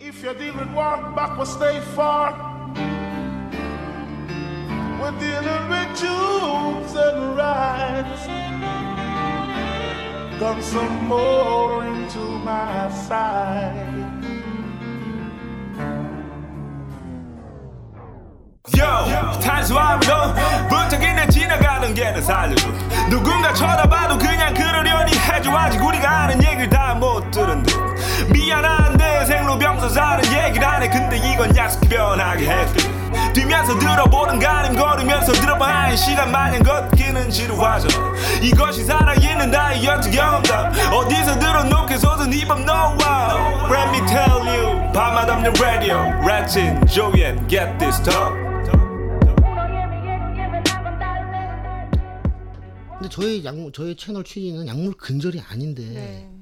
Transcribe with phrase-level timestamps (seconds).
[0.00, 2.32] If you deal with walk backward, stay far.
[5.00, 8.26] We're dealing with Jews and rights.
[10.38, 13.96] Come some more into my side.
[18.76, 18.86] Yo,
[19.42, 20.14] 탄수화물도
[20.68, 22.68] 부탁인데 지나가는 게는 살려줘
[23.10, 27.89] 누군가 쳐다봐도 그냥 그러려니 해줘 아직 우리가 아는 얘기를 다 못 들은 듯
[28.32, 33.00] 미안한데 생로병사 사는 얘기를 안해 근데 이건 약속 변하게 했듯
[33.32, 37.88] 뛰면서 들어보는 가림 걸으면서 들어봐야 시간 마냥 걷기는 지루하죠.
[38.42, 43.68] 이것이 살아있는 다이어트 경험담 어디서 들어놓게 솟은 힙합 노와.
[43.70, 45.96] Let me tell you 밤마다 없는 radio.
[46.26, 48.34] Ratchet, Joey get this talk.
[52.98, 56.39] 근데 저희 약 저희 채널 취지는 약물 근절이 아닌데 네.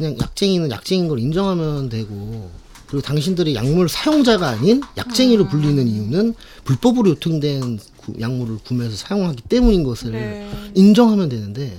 [0.00, 2.50] 그냥 약쟁이는 약쟁인 걸 인정하면 되고
[2.86, 9.84] 그리고 당신들이 약물 사용자가 아닌 약쟁이로 불리는 이유는 불법으로 유통된 구- 약물을 구매해서 사용하기 때문인
[9.84, 10.50] 것을 네.
[10.74, 11.78] 인정하면 되는데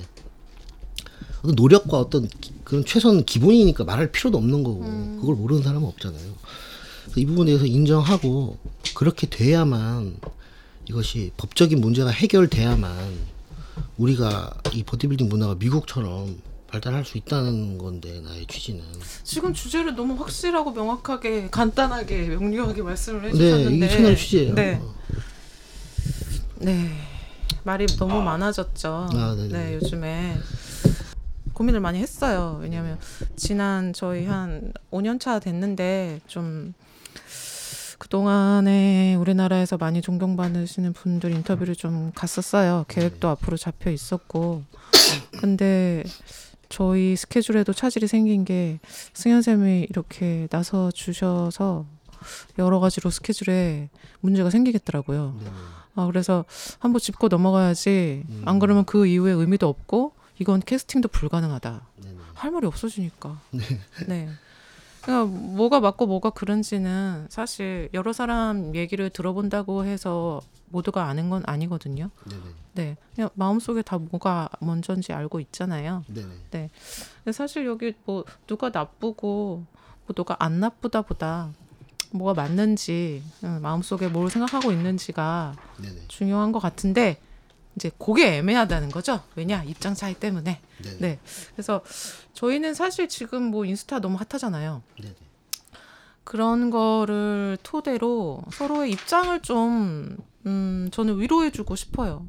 [1.40, 4.82] 어떤 노력과 어떤 기- 그런 최소한 기본이니까 말할 필요도 없는 거고
[5.20, 6.20] 그걸 모르는 사람은 없잖아요.
[7.06, 8.56] 그래서 이 부분에 대해서 인정하고
[8.94, 10.16] 그렇게 돼야만
[10.88, 12.94] 이것이 법적인 문제가 해결돼야만
[13.98, 16.36] 우리가 이 보디빌딩 문화가 미국처럼
[16.72, 18.82] 발달할 수 있다는 건데 나의 취지는
[19.22, 24.54] 지금 주제를 너무 확실하고 명확하게 간단하게 명료하게 말씀을 네 해주셨는데 이게 채널 취지예요.
[24.54, 24.80] 네.
[26.56, 26.90] 네.
[27.64, 29.08] 말이 너무 많아졌죠.
[29.12, 29.48] 아, 네네.
[29.48, 30.38] 네, 요즘에
[31.52, 32.58] 고민을 많이 했어요.
[32.62, 32.98] 왜냐하면
[33.36, 36.72] 지난 저희 한 5년 차 됐는데 좀
[37.98, 42.86] 그동안에 우리나라에서 많이 존경받으시는 분들 인터뷰를 좀 갔었어요.
[42.88, 44.64] 계획도 앞으로 잡혀 있었고.
[45.38, 46.02] 근데
[46.72, 48.80] 저희 스케줄에도 차질이 생긴 게
[49.12, 51.84] 승현 쌤이 이렇게 나서 주셔서
[52.58, 55.38] 여러 가지로 스케줄에 문제가 생기겠더라고요.
[55.94, 56.46] 아, 그래서
[56.78, 58.24] 한번 짚고 넘어가야지.
[58.46, 61.82] 안 그러면 그 이후에 의미도 없고 이건 캐스팅도 불가능하다.
[62.32, 63.38] 할 말이 없어지니까.
[64.08, 64.30] 네.
[65.02, 70.40] 그러니까 뭐가 맞고 뭐가 그런지는 사실 여러 사람 얘기를 들어본다고 해서
[70.72, 72.10] 모두가 아는 건 아니거든요.
[72.28, 72.42] 네네
[72.74, 72.96] 네.
[73.14, 76.04] 그냥 마음속에 다 뭐가 먼저인지 알고 있잖아요.
[76.08, 76.70] 네네 근데
[77.32, 79.64] 사실 여기 뭐 누가 나쁘고
[80.06, 81.52] 뭐 누가 안 나쁘다보다
[82.10, 87.20] 뭐가 맞는지 응, 마음속에 뭘 생각하고 있는지가 네네 중요한 것 같은데
[87.76, 89.22] 이제 그게 애매하다는 거죠.
[89.34, 90.60] 왜냐 입장 차이 때문에.
[90.82, 91.18] 네네 네.
[91.54, 91.82] 그래서
[92.32, 94.82] 저희는 사실 지금 뭐 인스타 너무 핫하잖아요.
[95.00, 95.14] 네네
[96.24, 100.16] 그런 거를 토대로 서로의 입장을 좀,
[100.46, 102.26] 음, 저는 위로해주고 싶어요.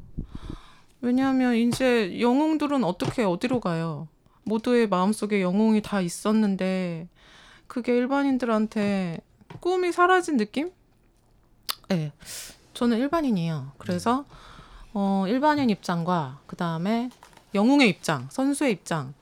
[1.00, 4.08] 왜냐하면 이제 영웅들은 어떻게 어디로 가요?
[4.44, 7.08] 모두의 마음속에 영웅이 다 있었는데,
[7.66, 9.20] 그게 일반인들한테
[9.60, 10.70] 꿈이 사라진 느낌?
[11.88, 12.12] 네.
[12.72, 13.72] 저는 일반인이에요.
[13.78, 14.24] 그래서,
[14.92, 17.10] 어, 일반인 입장과, 그 다음에
[17.54, 19.14] 영웅의 입장, 선수의 입장,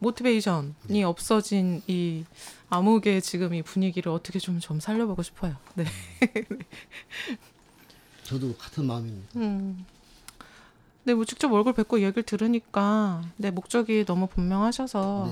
[0.00, 2.24] 모티베이션이 없어진 이
[2.70, 5.56] 암흑의 지금 이 분위기를 어떻게 좀좀 살려보고 싶어요.
[5.74, 5.84] 네.
[8.30, 9.28] 저도 같은 마음입니다.
[9.40, 9.84] 음.
[11.02, 15.28] 네, 뭐 직접 얼굴 뵙고 얘기를 들으니까 네 목적이 너무 분명하셔서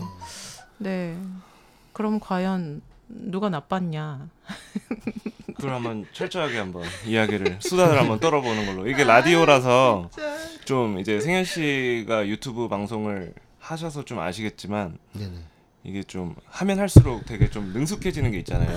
[0.78, 1.16] 네.
[1.92, 4.28] 그럼 과연 누가 나빴냐?
[5.54, 10.10] 그걸 한번 철저하게 한번 이야기를 수다를 한번 떨어보는 걸로 이게 라디오라서
[10.64, 15.36] 좀 이제 승현 씨가 유튜브 방송을 하셔서 좀 아시겠지만 네네
[15.84, 18.76] 이게 좀 하면 할수록 되게 좀 능숙해지는 게 있잖아요.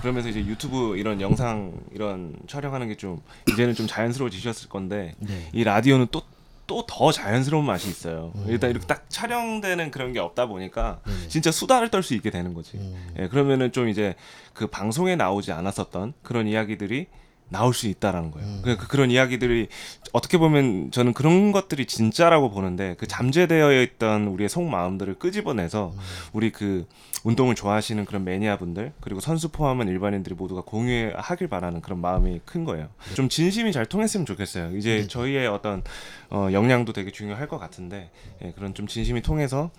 [0.00, 3.20] 그러면서 이제 유튜브 이런 영상 이런 촬영하는 게 좀
[3.50, 5.48] 이제는 좀 자연스러워지셨을 건데 네.
[5.52, 6.22] 이 라디오는 또
[6.66, 8.32] 또 더 자연스러운 맛이 있어요.
[8.48, 11.28] 일단 이렇게 딱 촬영되는 그런 게 없다 보니까 네네.
[11.28, 12.76] 진짜 수다를 떨 수 있게 되는 거지.
[12.76, 13.14] 음.
[13.20, 14.16] 예, 그러면은 좀 이제
[14.52, 17.06] 그 방송에 나오지 않았었던 그런 이야기들이
[17.48, 18.46] 나올 수 있다라는 거예요.
[18.48, 18.60] 음.
[18.64, 19.68] 그, 그- 그런 이야기들이
[20.12, 26.00] 어떻게 보면 저는 그런 것들이 진짜라고 보는데 그 잠재되어 있던 우리의 속 마음들을 끄집어내서 음.
[26.32, 26.86] 우리 그
[27.22, 32.88] 운동을 좋아하시는 그런 매니아분들 그리고 선수 포함한 일반인들이 모두가 공유하길 바라는 그런 마음이 큰 거예요.
[33.14, 34.76] 좀 진심이 잘 통했으면 좋겠어요.
[34.76, 35.06] 이제 네.
[35.06, 35.82] 저희의 어떤
[36.30, 38.10] 어, 역량도 되게 중요할 것 같은데
[38.42, 39.70] 예, 그런 좀 진심이 통해서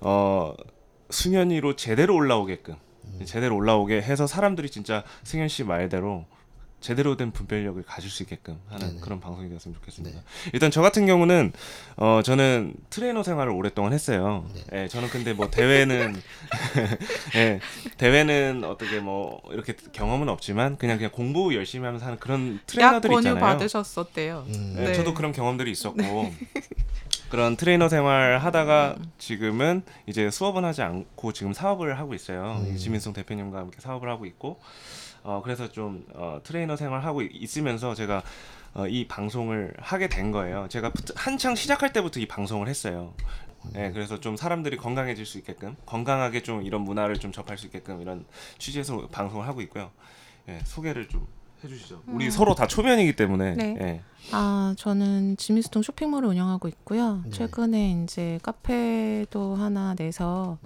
[0.00, 0.54] 어,
[1.10, 2.74] 수년이로 제대로 올라오게끔
[3.24, 6.24] 제대로 올라오게 해서 사람들이 진짜 승현 씨 말대로
[6.80, 9.00] 제대로 된 분별력을 가질 수 있게끔 하는 네네.
[9.00, 10.20] 그런 방송이 되었으면 좋겠습니다.
[10.52, 11.52] 일단 저 같은 경우는
[11.96, 14.46] 어 저는 트레이너 생활을 오랫동안 했어요.
[14.72, 16.14] 예, 저는 근데 뭐 대회는
[17.36, 17.60] 예,
[17.98, 23.10] 대회는 어떻게 뭐 이렇게 경험은 없지만 그냥 그냥 공부 열심히 하면서 하는 그런 약 트레이너들
[23.10, 23.40] 권유 있잖아요.
[23.44, 24.44] 받으셨었대요.
[24.48, 24.76] 음.
[24.78, 24.94] 예, 네.
[24.94, 26.32] 저도 그런 경험들이 있었고
[27.30, 32.64] 그런 트레이너 생활 하다가 지금은 이제 수업은 하지 않고 지금 사업을 하고 있어요.
[32.66, 32.76] 음.
[32.76, 34.58] 지민스통 대표님과 함께 사업을 하고 있고
[35.22, 38.22] 어 그래서 좀 어, 트레이너 생활 하고 있으면서 제가
[38.74, 40.66] 어, 이 방송을 하게 된 거예요.
[40.68, 43.14] 제가 한창 시작할 때부터 이 방송을 했어요.
[43.72, 48.00] 네, 그래서 좀 사람들이 건강해질 수 있게끔 건강하게 좀 이런 문화를 좀 접할 수 있게끔
[48.00, 48.24] 이런
[48.58, 49.90] 취지에서 방송을 하고 있고요.
[50.48, 51.26] 예, 소개를 좀
[51.62, 52.02] 해주시죠.
[52.06, 53.54] 우리 서로 다 초면이기 때문에.
[53.54, 53.76] 네.
[53.80, 54.02] 예.
[54.32, 57.22] 아, 저는 지민스통 쇼핑몰을 운영하고 있고요.
[57.24, 57.30] 네.
[57.30, 60.58] 최근에 이제 카페도 하나 내서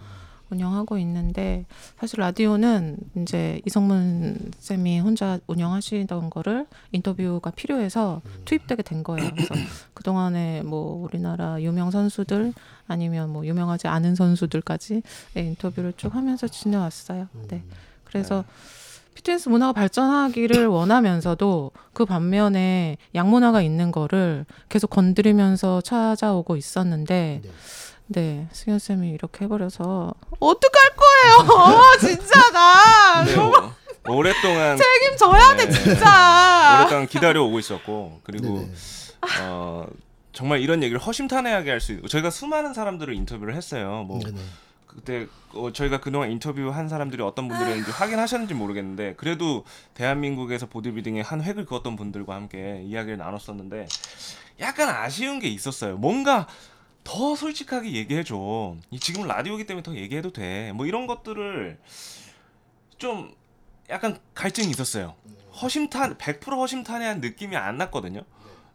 [0.55, 1.67] 운영하고 있는데
[1.99, 9.31] 사실 라디오는 이제 이성문 쌤이 혼자 운영하시던 거를 인터뷰가 필요해서 투입되게 된 거예요.
[9.31, 9.55] 그래서
[9.95, 12.53] 그동안에 뭐 우리나라 유명 선수들
[12.87, 15.03] 아니면 뭐 유명하지 않은 선수들까지
[15.35, 17.29] 네, 인터뷰를 쭉 하면서 지내왔어요.
[17.49, 17.63] 네.
[18.05, 18.45] 그래서
[19.15, 27.51] 피트니스 문화가 발전하기를 원하면서도 그 반면에 양 문화가 있는 거를 계속 건드리면서 찾아오고 있었는데 네.
[28.07, 33.73] 네 승현 쌤이 이렇게 해버려서 어떡할 거예요 진짜 나 네, 오-
[34.17, 35.71] 오랫동안 책임져야 돼 네.
[35.73, 38.73] 진짜 오랫동안 기다려 오고 있었고 그리고 네네.
[39.43, 39.87] 어
[40.33, 44.05] 정말 이런 얘기를 허심탄회하게 할 수 있고 저희가 수많은 사람들을 인터뷰를 했어요.
[44.07, 44.39] 뭐 네네.
[44.87, 49.65] 그때 어, 저희가 그동안 인터뷰한 사람들이 어떤 분들이었는지 확인하셨는지 모르겠는데 그래도
[49.95, 53.87] 대한민국에서 보디빌딩에 한 획을 그었던 분들과 함께 이야기를 나눴었는데
[54.61, 55.97] 약간 아쉬운 게 있었어요.
[55.97, 56.47] 뭔가
[57.05, 58.77] 더 솔직하게 얘기해줘.
[58.91, 60.73] 이 지금 라디오기 때문에 더 얘기해도 돼.
[60.73, 61.79] 뭐 이런 것들을
[62.99, 63.35] 좀
[63.91, 65.15] 약간 갈증이 있었어요.
[65.61, 68.23] 허심탄 100% 허심탄회한 느낌이 안 났거든요.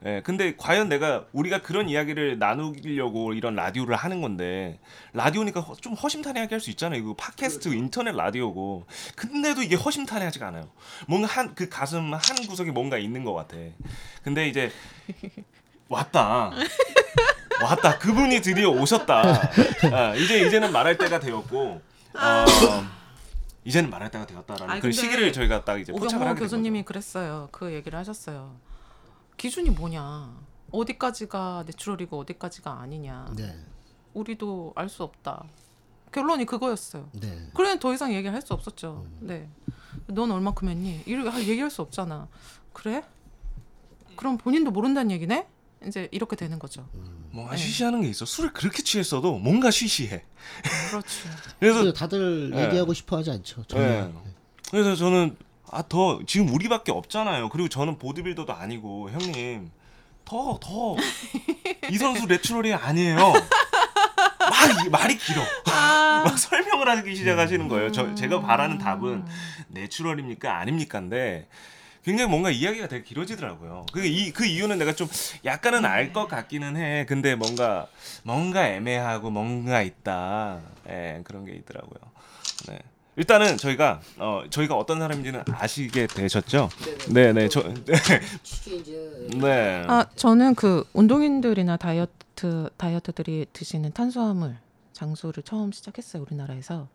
[0.06, 4.80] 예, 근데 과연 내가 우리가 그런 이야기를 나누려고 이런 라디오를 하는 건데
[5.12, 7.02] 라디오니까 허- 좀 허심탄회하게 할 수 있잖아요.
[7.02, 8.86] 이거 팟캐스트 인터넷 라디오고
[9.18, 10.70] 근데도 이게 허심탄회하지가 않아요.
[11.06, 13.58] 뭔가 한 그 가슴 한 구석에 뭔가 있는 것 같아.
[14.24, 14.72] 근데 이제
[15.90, 16.52] 왔다.
[17.64, 17.98] 왔다.
[18.00, 19.22] 그분이 드디어 오셨다.
[19.94, 21.82] 아, 이제 이제는 말할 때가 되었고
[22.16, 22.46] 어,
[23.66, 26.46] 이제는 말할 때가 되었다라는 아니, 그 근데 시기를 저희가 딱 이제 포착을 오경호 하게 된
[26.48, 26.88] 교수님이 거죠.
[26.88, 28.56] 그랬어요 그 얘기를 하셨어요
[29.38, 30.34] 기준이 뭐냐
[30.72, 33.56] 어디까지가 내추럴이고 어디까지가 아니냐 네.
[34.14, 35.44] 우리도 알 수 없다
[36.12, 37.50] 결론이 그거였어요 네.
[37.54, 39.06] 그래 더 이상 얘기를 할수 없었죠.
[39.20, 39.48] 네.
[40.08, 41.04] 넌 얼마큼 했니?
[41.06, 42.28] 이렇게 할- 얘기할 수 없잖아.
[42.74, 43.04] 그래?
[44.16, 45.46] 그럼 본인도 모른다는 얘기네?
[45.88, 46.86] 이제 이렇게 되는 거죠.
[47.32, 48.26] 뭔가 쉬쉬하는 게 있어.
[48.26, 50.24] 술을 그렇게 취했어도 뭔가 쉬쉬해.
[50.90, 51.08] 그렇죠.
[51.60, 52.66] 그래서 다들 네.
[52.66, 53.64] 얘기하고 싶어 하지 않죠.
[53.68, 53.84] 전혀.
[53.88, 54.14] 네.
[54.72, 55.38] 그래서 저는
[55.72, 57.50] 아 더 지금 우리밖에 없잖아요.
[57.50, 59.70] 그리고 저는 보디빌더도 아니고 형님
[60.26, 60.98] 더 더
[61.92, 63.16] 이 선수 내추럴이 아니에요.
[63.18, 65.42] 막 이- 말이 길어.
[65.66, 67.92] 막 설명을 하기 시작하시는 거예요.
[67.92, 69.26] 저 제가 바라는 답은
[69.70, 71.48] 내추럴입니까 아닙니까인데
[72.04, 73.86] 굉장히 뭔가 이야기가 되게 길어지더라고요.
[73.92, 75.08] 그이그 이유는 내가 좀
[75.46, 77.06] 약간은 알 것 같기는 해.
[77.08, 77.88] 근데 뭔가
[78.24, 80.60] 뭔가 애매하고 뭔가 있다.
[80.90, 82.00] 예, 그런 게 있더라고요.
[82.68, 82.80] 네.
[83.16, 86.70] 일단은 저희가 어 저희가 어떤 사람인지는 아시게 되셨죠?
[87.10, 87.48] 네, 네.
[87.50, 87.96] 저 네.
[89.40, 89.84] 네.
[89.88, 94.56] 아 저는 그 운동인들이나 다이어트 다이어트들이 드시는 탄수화물
[94.94, 96.88] 장수를 처음 시작했어요 우리나라에서.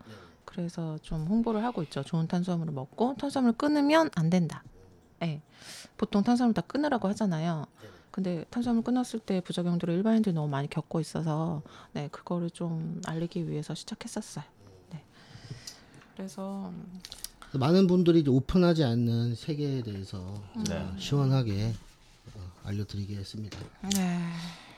[0.45, 2.03] 그래서 좀 홍보를 하고 있죠.
[2.03, 4.63] 좋은 탄수화물을 먹고 탄수화물 끊으면 안 된다.
[5.23, 5.41] 예.
[5.97, 7.65] 보통 탄수화물 다 끊으라고 하잖아요.
[8.11, 13.75] 근데 탄수화물 끊었을 때 부작용들을 일반인들이 너무 많이 겪고 있어서 네 그거를 좀 알리기 위해서
[13.75, 14.45] 시작했었어요.
[14.91, 15.03] 네.
[16.15, 16.71] 그래서
[17.53, 20.75] 많은 분들이 오픈하지 않는 세계에 대해서 네.
[20.75, 21.73] 어, 시원하게
[22.35, 23.57] 어, 알려드리겠습니다.
[23.95, 24.19] 네.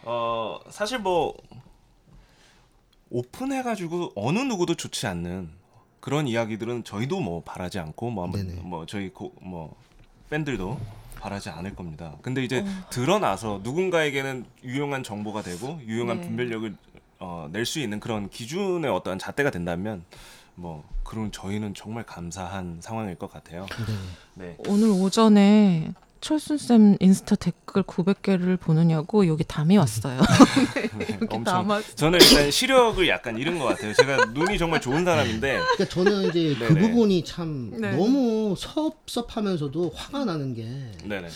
[0.04, 1.36] 어 사실 뭐
[3.10, 5.50] 오픈해가지고 어느 누구도 좋지 않는
[6.00, 8.62] 그런 이야기들은 저희도 뭐 바라지 않고 뭐, 네네.
[8.62, 9.76] 뭐 저희 고, 뭐
[10.30, 10.80] 팬들도
[11.20, 12.14] 바라지 않을 겁니다.
[12.22, 12.66] 근데 이제 어.
[12.90, 16.28] 드러나서 누군가에게는 유용한 정보가 되고 유용한 네.
[16.28, 16.76] 분별력을
[17.20, 20.04] 어, 낼 수 있는 그런 기준의 어떠한 잣대가 된다면
[20.56, 23.66] 뭐 그런 저희는 정말 감사한 상황일 것 같아요.
[24.36, 24.56] 네.
[24.68, 30.22] 오늘 오전에 철순 쌤 인스타 댓글 900개를 보느냐고 여기 담이 왔어요.
[30.98, 31.82] 이렇게 엄청 담아.
[31.96, 33.94] 저는 일단 시력을 약간 잃은 것 같아요.
[33.94, 36.80] 제가 눈이 정말 좋은 사람인데 그러니까 저는 이제 그 네네.
[36.82, 37.92] 부분이 참 네.
[37.96, 40.64] 너무 섭섭하면서도 화가 나는 게
[41.04, 41.28] 네네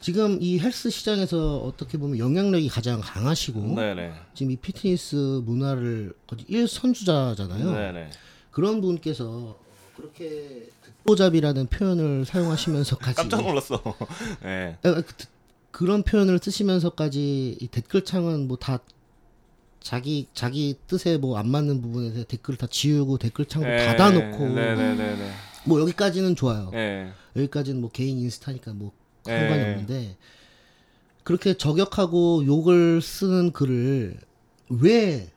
[0.00, 6.44] 지금 이 헬스 시장에서 어떻게 보면 영향력이 가장 강하시고 네네 지금 이 피트니스 문화를 거의
[6.48, 7.72] 1선주자잖아요.
[7.72, 8.10] 네네
[8.50, 9.58] 그런 분께서
[9.96, 13.82] 그렇게 듣보잡이라는 표현을 사용하시면서까지 깜짝 놀랐어.
[14.42, 14.76] 네.
[14.82, 15.04] 그,
[15.70, 18.78] 그런 표현을 쓰시면서까지 이 댓글창은 뭐 다
[19.80, 23.86] 자기 자기 뜻에 뭐 안 맞는 부분에서 댓글을 다 지우고 댓글창도 네.
[23.86, 25.30] 닫아놓고 네네네네.
[25.64, 26.70] 뭐 여기까지는 좋아요.
[26.72, 27.12] 네.
[27.36, 28.92] 여기까지는 뭐 개인 인스타니까 뭐
[29.24, 29.70] 상관이 네.
[29.72, 30.16] 없는데
[31.24, 34.16] 그렇게 저격하고 욕을 쓰는 글을
[34.70, 35.28] 왜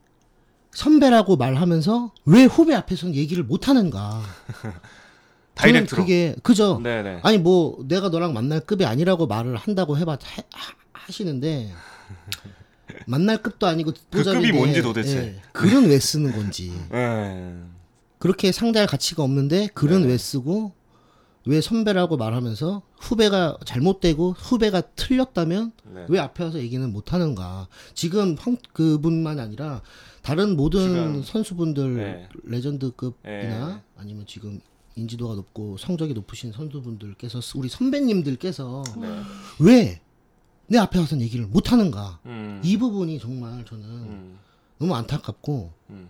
[0.79, 4.21] 선배라고 말하면서 왜 후배 앞에서는 얘기를 못 하는가?
[5.55, 6.01] 다이렉트로.
[6.01, 6.79] 그게 그죠.
[6.81, 7.19] 네네.
[7.21, 11.73] 아니 뭐 내가 너랑 만날 급이 아니라고 말을 한다고 해봐 하, 하- 하시는데
[13.05, 15.17] 만날 급도 아니고 그 급이 뭔지 도대체.
[15.17, 17.55] 예, 글은 왜 쓰는 건지 예.
[18.17, 20.07] 그렇게 상대할 가치가 없는데 글은 네.
[20.09, 20.71] 왜 쓰고
[21.45, 26.05] 왜 선배라고 말하면서 후배가 잘못되고 후배가 틀렸다면 네.
[26.07, 29.81] 왜 앞에 와서 얘기는 못 하는가 지금 황 그분만 아니라
[30.29, 32.29] 다른 모든 선수분들 네.
[32.43, 33.81] 레전드급이나 네.
[33.97, 34.61] 아니면 지금
[34.95, 39.21] 인지도가 높고 성적이 높으신 선수분들께서 우리 선배님들께서 네.
[39.57, 42.61] 왜내 앞에 와서 얘기를 못 하는가 음.
[42.63, 44.39] 이 부분이 정말 저는 음.
[44.77, 46.09] 너무 안타깝고 음.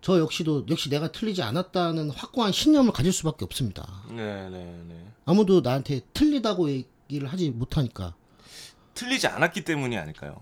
[0.00, 3.86] 저 역시도 역시 내가 틀리지 않았다는 확고한 신념을 가질 수밖에 없습니다.
[4.08, 5.06] 네 네 네.
[5.26, 8.14] 아무도 나한테 틀리다고 얘기를 하지 못하니까.
[8.94, 10.40] 틀리지 않았기 때문이 아닐까요?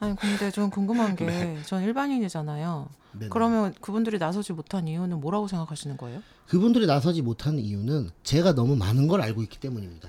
[0.00, 2.88] 아니 근데 좀 궁금한 게전 일반인이잖아요.
[3.12, 3.28] 네네.
[3.30, 6.20] 그러면 그분들이 나서지 못한 이유는 뭐라고 생각하시는 거예요?
[6.48, 10.08] 그분들이 나서지 못하는 이유는 제가 너무 많은 걸 알고 있기 때문입니다.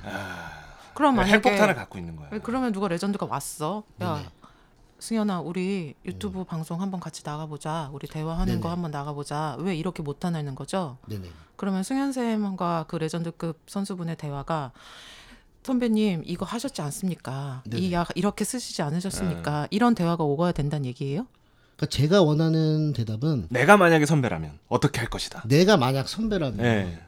[0.93, 2.29] 그럼 만약에 핵폭탄을 갖고 있는 거야.
[2.43, 3.83] 그러면 누가 레전드가 왔어?
[4.01, 4.29] 야 네네.
[4.99, 7.89] 승현아 우리 유튜브 방송 한번 같이 나가보자.
[7.93, 8.61] 우리 대화하는 네네.
[8.61, 9.55] 거 한번 나가보자.
[9.59, 10.97] 왜 이렇게 못하는 거죠?
[11.07, 11.29] 네네.
[11.55, 14.71] 그러면 승현 쌤과 그 레전드급 선수분의 대화가
[15.67, 17.61] 선배님 이거 하셨지 않습니까?
[17.69, 17.83] 네네.
[17.83, 19.67] 이 약 이렇게 쓰시지 않으셨습니까?
[19.69, 21.27] 이런 대화가 오가야 된다는 얘기예요?
[21.75, 25.43] 그러니까 제가 원하는 대답은 내가 만약에 선배라면 어떻게 할 것이다.
[25.45, 26.99] 내가 만약 선배라면 네.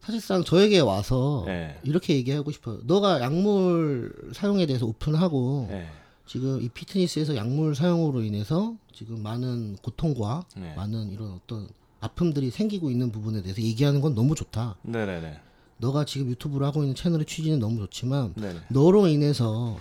[0.00, 1.76] 사실상 저에게 와서 네.
[1.82, 2.78] 이렇게 얘기하고 싶어요.
[2.84, 5.88] 너가 약물 사용에 대해서 오픈하고 네.
[6.26, 10.72] 지금 이 피트니스에서 약물 사용으로 인해서 지금 많은 고통과 네.
[10.76, 11.68] 많은 이런 어떤
[12.00, 14.76] 아픔들이 생기고 있는 부분에 대해서 얘기하는 건 너무 좋다.
[14.82, 15.40] 네네네.
[15.80, 18.60] 너가 지금 유튜브를 하고 있는 채널의 취지는 너무 좋지만 네네.
[18.68, 19.78] 너로 인해서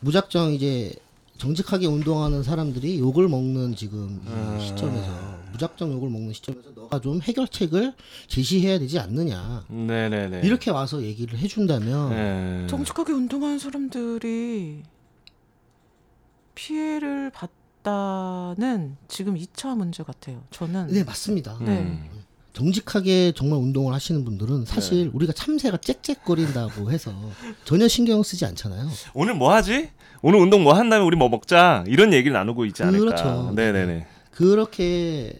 [0.00, 0.94] 무작정 이제
[1.36, 4.58] 정직하게 운동하는 사람들이 욕을 먹는 지금 이 아.
[4.60, 5.10] 시점에서
[5.52, 7.94] 무작정 욕을 먹는 시점에서 너가 좀 해결책을
[8.28, 10.42] 제시해야 되지 않느냐 네네네.
[10.44, 12.66] 이렇게 와서 얘기를 해준다면 네.
[12.68, 14.82] 정직하게 운동하는 사람들이
[16.54, 20.44] 피해를 봤다는 지금 2차 문제 같아요.
[20.50, 21.56] 저는 네 맞습니다.
[21.60, 21.80] 네.
[21.80, 22.19] 음.
[22.52, 25.10] 정직하게 정말 운동을 하시는 분들은 사실 네.
[25.12, 27.12] 우리가 참새가 짹짹거린다고 해서
[27.64, 28.88] 전혀 신경 쓰지 않잖아요.
[29.14, 29.90] 오늘 뭐 하지?
[30.22, 33.04] 오늘 운동 뭐 한 다음에 우리 뭐 먹자 이런 얘기를 나누고 있지 않을까.
[33.04, 33.52] 그렇죠.
[33.54, 34.06] 네네네.
[34.32, 35.32] 그렇게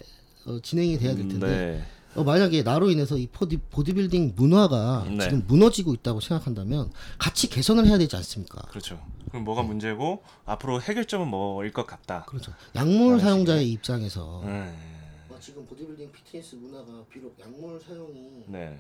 [0.47, 1.85] 어, 진행이 돼야 될 텐데 네.
[2.15, 5.19] 어, 만약에 나로 인해서 이 보디, 보디빌딩 문화가 네.
[5.25, 8.63] 지금 무너지고 있다고 생각한다면 같이 개선을 해야 되지 않습니까?
[8.71, 9.01] 그렇죠.
[9.29, 12.25] 그럼 뭐가 문제고 앞으로 해결점은 뭐일 것 같다.
[12.27, 12.53] 그렇죠.
[12.75, 14.51] 약물 사용자의 입장에서 네.
[14.53, 14.90] 어,
[15.41, 18.79] 지금 보디빌딩 피트니스 문화가 비록 약물 사용이 네.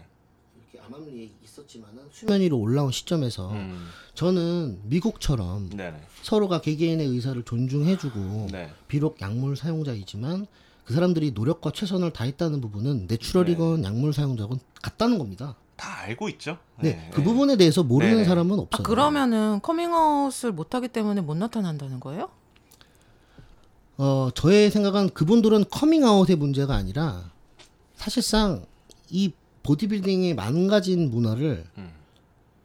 [0.56, 3.88] 이렇게 암암리에 있었지만은 수면 위로 올라온 시점에서 음.
[4.14, 6.00] 저는 미국처럼 네네.
[6.22, 8.70] 서로가 개개인의 의사를 존중해주고 네.
[8.88, 10.46] 비록 약물 사용자이지만
[10.84, 15.56] 그 사람들이 노력과 최선을 다했다는 부분은 내추럴이건 약물 사용자건 같다는 겁니다.
[15.76, 16.58] 다 알고 있죠.
[16.78, 18.24] 네, 그 부분에 대해서 모르는 네네.
[18.26, 18.82] 사람은 아 없어요.
[18.82, 22.28] 그러면은 커밍아웃을 못하기 때문에 못 나타난다는 거예요?
[24.02, 27.30] 어, 저의 생각은 그분들은 커밍아웃의 문제가 아니라
[27.96, 28.64] 사실상
[29.10, 29.30] 이
[29.62, 31.90] 보디빌딩의 망가진 문화를 음.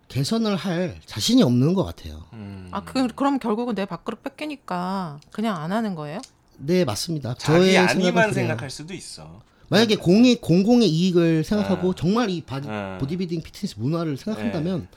[0.08, 2.24] 개선을 할 자신이 없는 것 같아요.
[2.32, 2.70] 음.
[2.72, 6.22] 아 그, 그럼 결국은 내 밥그릇 뺏기니까 그냥 안 하는 거예요?
[6.58, 7.36] 네, 맞습니다.
[7.38, 8.32] 자기 생각은 아니지만.
[8.32, 9.42] 생각할 수도 있어.
[9.68, 11.96] 만약에 공이 공공의 이익을 생각하고 아.
[11.98, 12.98] 정말 이 바디, 아.
[12.98, 14.88] 보디빌딩 피트니스 문화를 생각한다면 네.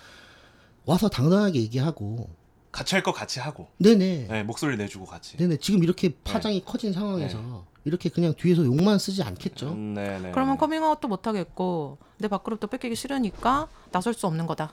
[0.85, 2.29] 와서 당당하게 얘기하고
[2.73, 3.69] 같이 할 거 같이 하고.
[3.79, 5.37] 네네 네, 목소리 내주고 같이.
[5.37, 9.71] 네네 지금 이렇게 파장이 커진 상황에서 이렇게 그냥 뒤에서 욕만 쓰지 않겠죠.
[9.73, 10.33] 음, 네네.
[10.33, 14.73] 그러면 커밍아웃도 못 하겠고 내 밥그릇도 뺏기기 싫으니까 나설 수 없는 거다.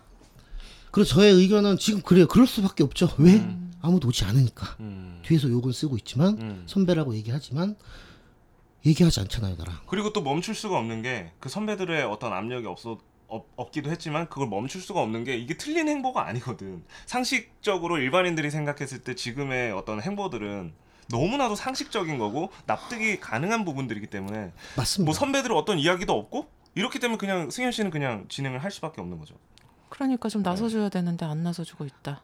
[0.92, 2.28] 그리고 저의 의견은 지금 그래요.
[2.28, 3.10] 그럴 수밖에 없죠.
[3.18, 3.46] 왜?
[3.82, 4.76] 아무도 오지 않으니까.
[4.80, 5.22] 음.
[5.24, 6.64] 뒤에서 욕을 쓰고 있지만 음.
[6.68, 7.76] 선배라고 얘기하지만
[8.86, 9.76] 얘기하지 않잖아요, 나랑.
[9.88, 14.48] 그리고 또 멈출 수가 없는 게 그 선배들의 어떤 압력이 없어 없, 없기도 했지만 그걸
[14.48, 16.84] 멈출 수가 없는 게 이게 틀린 행보가 아니거든.
[17.06, 20.74] 상식적으로 일반인들이 생각했을 때 지금의 어떤 행보들은
[21.10, 25.06] 너무나도 상식적인 거고 납득이 가능한 부분들이기 때문에 맞습니다.
[25.06, 29.20] 뭐 선배들은 어떤 이야기도 없고 이렇기 때문에 그냥 승현 씨는 그냥 진행을 할 수밖에 없는
[29.20, 29.36] 거죠.
[29.90, 32.22] 그러니까 좀 나서줘야 되는데 안 나서주고 있다.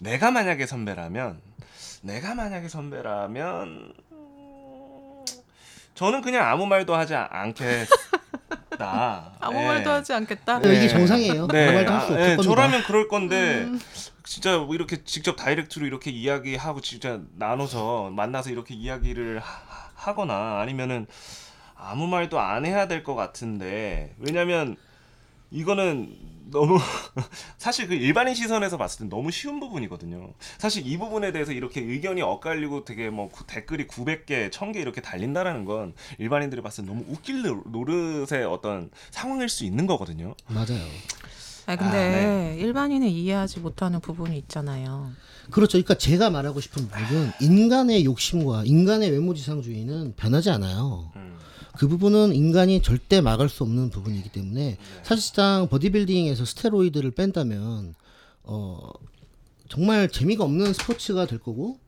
[0.00, 1.40] 내가 만약에 선배라면
[2.02, 5.24] 내가 만약에 선배라면 음,
[5.94, 7.54] 저는 그냥 아무 말도 하지 않
[8.80, 9.32] 겠다.
[9.40, 9.66] 아무 예.
[9.66, 10.58] 말도 하지 않겠다.
[10.60, 11.46] 네, 이게 정상이에요.
[11.48, 12.42] 네, 아무 말도 할수 아, 없을 예, 겁니다.
[12.42, 13.68] 저라면 그럴 건데
[14.24, 21.06] 진짜 뭐 이렇게 직접 다이렉트로 이렇게 이야기하고 진짜 나눠서 만나서 이렇게 이야기를 하, 하거나 아니면은
[21.76, 24.76] 아무 말도 안 해야 될 것 같은데 왜냐면
[25.50, 26.14] 이거는
[26.50, 26.78] 너무
[27.58, 30.32] 사실 그 일반인 시선에서 봤을 땐 너무 쉬운 부분이거든요.
[30.58, 35.64] 사실 이 부분에 대해서 이렇게 의견이 엇갈리고 되게 뭐 구- 댓글이 900개, 1000개 이렇게 달린다라는
[35.64, 40.34] 건 일반인들이 봤을 때 너무 웃길 노- 노릇의 어떤 상황일 수 있는 거거든요.
[40.48, 40.80] 맞아요.
[41.66, 42.56] 아 근데 아, 네.
[42.58, 45.10] 일반인은 이해하지 못하는 부분이 있잖아요.
[45.50, 45.72] 그렇죠.
[45.72, 51.10] 그러니까 제가 말하고 싶은 부분은 인간의 욕심과 인간의 외모지상주의는 변하지 않아요.
[51.16, 51.38] 음.
[51.80, 57.94] 그 부분은 인간이 절대 막을 수 없는 부분이기 때문에 사실상 보디빌딩에서 스테로이드를 뺀다면
[58.42, 58.90] 어
[59.70, 61.78] 정말 재미가 없는 스포츠가 될 거고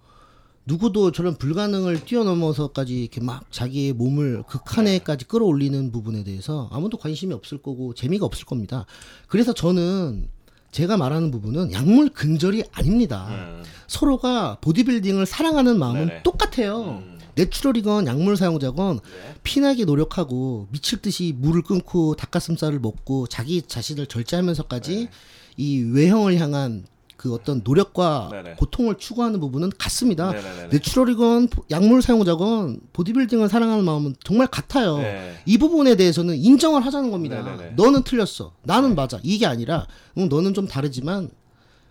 [0.64, 7.58] 누구도 저런 불가능을 뛰어넘어서까지 이렇게 막 자기의 몸을 극한에까지 끌어올리는 부분에 대해서 아무도 관심이 없을
[7.58, 8.86] 거고 재미가 없을 겁니다.
[9.28, 10.26] 그래서 저는
[10.70, 13.26] 제가 말하는 부분은 약물 근절이 아닙니다.
[13.28, 13.62] 음.
[13.88, 16.22] 서로가 보디빌딩을 사랑하는 마음은 네네.
[16.22, 17.02] 똑같아요.
[17.04, 17.11] 음.
[17.34, 19.34] 내추럴이건 약물 사용자건 네.
[19.42, 25.10] 피나게 노력하고 미칠 듯이 물을 끊고 닭가슴살을 먹고 자기 자신을 절제하면서까지 네.
[25.56, 26.84] 이 외형을 향한
[27.22, 28.54] 그 어떤 노력과 네네.
[28.54, 30.32] 고통을 추구하는 부분은 같습니다.
[30.32, 30.68] 네네네네.
[30.72, 34.98] 내추럴이건 약물 사용자건 보디빌딩을 사랑하는 마음은 정말 같아요.
[34.98, 35.34] 네.
[35.46, 37.40] 이 부분에 대해서는 인정을 하자는 겁니다.
[37.40, 37.74] 네네네.
[37.76, 38.54] 너는 틀렸어.
[38.64, 39.20] 나는 맞아.
[39.22, 39.86] 이게 아니라
[40.18, 41.30] 응, 너는 좀 다르지만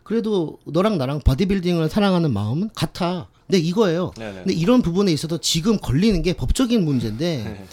[0.03, 3.29] 그래도 너랑 나랑 보디빌딩을 사랑하는 마음은 같아.
[3.51, 4.13] 근데 이거예요.
[4.15, 4.33] 네네.
[4.43, 7.65] 근데 이런 부분에 있어서 지금 걸리는 게 법적인 문제인데 네.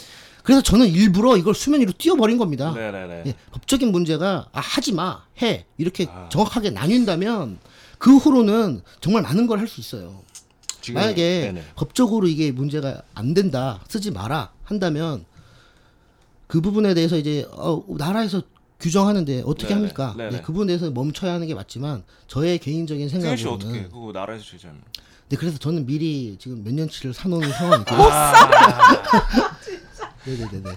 [0.43, 2.73] 그래서 저는 일부러 이걸 수면 위로 띄워버린 겁니다.
[2.73, 3.23] 네네네.
[3.27, 6.27] 예, 법적인 문제가 아, 하지 마, 해 이렇게 아.
[6.29, 7.59] 정확하게 나뉜다면
[7.97, 10.21] 그 후로는 정말 많은 걸 할 수 있어요.
[10.81, 11.63] 지금- 만약에 네네.
[11.77, 15.23] 법적으로 이게 문제가 안 된다, 쓰지 마라 한다면
[16.47, 18.41] 그 부분에 대해서 이제 어, 나라에서
[18.81, 19.73] 규정하는데 어떻게 네네.
[19.75, 20.13] 합니까?
[20.17, 20.29] 네네.
[20.29, 24.81] 네, 그 부분에 대해서 멈춰야 하는 게 맞지만 저의 개인적인 생각으로는 어떻게 그거 나라에서 제재하면
[25.29, 27.95] 네, 그래서 저는 미리 지금 몇 년치를 사놓은 상황이고
[30.25, 30.69] 네네네네.
[30.69, 30.75] 하-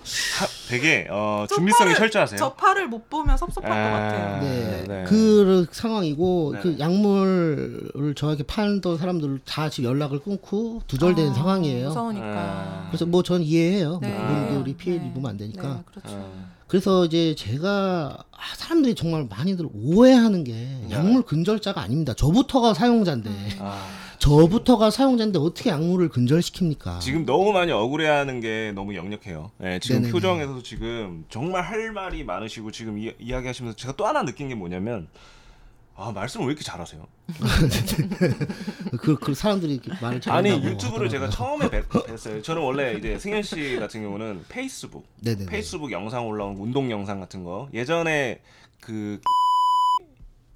[0.68, 2.38] 되게 어, 저 준비성이 철저하세요.
[2.38, 3.90] 저 팔을 못 보면 섭섭할 것 아.
[3.90, 4.42] 같아요.
[4.42, 5.04] 네, 네.
[5.06, 6.60] 그 상황이고 네.
[6.62, 11.88] 그 약물을 저에게 팔던 사람들 다 지금 연락을 끊고 두절된 아, 상황이에요.
[11.88, 12.26] 무서우니까.
[12.26, 12.86] 아.
[12.90, 13.98] 그래서 뭐 전 이해해요.
[14.00, 14.08] 네.
[14.16, 15.06] 뭐 그분들이 피해 네.
[15.08, 15.62] 입으면 안 되니까.
[15.74, 16.08] 네, 그렇죠.
[16.16, 16.52] 어.
[16.68, 20.86] 그래서 이제 제가 아, 사람들이 정말 많이들 오해하는 게 네.
[20.90, 22.14] 약물 근절자가 아닙니다.
[22.14, 23.82] 저부터가 사용자인데 아.
[24.22, 27.00] 저부터가 사용자인데 어떻게 약물을 근절시킵니까?
[27.00, 29.50] 지금 너무 많이 억울해하는 게 너무 역력해요.
[29.64, 30.12] 예, 지금 네네네.
[30.12, 35.08] 표정에서도 지금 정말 할 말이 많으시고 지금 이, 이야기하시면서 제가 또 하나 느낀 게 뭐냐면
[35.96, 37.04] 아 말씀을 왜 이렇게 잘하세요?
[39.00, 41.68] 그, 그 사람들이 말을 아니 잘한다고 유튜브를 제가 하더라고요.
[41.68, 42.44] 처음에 뵀, 뵀어요.
[42.44, 45.46] 저는 원래 이제 승현 씨 같은 경우는 페이스북, 네네네.
[45.46, 48.40] 페이스북 영상 올라온 운동 영상 같은 거 예전에
[48.80, 49.20] 그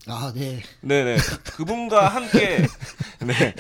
[0.09, 0.63] 아, 네.
[0.83, 1.17] 네네
[1.57, 2.65] 그분과 함께
[3.27, 3.55] 네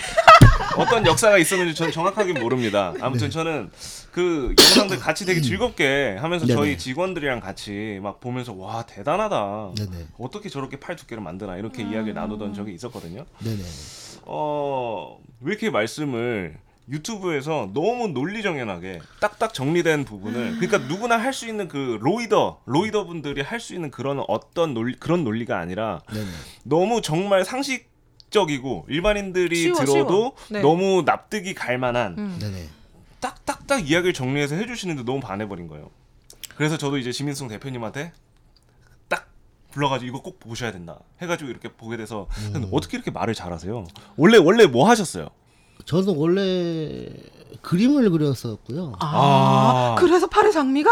[0.76, 2.94] 어떤 역사가 있었는지 전 정확하게 모릅니다.
[3.00, 3.70] 아무튼 저는
[4.12, 6.76] 그 영상들 같이 되게 즐겁게 하면서 저희 네네.
[6.76, 9.72] 직원들이랑 같이 막 보면서 와 대단하다.
[9.76, 10.06] 네네.
[10.18, 13.24] 어떻게 저렇게 팔 두께를 만드나 이렇게 이야기를 나누던 적이 있었거든요.
[13.42, 13.62] 네네.
[14.22, 21.66] 어, 왜 이렇게 말씀을 유튜브에서 너무 논리정연하게 딱딱 정리된 부분을 그러니까 누구나 할 수 있는
[21.68, 26.26] 그 로이더 로이더 분들이 할 수 있는 그런 어떤 논리 그런 논리가 아니라 네네.
[26.62, 27.88] 너무 정말 상식
[28.30, 30.34] 적이고 일반인들이 쉬워, 들어도 쉬워.
[30.50, 30.60] 네.
[30.62, 32.68] 너무 납득이 갈 만한 음.
[33.20, 35.90] 딱딱딱 이야기를 정리해서 해주시는데 너무 반해버린 거예요.
[36.56, 38.12] 그래서 저도 이제 지민성 대표님한테
[39.08, 39.28] 딱
[39.72, 43.86] 불러가지고 이거 꼭 보셔야 된다 해가지고 이렇게 보게 돼서 근데 어떻게 이렇게 말을 잘하세요?
[44.16, 45.28] 원래 원래 뭐 하셨어요?
[45.84, 47.08] 저는 원래
[47.62, 48.94] 그림을 그렸었고요.
[49.00, 49.94] 아, 아.
[49.98, 50.90] 그래서 팔의 장미가?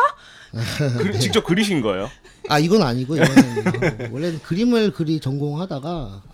[0.98, 2.08] 그, 직접 그리신 거예요?
[2.48, 5.88] 아 이건 아니고 이거는 원래는 그림을 그리 전공하다가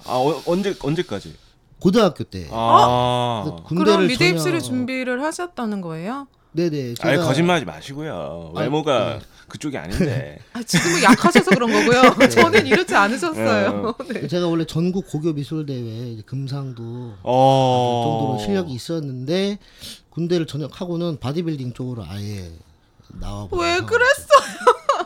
[0.04, 1.34] 아 어, 언제 언제까지?
[1.78, 6.26] 고등학교 때 아, 그래서 그럼 미대 전혀- 입시를 준비를 하셨다는 거예요?
[6.52, 6.94] 네네.
[7.00, 8.52] 아니 제가- 거짓말하지 마시고요.
[8.56, 9.20] 외모가 네.
[9.50, 10.38] 그쪽이 아닌데.
[10.54, 12.28] 아, 지금은 약하셔서 그런 거고요.
[12.30, 13.94] 저는 이렇지 않으셨어요.
[14.08, 14.26] 네.
[14.26, 18.02] 제가 원래 전국 고교 미술 대회 금상도 어.
[18.04, 19.58] 정도로 실력이 있었는데
[20.10, 22.50] 군대를 전역하고는 바디빌딩 쪽으로 아예
[23.20, 24.28] 나와 왜 그랬어?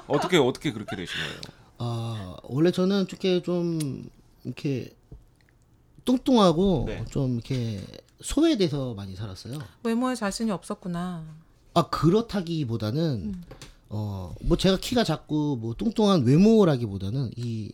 [0.06, 1.40] 어떻게 어떻게 그렇게 되신 거예요?
[1.78, 4.08] 아 원래 저는 이렇게 좀
[4.44, 4.94] 이렇게
[6.04, 7.04] 뚱뚱하고 네.
[7.10, 7.80] 좀 이렇게
[8.20, 9.58] 소외돼서 많이 살았어요.
[9.82, 11.24] 외모에 자신이 없었구나.
[11.74, 13.42] 아 그렇다기보다는
[13.88, 17.70] 어 뭐 제가 키가 작고 뭐 뚱뚱한 외모라기보다는 이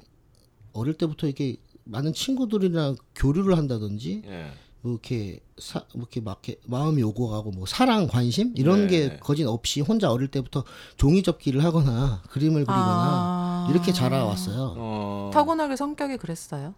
[0.73, 4.53] 어릴 때부터 이렇게 많은 친구들이랑 교류를 한다든지 예.
[4.83, 8.87] 뭐 이렇게 사, 뭐 이렇게 막 이렇게 마음이 오고 가고 뭐 사랑 관심 이런 네,
[8.87, 9.16] 게 네.
[9.18, 10.64] 거진 없이 혼자 어릴 때부터
[10.96, 13.68] 종이 접기를 하거나 그림을 그리거나 아.
[13.70, 14.75] 이렇게 자라왔어요.
[14.77, 15.31] 어.
[15.35, 16.75] 타고나게 성격이 그랬어요.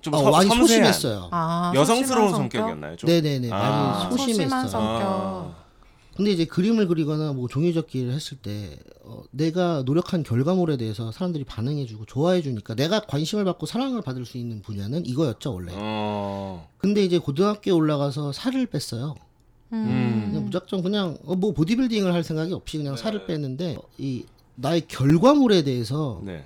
[0.00, 1.28] 좀 어, 서, 많이 섬세한, 소심했어요.
[1.30, 2.58] 아, 여성스러운 소심한 성격?
[2.58, 2.96] 성격이었나요?
[2.96, 3.08] 좀?
[3.08, 3.58] 네네네 아.
[3.58, 4.68] 많이 소심한 소심했어요.
[4.68, 5.61] 성격.
[6.12, 6.16] 아.
[6.16, 12.04] 근데 이제 그림을 그리거나 뭐 종이접기를 했을 때 어, 내가 노력한 결과물에 대해서 사람들이 반응해주고
[12.06, 15.72] 좋아해주니까 내가 관심을 받고 사랑을 받을 수 있는 분야는 이거였죠 원래.
[15.74, 16.68] 어.
[16.78, 19.14] 근데 이제 고등학교에 올라가서 살을 뺐어요.
[19.72, 20.28] 음.
[20.28, 25.62] 그냥 무작정 그냥 어, 뭐 보디빌딩을 할 생각이 없이 그냥 살을 뺐는데 이 나의 결과물에
[25.64, 26.44] 대해서 네.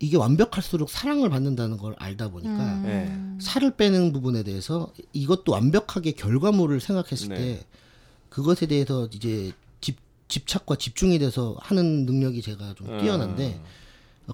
[0.00, 2.82] 이게 완벽할수록 사랑을 받는다는 걸 알다 보니까 음.
[2.84, 3.44] 네.
[3.44, 7.34] 살을 빼는 부분에 대해서 이것도 완벽하게 결과물을 생각했을 네.
[7.36, 7.66] 때
[8.32, 13.60] 그것에 대해서 이제 집, 집착과 집중이 돼서 하는 능력이 제가 좀 뛰어난데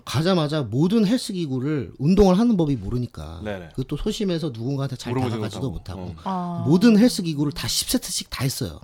[0.05, 3.71] 가자마자 모든 헬스 기구를 운동을 하는 법이 모르니까 네네.
[3.71, 6.01] 그것도 소심해서 누군가한테 잘 다가가지도 못하고.
[6.07, 8.81] 못하고 아, 모든 헬스 기구를 다 10세트씩 다 했어요.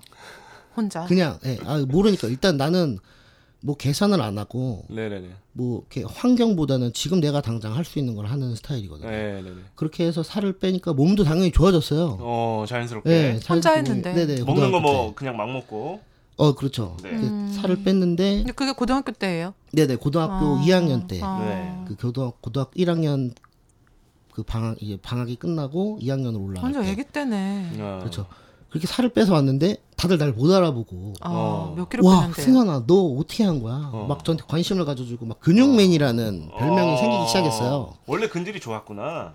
[0.75, 1.05] 혼자.
[1.05, 2.99] 그냥 예, 아, 모르니까 일단 나는
[3.65, 5.27] 뭐 계산을 안 하고 네네네.
[5.53, 9.09] 뭐 이렇게 환경보다는 지금 내가 당장 할 수 있는 걸 하는 스타일이거든요.
[9.09, 9.55] 네네네.
[9.73, 12.17] 그렇게 해서 살을 빼니까 몸도 당연히 좋아졌어요.
[12.19, 14.13] 어 자연스럽게 네, 혼자 했는데.
[14.13, 15.13] 네네, 먹는 거 고등학교 뭐 때.
[15.15, 15.99] 그냥 막 먹고.
[16.37, 16.95] 어 그렇죠.
[17.01, 17.17] 네.
[17.17, 19.55] 그 살을 뺐는데 근데 그게 고등학교 때예요.
[19.73, 21.39] 네네 고등학교 아, 2학년 때 아.
[21.39, 21.85] 네.
[21.87, 23.33] 그 고등학 고등학교 1학년
[24.31, 27.71] 그 방학 이제 방학이 끝나고 2학년으로 올라갈 완전 때 애기 때네.
[27.79, 27.97] 어.
[28.01, 28.27] 그렇죠.
[28.75, 31.73] 그렇게 살을 빼서 왔는데 다들 날 못 알아보고 아, 어.
[31.77, 32.41] 몇 킬로 와 뺐는데.
[32.41, 33.89] 승현아 너 어떻게 한 거야?
[33.93, 34.05] 어.
[34.09, 36.97] 막 저한테 관심을 가져주고 막 근육맨이라는 별명이 어.
[36.97, 37.93] 생기기 시작했어요.
[38.05, 39.33] 원래 근질이 좋았구나.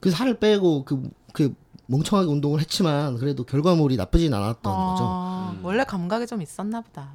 [0.00, 1.54] 그 살을 빼고 그, 그
[1.86, 5.04] 멍청하게 운동을 했지만 그래도 결과물이 나쁘진 않았던 거죠.
[5.06, 5.64] 아, 음.
[5.64, 7.12] 원래 감각이 좀 있었나 보다.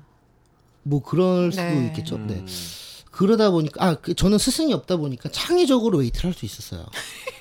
[0.84, 1.88] 뭐 그럴 수도 네.
[1.88, 2.18] 있겠죠.
[2.20, 2.46] 네.
[3.16, 3.18] 음.
[3.18, 6.86] 그러다 보니까 아 그, 저는 스승이 없다 보니까 창의적으로 웨이트를 할 수 있었어요.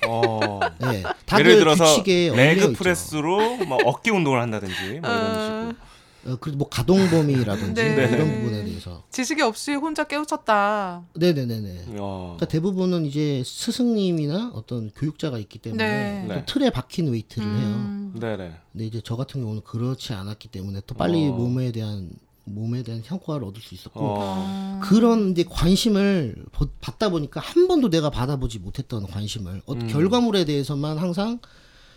[0.07, 0.59] 어.
[0.79, 1.03] 네.
[1.25, 2.73] 다들 예를 들어서 leg.
[2.73, 5.85] press로 뭐 어깨 운동을 한다든지 뭐 이런 식으로.
[6.27, 7.93] 어, 그리고 뭐 가동범위라든지 네.
[8.07, 9.03] 뭐 이런 부분에 대해서.
[9.11, 11.03] 지식이 없이 혼자 깨우쳤다.
[11.13, 11.85] 네네네네.
[11.99, 12.35] 어.
[12.37, 16.25] 그러니까 대부분은 이제 스승님이나 어떤 교육자가 있기 때문에 네.
[16.27, 16.43] 또 네.
[16.47, 17.67] 틀에 박힌 웨이트를 해요.
[17.67, 18.15] 음.
[18.19, 18.53] 네네.
[18.71, 21.31] 근데 이제 저 같은 경우는 그렇지 않았기 때문에 또 빨리 어.
[21.33, 22.09] 몸에 대한
[22.45, 24.79] 몸에 대한 성과를 얻을 수 있었고 어.
[24.83, 29.87] 그런 이제 관심을 보- 받다 보니까 한 번도 내가 받아보지 못했던 관심을 어, 음.
[29.87, 31.39] 결과물에 대해서만 항상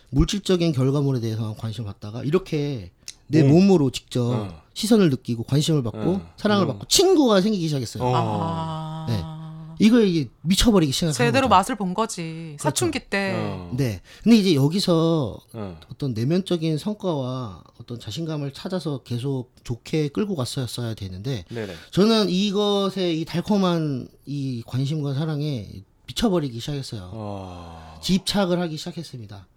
[0.09, 2.91] 물질적인 결과물에 대해서만 관심을 갖다가 이렇게
[3.27, 3.51] 내 몸.
[3.67, 4.61] 몸으로 직접 어.
[4.73, 6.29] 시선을 느끼고 관심을 받고 어.
[6.37, 6.67] 사랑을 음.
[6.69, 8.03] 받고 친구가 생기기 시작했어요.
[8.03, 8.11] 어.
[8.15, 9.05] 아.
[9.07, 9.38] 네.
[9.79, 11.55] 이거 이게 미쳐버리기 시작한 제대로 거죠.
[11.55, 12.57] 맛을 본 거지.
[12.59, 13.33] 사춘기 때.
[13.35, 13.71] 어.
[13.75, 14.01] 네.
[14.21, 15.79] 근데 이제 여기서 어.
[15.89, 21.73] 어떤 내면적인 성과와 어떤 자신감을 찾아서 계속 좋게 끌고 갔어야 되는데 네네.
[21.91, 27.11] 저는 이것에 이 달콤한 이 관심과 사랑에 미쳐버리기 시작했어요.
[27.13, 27.99] 어.
[28.03, 29.47] 집착을 하기 시작했습니다.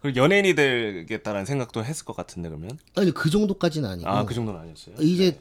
[0.00, 2.76] 그리고 연예인이 되겠다는 생각도 했을 것 같은데 그러면?
[2.96, 4.96] 아니 그 정도까지는 아니고 아그 정도는 아니었어요.
[5.00, 5.38] 이제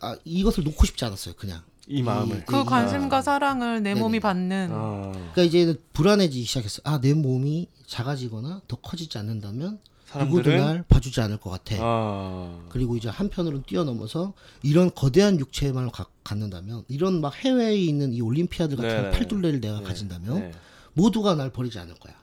[0.00, 1.34] 아 이것을 놓고 싶지 않았어요.
[1.34, 1.62] 그냥.
[1.88, 2.44] 이 마음을.
[2.46, 4.00] 그 관심과 사랑을 내 네네.
[4.00, 4.70] 몸이 받는.
[4.72, 5.12] 어.
[5.12, 6.82] 그러니까 이제 불안해지기 시작했어요.
[6.84, 9.78] 아내 몸이 작아지거나 더 커지지 않는다면
[10.18, 11.76] 누구도 사람들은 날 봐주지 않을 것 같아.
[11.80, 12.64] 어.
[12.70, 18.74] 그리고 이제 한편으로는 뛰어넘어서 이런 거대한 육체만 가- 갖는다면 이런 막 해외에 있는 이 올림피아드
[18.76, 19.10] 같은 네네.
[19.12, 19.84] 팔둘레를 내가 네.
[19.84, 20.52] 가진다면 네.
[20.94, 22.14] 모두가 날 버리지 않을 거야.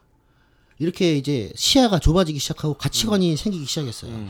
[0.79, 4.11] 이렇게 이제 시야가 좁아지기 시작하고 가치관이 생기기 시작했어요.
[4.11, 4.29] 음.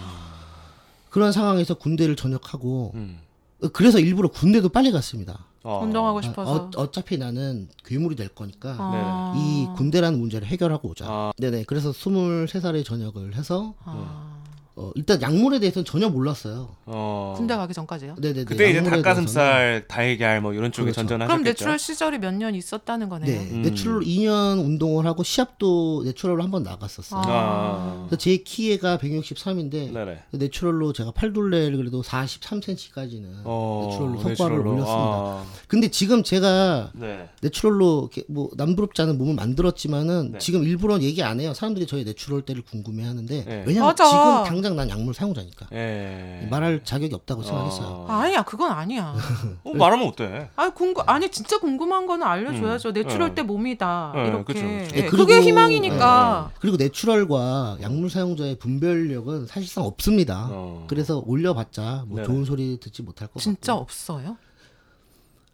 [1.10, 3.20] 그런 상황에서 군대를 전역하고 음.
[3.64, 5.46] 어, 그래서 일부러 군대도 빨리 갔습니다.
[5.64, 5.80] 어.
[5.82, 6.70] 운동하고 아, 싶어서.
[6.76, 9.34] 어, 차피 나는 괴물이 될 거니까 아.
[9.36, 11.06] 이 군대라는 문제를 해결하고 오자.
[11.08, 11.34] 아.
[11.38, 11.64] 네네.
[11.68, 14.33] 그래서 23살에 전역을 해서 아.
[14.76, 16.76] 어, 일단 약물에 대해서는 전혀 몰랐어요.
[16.88, 17.36] 어.
[17.38, 18.16] 군대 가기 전까지요?
[18.18, 18.46] 네네네.
[18.46, 21.02] 그때 이제 닭가슴살, 달걀 뭐 이런 쪽에 그렇죠.
[21.02, 21.28] 전전하셨겠죠.
[21.32, 23.28] 그럼 natural 시절이 몇 년 있었다는 거네요.
[23.40, 23.62] 네, 음.
[23.62, 27.22] 내추럴 2년 운동을 하고 시합도 natural로 한 번 나갔었어요.
[27.22, 27.26] 아.
[27.28, 28.06] 아.
[28.08, 30.20] 그래서 제 키가 163인데 네네.
[30.32, 33.88] natural로 제가 팔둘레를 그래도 43cm까지는 어.
[33.90, 34.72] natural로 성과를 natural로.
[34.72, 35.14] 올렸습니다.
[35.16, 35.46] 아.
[35.68, 37.30] 근데 지금 제가 네.
[37.42, 40.38] natural로 뭐 남부럽지 않은 몸을 만들었지만은 네.
[40.40, 41.54] 지금 일부러 얘기 안 해요.
[41.54, 43.64] 사람들이 저의 natural 때를 궁금해하는데 네.
[43.68, 44.06] 왜냐면 맞아.
[44.06, 46.48] 지금 당장 난 약물 사용자니까 예.
[46.50, 47.88] 말할 자격이 없다고 생각했어요.
[47.88, 48.06] 어.
[48.10, 49.14] 아니야, 그건 아니야.
[49.64, 50.50] 어, 말하면 어때?
[50.56, 52.90] 아니 궁금 아니 진짜 궁금한 거는 알려줘야죠.
[52.90, 52.94] 음.
[52.94, 53.36] natural 네.
[53.36, 54.44] 때 몸이다 네, 이렇게.
[54.54, 54.68] 그쵸, 그쵸.
[54.98, 56.52] 예, 네, 그게 희망이니까.
[56.60, 60.48] 그리고 natural과 약물 사용자의 분별력은 사실상 없습니다.
[60.52, 60.86] 어.
[60.90, 62.24] 그래서 올려봤자 뭐.
[62.24, 64.38] 좋은 소리 듣지 못할 것 진짜 같고 없어요?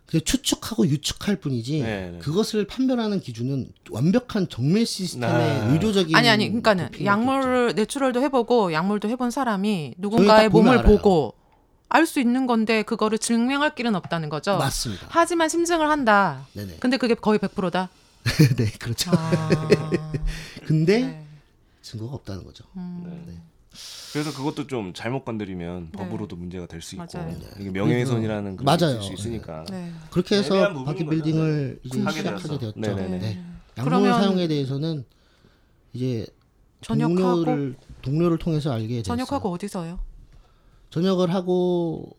[0.10, 2.18] 그냥 추측하고 유추할 뿐이지 네네.
[2.20, 5.30] 그것을 판별하는 기준은 완벽한 정밀 시스템의
[5.62, 5.66] 아.
[5.72, 7.06] 의료적인 아니 아니 그러니까는.
[7.06, 10.84] 약물을 내추럴도 해보고 약물도 해본 사람이 누군가의 몸을 알아요.
[10.88, 11.36] 보고
[11.90, 14.58] 알 수 있는 건데 그거를 증명할 길은 없다는 거죠.
[14.58, 15.06] 맞습니다.
[15.10, 16.48] 하지만 심증을 한다.
[16.54, 16.78] 네네.
[16.80, 17.90] 근데 그게 거의 100%다.
[18.58, 19.12] 네 그렇죠.
[19.14, 19.50] 아,
[20.66, 21.26] 근데 네.
[21.84, 22.64] 증거가 없다는 거죠.
[22.78, 23.24] 음.
[23.28, 23.38] 네.
[24.12, 25.98] 그래서 그것도 좀 잘못 건드리면 네.
[25.98, 27.36] 법으로도 문제가 될 수 있고 맞아요.
[27.60, 29.02] 이게 명예훼손이라는 그런 게 맞아요.
[29.02, 29.64] 수 있으니까.
[29.70, 29.92] 네.
[30.10, 32.58] 그렇게 해서 부분인 바디빌딩을 이제 하게 시작하게.
[32.58, 32.80] 되었죠.
[32.80, 33.18] 네네네.
[33.20, 33.44] 네.
[33.78, 35.06] 약물 그러면- 사용에 대해서는
[35.94, 36.26] 이제
[36.82, 39.04] 전역하고 동료를 동료를 통해서 알게 됐어요.
[39.04, 40.00] 전역하고 어디서요?
[40.90, 42.18] 전역을 하고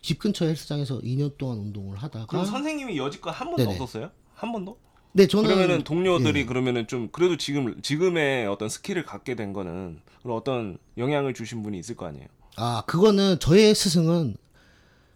[0.00, 3.74] 집 근처 헬스장에서 2년 동안 운동을 하다가 그럼 선생님이 여지껏 한 번도 네네.
[3.80, 4.10] 없었어요?
[4.34, 4.78] 한 번도?
[5.14, 6.44] 네 저는 그러면은 동료들이 예.
[6.46, 11.78] 그러면은 좀 그래도 지금 지금의 어떤 skill을 갖게 된 거는 그런 어떤 영향을 주신 분이
[11.78, 12.26] 있을 거 아니에요.
[12.56, 14.36] 아 그거는 저의 스승은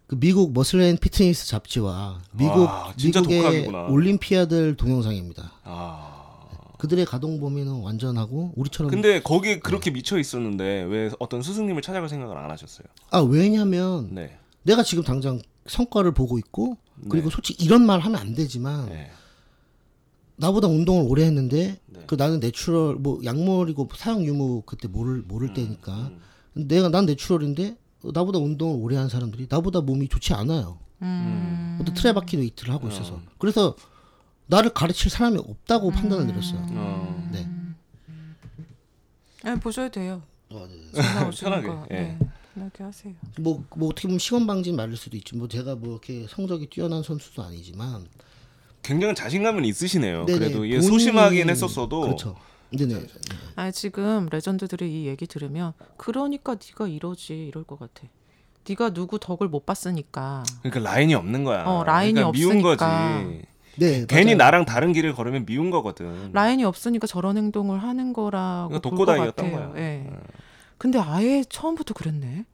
[0.07, 3.87] 그 미국 Muscle & Fitness 잡지와 미국 와, 진짜 미국의 독학이구나.
[3.87, 5.53] 올림피아들 동영상입니다.
[5.65, 6.13] 아.
[6.79, 12.37] 그들의 가동 범위는 완전하고 우리처럼 근데 거기에 그렇게 미쳐 있었는데 왜 어떤 스승님을 찾아갈 생각을
[12.37, 12.87] 안 하셨어요?
[13.11, 14.37] 아 왜냐면 네.
[14.63, 16.77] 내가 지금 당장 성과를 보고 있고
[17.09, 17.35] 그리고 네.
[17.35, 19.11] 솔직히 이런 말 하면 안 되지만 네.
[20.37, 22.05] 나보다 운동을 오래 했는데 네.
[22.07, 26.11] 그 나는 natural 뭐 약물이고 사용 유무 그때 모를 모를 때니까
[26.55, 26.69] 음.
[26.69, 27.77] 내가 난 natural인데
[28.13, 30.79] 나보다 운동을 오래 한 사람들이 나보다 몸이 좋지 않아요.
[31.03, 31.79] 음.
[31.81, 32.91] 어떤 틀에 박힌 웨이트를 하고 어.
[32.91, 33.75] 있어서 그래서
[34.47, 36.67] 나를 가르칠 사람이 없다고 판단을 내렸어요.
[36.71, 37.29] 어.
[37.33, 37.49] 네.
[39.45, 40.23] 아, 보셔도 돼요.
[40.51, 41.01] 어, 네.
[41.41, 41.87] 편하게, 거.
[41.91, 41.95] 예.
[41.95, 42.19] 네.
[42.55, 43.15] 편하게 하세요.
[43.41, 45.37] 뭐, 뭐 어떻게 보면 시건방진 말일 수도 있지.
[45.37, 48.07] 뭐 제가 뭐 이렇게 성적이 뛰어난 선수도 아니지만
[48.87, 50.25] 굉장히 자신감은 있으시네요.
[50.27, 52.37] 네네, 그래도 이게 본인이- 소심하긴 했었어도 그렇죠.
[52.71, 53.01] 네네.
[53.57, 58.07] 아 지금 legend들이 이 얘기 들으면 그러니까 네가 이러지 이럴 것 같아.
[58.69, 60.45] 네가 누구 덕을 못 봤으니까.
[60.63, 61.65] 그러니까 라인이 없는 거야.
[61.65, 63.23] 어, 라인이 그러니까 미운 없으니까.
[63.25, 63.43] 거지.
[63.79, 64.07] 네.
[64.09, 64.37] 괜히 맞아요.
[64.39, 66.31] 나랑 다른 길을 걸으면 미운 거거든.
[66.33, 69.73] 라인이 없으니까 저런 행동을 하는 거라고 그러니까 볼것 독고다이였던 같아요.
[69.73, 69.83] 거야.
[69.83, 70.11] 예.
[70.79, 72.45] 근데 아예 처음부터 그랬네.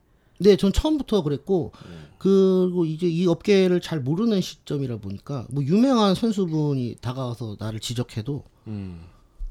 [0.43, 1.95] 네, 전 처음부터 그랬고 네.
[2.17, 9.05] 그리고 이제 이 업계를 잘 모르는 시점이라 보니까 뭐 유명한 선수분이 다가와서 나를 지적해도 음.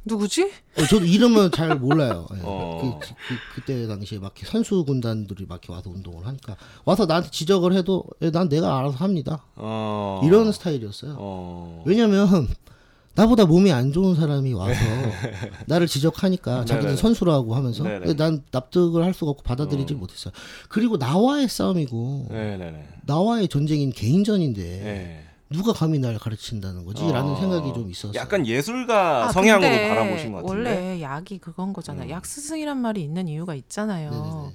[0.04, 0.50] 누구지?
[0.78, 2.26] 어, 저도 이름은 잘 몰라요.
[2.34, 2.40] 예.
[2.42, 2.98] 어.
[3.00, 3.14] 그,
[3.54, 8.04] 그, 때 당시에 막 선수 군단들이 막 이렇게 와서 운동을 하니까 와서 나한테 지적을 해도
[8.20, 9.44] 예, 난 내가 알아서 합니다.
[9.54, 10.20] 어.
[10.24, 11.16] 이런 스타일이었어요.
[11.18, 11.84] 어.
[11.86, 12.48] 왜냐면
[13.14, 14.74] 나보다 몸이 안 좋은 사람이 와서
[15.66, 16.96] 나를 지적하니까 자기는.
[16.96, 17.84] 선수라고 하면서.
[18.16, 20.32] 난 납득을 할 수가 없고 받아들이질 못했어요.
[20.68, 22.88] 그리고 나와의 싸움이고 네네네.
[23.06, 25.24] 나와의 전쟁인 개인전인데 네.
[25.50, 27.36] 누가 감히 날 가르친다는 거지라는 어.
[27.40, 28.18] 생각이 좀 있었어요.
[28.18, 30.70] 약간 예술가 아, 성향으로 바라보신 것 같은데.
[30.70, 32.04] 원래 약이 그건 거잖아.
[32.04, 32.10] 음.
[32.10, 34.10] 약 스승이란 말이 있는 이유가 있잖아요.
[34.10, 34.54] 네네네.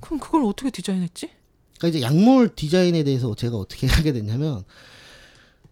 [0.00, 1.30] 그럼 그걸 어떻게 디자인했지?
[1.78, 4.64] 그러니까 이제 약물 디자인에 대해서 제가 어떻게 하게 됐냐면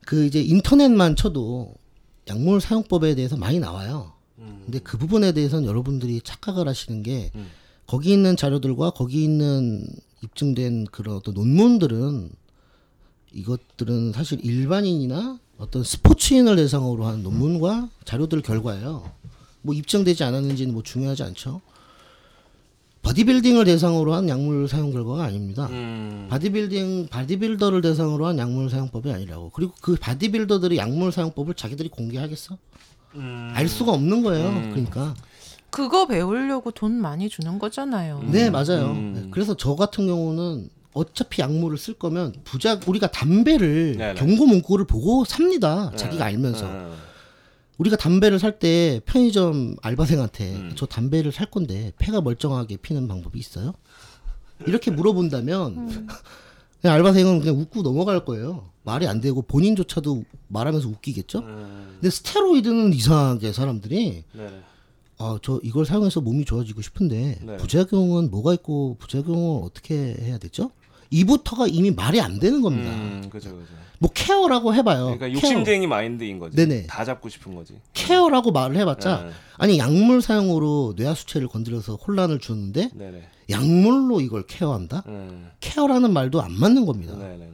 [0.07, 1.75] 그 이제 인터넷만 쳐도
[2.29, 4.13] 약물 사용법에 대해서 많이 나와요.
[4.65, 7.49] 근데 그 부분에 대해서는 여러분들이 착각을 하시는 게 음.
[7.87, 9.87] 거기 있는 자료들과 거기 있는
[10.23, 12.31] 입증된 그런 어떤 논문들은
[13.33, 19.11] 이것들은 사실 일반인이나 어떤 스포츠인을 대상으로 한 논문과 자료들 결과예요.
[19.63, 21.61] 뭐 입증되지 않았는지는 뭐 중요하지 않죠.
[23.03, 25.67] 바디빌딩을 대상으로 한 약물 사용 결과가 아닙니다.
[25.71, 26.27] 음.
[26.31, 29.51] 바디빌딩 바디빌더를 대상으로 한 약물 사용법이 아니라고.
[29.51, 32.57] 그리고 그 바디빌더들이 약물 사용법을 자기들이 공개하겠어?
[33.17, 33.51] 음.
[33.55, 34.49] 알 수가 없는 거예요.
[34.49, 34.71] 음.
[34.71, 35.15] 그러니까.
[35.71, 38.23] 그거 배우려고 돈 많이 주는 거잖아요.
[38.31, 38.93] 네, 맞아요.
[38.93, 39.13] 음.
[39.15, 44.15] 네, 그래서 저 같은 경우는 어차피 약물을 쓸 거면 부작 우리가 담배를 네네.
[44.15, 45.91] 경고 문구를 보고 삽니다.
[45.97, 46.67] 자기가 알면서.
[47.73, 47.79] 음.
[47.79, 50.73] 우리가 담배를 살 때 편의점 알바생한테 음.
[50.77, 53.73] 저 담배를 살 건데 폐가 멀쩡하게 피는 방법이 있어요?
[54.67, 56.07] 이렇게 물어본다면 음.
[56.81, 58.71] 그냥 알바생은 그냥 웃고 넘어갈 거예요.
[58.85, 61.39] 말이 안 되고 본인조차도 말하면서 웃기겠죠?
[61.41, 61.89] 음.
[62.01, 64.61] 근데 스테로이드는 이상하게 사람들이 네네.
[65.19, 67.57] 아, 저 이걸 사용해서 몸이 좋아지고 싶은데 네.
[67.57, 70.73] 부작용은 뭐가 있고 부작용을 어떻게 해야 되죠?
[71.13, 72.91] 이부터가 이미 말이 안 되는 겁니다.
[72.91, 73.69] 음, 그죠, 그죠.
[73.99, 75.17] 뭐 care라고 해봐요.
[75.17, 75.35] 그러니까 care.
[75.35, 76.57] 욕심쟁이 mind인 거지.
[76.57, 76.87] 네네.
[76.89, 77.75] 다 잡고 싶은 거지.
[77.93, 79.31] care라고 말을 해봤자 네.
[79.59, 83.23] 아니 약물 사용으로 뇌하수체를 건드려서 혼란을 주는데 네네.
[83.51, 85.05] 약물로 이걸 care한다?
[85.07, 85.51] 음.
[85.61, 87.15] care라는 말도 안 맞는 겁니다.
[87.15, 87.53] 네네네.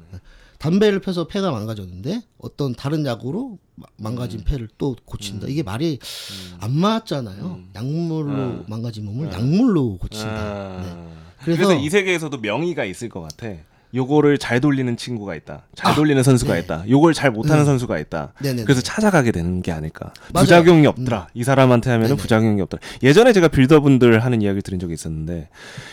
[0.59, 4.03] 담배를 펴서 폐가 망가졌는데 어떤 다른 약으로 마- 음.
[4.03, 5.47] 망가진 폐를 또 고친다.
[5.49, 5.99] 이게 말이
[6.61, 7.61] 안 맞잖아요.
[7.75, 8.65] 약물로 음.
[8.69, 10.29] 망가진 몸을 약물로 고친다.
[10.33, 10.83] 아.
[10.83, 11.19] 네.
[11.45, 13.49] 그래서, 그래서- 이 세계에서도 명의가 있을 것 같아.
[13.95, 15.63] 요거를 잘 돌리는 친구가 있다.
[15.75, 16.61] 잘 돌리는 선수가 네.
[16.61, 16.85] 있다.
[16.91, 17.65] 요걸 잘 못하는 음.
[17.65, 18.35] 선수가 있다.
[18.43, 18.65] 네네네.
[18.65, 20.13] 그래서 찾아가게 되는 게 아닐까.
[20.35, 20.43] 맞아요.
[20.43, 20.45] 음.
[20.45, 21.29] 부작용이 없더라.
[21.33, 22.21] 이 사람한테 하면은 네네.
[22.21, 22.83] 부작용이 없더라.
[23.03, 25.49] 예전에 제가 빌더분들 하는 이야기를 들은 적이 있었는데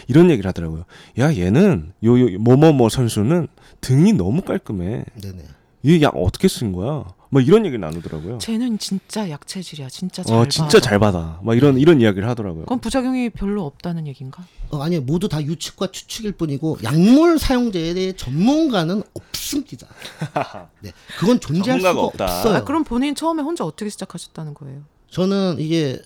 [0.10, 0.84] 이런 얘기를 하더라고요.
[1.19, 3.47] 야 얘는 요 요 뭐뭐뭐 선수는
[3.79, 5.05] 등이 너무 깔끔해.
[5.21, 5.43] 네네.
[5.84, 7.05] 이약 어떻게 쓴 거야?
[7.29, 8.38] 뭐 이런 얘기를 나누더라고요.
[8.38, 9.89] 쟤는 진짜 약체질이야.
[9.89, 10.79] 진짜 잘 어 진짜 받아.
[10.79, 11.39] 잘 받아.
[11.43, 12.63] 막 이런 이런 이야기를 하더라고요.
[12.63, 14.45] 그건 부작용이 별로 없다는 얘긴가?
[14.71, 19.88] 어, 아니요, 모두 다 유추와 추측일 뿐이고 약물 사용제에 대해 전문가는 없습니다.
[20.81, 22.23] 네, 그건 존재할 수가 없다.
[22.25, 22.55] 없어요.
[22.57, 24.81] 아, 그럼 본인 처음에 혼자 어떻게 시작하셨다는 거예요?
[25.09, 26.01] 저는 이게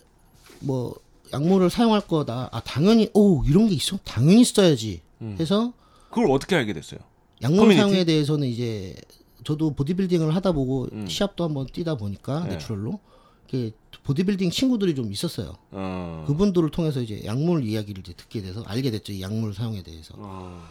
[0.60, 0.96] 뭐
[1.34, 2.50] 약물을 사용할 거다.
[2.52, 3.98] 아 당연히 오 이런 게 있어?
[4.04, 5.02] 당연히 써야지.
[5.22, 5.36] 음.
[5.40, 5.74] 해서
[6.10, 7.00] 그걸 어떻게 알게 됐어요?
[7.42, 7.80] 약물 커뮤니티?
[7.82, 8.96] 사용에 대해서는 이제
[9.44, 11.08] 저도 보디빌딩을 하다 보고 음.
[11.08, 12.52] 시합도 한번 뛰다 보니까 네.
[12.52, 13.00] natural로
[13.48, 15.54] 이렇게 보디빌딩 친구들이 좀 있었어요.
[15.72, 16.24] 어.
[16.28, 19.14] 그분들을 통해서 이제 약물 이야기를 이제 듣게 돼서 알게 됐죠.
[19.14, 20.14] 이 약물 사용에 대해서.
[20.18, 20.64] 어.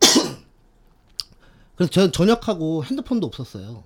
[1.76, 3.84] 그래서 저 전역하고 핸드폰도 없었어요.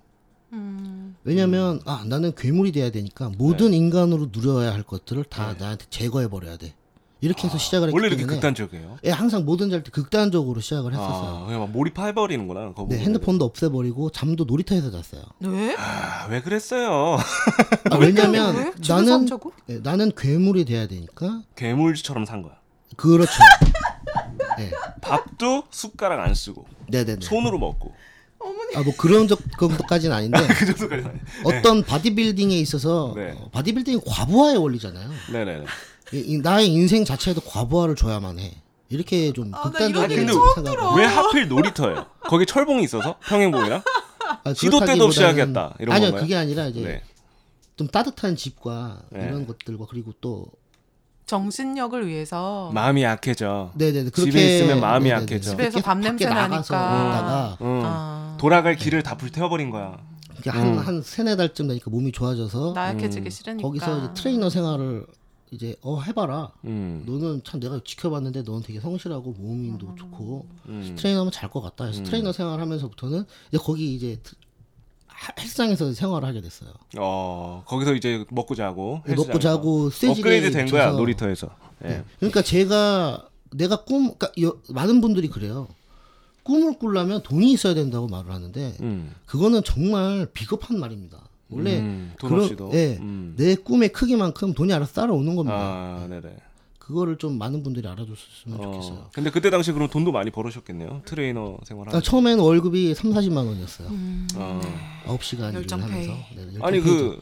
[0.53, 1.17] 음.
[1.25, 3.77] 왜냐면 아 나는 괴물이 돼야 되니까 모든 네.
[3.77, 6.75] 인간으로 누려야 할 것들을 다 나한테 제거해 버려야 돼.
[7.25, 8.99] 이렇게 해서 시작을 했기 원래 이렇게 때문에 극단적이에요.
[9.05, 11.41] 예, 항상 뭐든지 할때 극단적으로 시작을 했었어요.
[11.43, 12.61] 아, 그냥 막 몰입해버리는구나.
[12.61, 12.99] 그 네, 부분에.
[13.01, 15.23] 핸드폰도 없애버리고 잠도 놀이터에서 잤어요.
[15.41, 15.75] 왜?
[15.79, 17.17] 아, 왜 그랬어요?
[17.91, 19.27] 아, 왜냐면 나는?
[19.71, 22.55] 예, 나는 괴물이 돼야 되니까 괴물처럼 산 거야.
[22.97, 23.33] 그렇죠.
[24.59, 27.21] 네, 밥도 숟가락 안 쓰고 네네네.
[27.23, 27.93] 손으로 먹고
[28.77, 31.05] 아 뭐 그런 적 정도까지는 아닌데 그 정도까지.
[31.09, 31.21] 아니에요.
[31.45, 33.33] 어떤 바디빌딩에 있어서 네.
[33.37, 35.09] 어, 바디빌딩이 과부하의 원리잖아요.
[35.33, 35.65] 네네네.
[36.13, 38.53] 이, 나의 인생 자체에도 과부하를 줘야만 해.
[38.89, 40.77] 이렇게 좀 아, 나 극단적인 생각을.
[40.79, 42.07] 처음 왜 하필 놀이터예요?
[42.29, 43.83] 거기 철봉이 있어서 평행봉이랑
[44.45, 46.23] 아, 시도 때도 없이 하겠다, 이런 아니요 건가요?
[46.23, 47.03] 그게 아니라 이제 네.
[47.77, 49.25] 좀 따뜻한 집과 네.
[49.27, 50.47] 이런 것들과 그리고 또
[51.27, 53.71] 정신력을 위해서 마음이 약해져.
[53.75, 55.23] 네네네 그렇게 집에 있으면 마음이 네네네.
[55.23, 55.51] 약해져.
[55.51, 56.59] 집에서 밖에 냄새 나니까.
[56.61, 57.81] 있다가 응.
[57.85, 59.97] 아, 돌아갈 길을 다 불태워버린 거야.
[60.35, 63.67] 이렇게 한, 한 세네 달쯤 되니까 몸이 좋아져서 나약해지기 싫으니까.
[63.67, 65.07] 거기서 이제 트레이너 생활을
[65.51, 66.51] 이제 어 해봐라.
[66.65, 67.05] 음.
[67.07, 70.95] 너는 참 내가 지켜봤는데 너는 되게 성실하고 몸도 좋고 음.
[70.99, 71.85] 트레이너면 잘 것 같다.
[71.85, 74.19] 그래서 트레이너 생활하면서부터는 이제 거기 이제
[75.39, 76.71] 헬스장에서 생활을 하게 됐어요.
[76.99, 79.39] 어 거기서 이제 먹고 자고 먹고 헬스장에서.
[79.39, 80.91] 자고 스테이지 업그레이드 된 거야.
[80.91, 81.49] 놀이터에서.
[81.85, 81.89] 예.
[81.89, 82.05] 네.
[82.19, 85.69] 그러니까 제가 내가 꿈 그러니까 여- 많은 분들이 그래요.
[86.43, 89.15] 꿈을 꾸려면 돈이 있어야 된다고 말을 하는데 음.
[89.27, 91.21] 그거는 정말 비겁한 말입니다.
[91.55, 92.71] 원래 음, 돈 그런- 없이도.
[92.75, 93.35] 예, 음.
[93.37, 95.57] 내 꿈의 크기만큼 돈이 알아서 따라오는 겁니다.
[95.59, 96.37] 아 네네.
[96.79, 99.07] 그거를 좀 많은 분들이 알아줬으면 어, 좋겠어요.
[99.15, 101.01] 근데 그때 당시 그럼 돈도 많이 벌으셨겠네요.
[101.07, 101.97] 트레이너 생활 하면서.
[101.97, 103.89] 아, 처음에는 월급이 3, 40만 원이었어요.
[104.37, 104.61] 어.
[105.07, 105.97] 아홉 시간 일을 열정 하면서.
[106.13, 106.37] 페이.
[106.37, 106.99] 네, 열정 아니 페이죠.
[107.11, 107.21] 그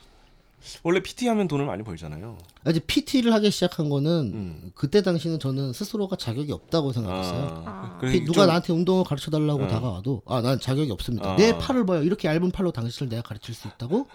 [0.83, 2.39] 원래 PT 하면 돈을 많이 벌잖아요.
[2.65, 4.73] 아, 이제 PT를 하기 시작한 거는 음.
[4.75, 7.63] 그때 당시는 저는 스스로가 자격이 없다고 생각했어요.
[7.67, 9.69] 아, 피- 그래서 누가 좀- 나한테 운동을 가르쳐 달라고 어.
[9.69, 11.33] 다가와도 아 난 자격이 없습니다.
[11.35, 11.37] 어.
[11.37, 12.03] 내 팔을 봐요.
[12.03, 14.07] 이렇게 얇은 팔로 당신을 내가 가르칠 수 있다고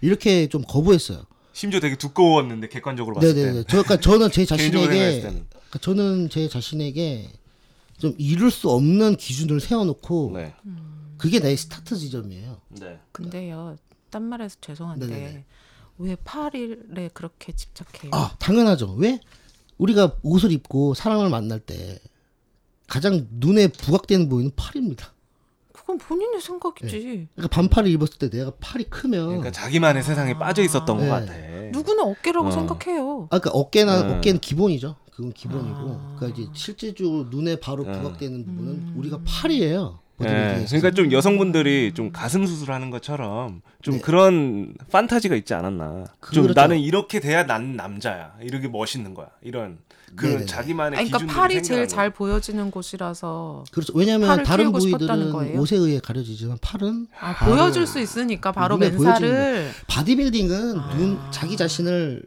[0.00, 1.24] 이렇게 좀 거부했어요.
[1.52, 3.40] 심지어 되게 두꺼웠는데 객관적으로 봤을 때.
[3.42, 3.64] 네네네.
[3.68, 5.20] 저 그러니까 저는 제 개인적으로 자신에게.
[5.22, 7.30] 그러니까 저는 제 자신에게
[7.98, 10.54] 좀 이룰 수 없는 기준을 세워놓고 네.
[11.16, 12.58] 그게 나의 스타트 지점이에요.
[12.80, 12.98] 네.
[13.12, 13.76] 근데요,
[14.10, 15.44] 딴 말해서 죄송한데 네네네.
[15.98, 18.10] 왜 파리에 그렇게 집착해요?
[18.12, 18.94] 아 당연하죠.
[18.98, 19.20] 왜
[19.78, 21.98] 우리가 옷을 입고 사람을 만날 때
[22.86, 25.12] 가장 눈에 부각되는 부위는 팔입니다.
[25.72, 27.28] 그건 본인의 생각이지.
[27.34, 31.08] 그러니까 반팔을 입었을 때 내가 팔이 크면 그러니까 자기만의 세상에 빠져 있었던 네.
[31.08, 31.32] 것 같아.
[31.72, 32.50] 누구는 어깨라고 어.
[32.50, 33.28] 생각해요.
[33.30, 34.14] 아, 그러니까 어깨나 네.
[34.16, 34.96] 어깨는 기본이죠.
[35.12, 35.76] 그건 기본이고.
[35.78, 36.16] 아.
[36.18, 37.92] 그러니까 이제 실제적으로 눈에 바로 네.
[37.92, 38.94] 부각되는 부분은 음.
[38.96, 40.00] 우리가 팔이에요.
[40.24, 40.64] 예.
[40.66, 44.00] 그러니까 좀 여성분들이 좀 가슴 수술하는 것처럼 좀 네.
[44.00, 46.04] 그런 판타지가 있지 않았나.
[46.32, 46.58] 좀 그렇죠.
[46.58, 48.34] 나는 이렇게 돼야 난 남자야.
[48.40, 49.28] 이렇게 멋있는 거야.
[49.42, 49.78] 이런
[50.14, 50.46] 그런 네네네.
[50.46, 53.92] 자기만의 아니, 그러니까 팔이 제일 잘 보여지는 곳이라서 그렇죠.
[53.94, 55.60] 왜냐하면 팔을 다른 부위들은 거예요?
[55.60, 60.94] 옷에 의해 가려지지만 팔은 아, 보여줄 수 있으니까 바로 맨살을 바디빌딩은 아.
[60.96, 62.22] 눈 자기 자신을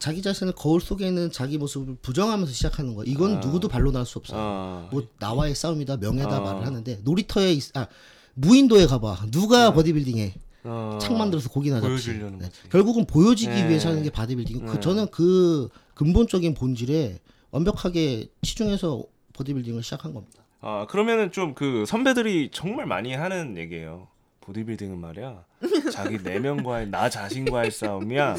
[0.00, 3.04] 자기 자신을 거울 속에 있는 자기 모습을 부정하면서 시작하는 거야.
[3.06, 3.40] 이건 아.
[3.40, 4.40] 누구도 반론할 수 없어요.
[4.40, 4.88] 어.
[4.90, 6.40] 뭐 나와의 싸움이다 명예다 어.
[6.42, 7.86] 말을 하는데 놀이터에 있, 아
[8.34, 10.34] 무인도에 가봐 누가 보디빌딩해
[10.64, 10.98] 어.
[11.00, 12.48] 창 만들어서 고기나 잡지 네.
[12.70, 13.68] 결국은 보여지기 네.
[13.68, 14.80] 위해서 하는 게 바디빌딩 그 네.
[14.80, 17.18] 저는 그 근본적인 본질에
[17.50, 24.08] 완벽하게 치중해서 보디빌딩을 시작한 겁니다 아 그러면은 좀 그 선배들이 정말 많이 하는 얘기예요.
[24.54, 25.44] 보디빌딩은 말이야
[25.92, 28.36] 자기 내면과의 나 자신과의 싸움이야.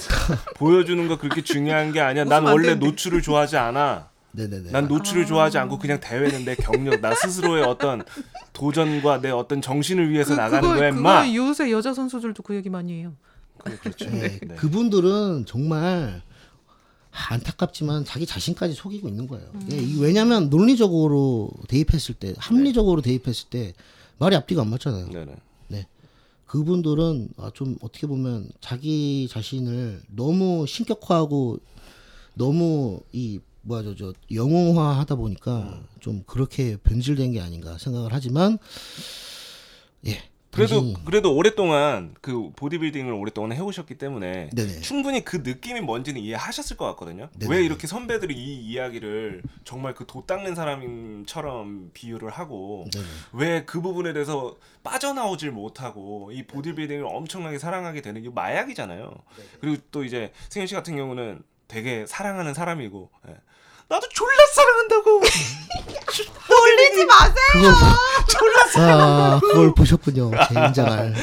[0.55, 2.25] 보여주는 거 그렇게 중요한 게 아니야.
[2.25, 2.75] 난 원래.
[2.75, 4.09] 노출을 좋아하지 않아.
[4.33, 8.01] 네네네 난 노출을 좋아하지 않고 그냥 대회는 내 경력, 나 스스로의 어떤
[8.53, 11.33] 도전과 내 어떤 정신을 위해서 나가는 그거, 거야, 그거 임마.
[11.35, 13.13] 요새 여자 선수들도 그 얘기 많이 해요.
[13.81, 14.09] 그렇죠.
[14.09, 14.55] 네, 네.
[14.55, 16.21] 그분들은 정말
[17.11, 19.47] 안타깝지만 자기 자신까지 속이고 있는 거예요.
[19.53, 19.67] 음.
[19.71, 23.73] 예, 이- 왜냐하면 논리적으로 대입했을 때, 합리적으로 대입했을 때
[24.17, 25.09] 말이 앞뒤가 안 맞잖아요.
[25.09, 25.35] 네네.
[26.51, 31.59] 그분들은 아, 좀 어떻게 보면 자기 자신을 너무 신격화하고
[32.33, 35.87] 너무 이 뭐야 저, 저 영웅화 하다 보니까 음.
[36.01, 38.57] 좀 그렇게 변질된 게 아닌가 생각을 하지만
[40.07, 40.17] 예
[40.51, 44.81] 그래도 당신이- 그래도 오랫동안 그 보디빌딩을 오랫동안 해오셨기 때문에 네네.
[44.81, 47.29] 충분히 그 느낌이 뭔지는 이해하셨을 것 같거든요.
[47.39, 47.55] 네네.
[47.55, 53.05] 왜 이렇게 선배들이 이 이야기를 정말 그 도 닦는 사람처럼 비유를 하고 네네.
[53.33, 59.13] 왜그 부분에 대해서 빠져나오질 못하고 이 보디빌딩을 엄청나게 사랑하게 되는 게 마약이잖아요.
[59.61, 63.35] 그리고 또 이제 승현 씨 같은 경우는 되게 사랑하는 사람이고 예.
[63.91, 65.19] 나도 졸라 사랑한다고
[66.49, 67.35] 놀리지 마세요.
[67.51, 70.31] 그거 졸라 아, 그걸 보셨군요.
[70.47, 71.13] 제 인장을.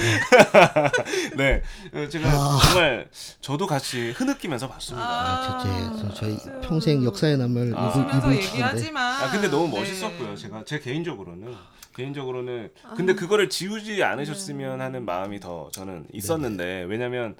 [1.39, 1.63] 네,
[1.95, 3.09] 어, 제가 정말
[3.41, 5.09] 저도 같이 흐느끼면서 봤습니다.
[5.09, 7.91] 아, 저, 제, 저, 저희 평생 역사에 남을 아.
[7.91, 8.37] 치는데.
[8.37, 9.81] 얘기하지만 아 근데 너무 네.
[9.81, 10.37] 멋있었고요.
[10.37, 11.57] 제가 제 개인적으로는
[11.97, 17.35] 개인적으로는 근데 그거를 지우지 않으셨으면 하는 마음이 더 저는 있었는데 왜냐면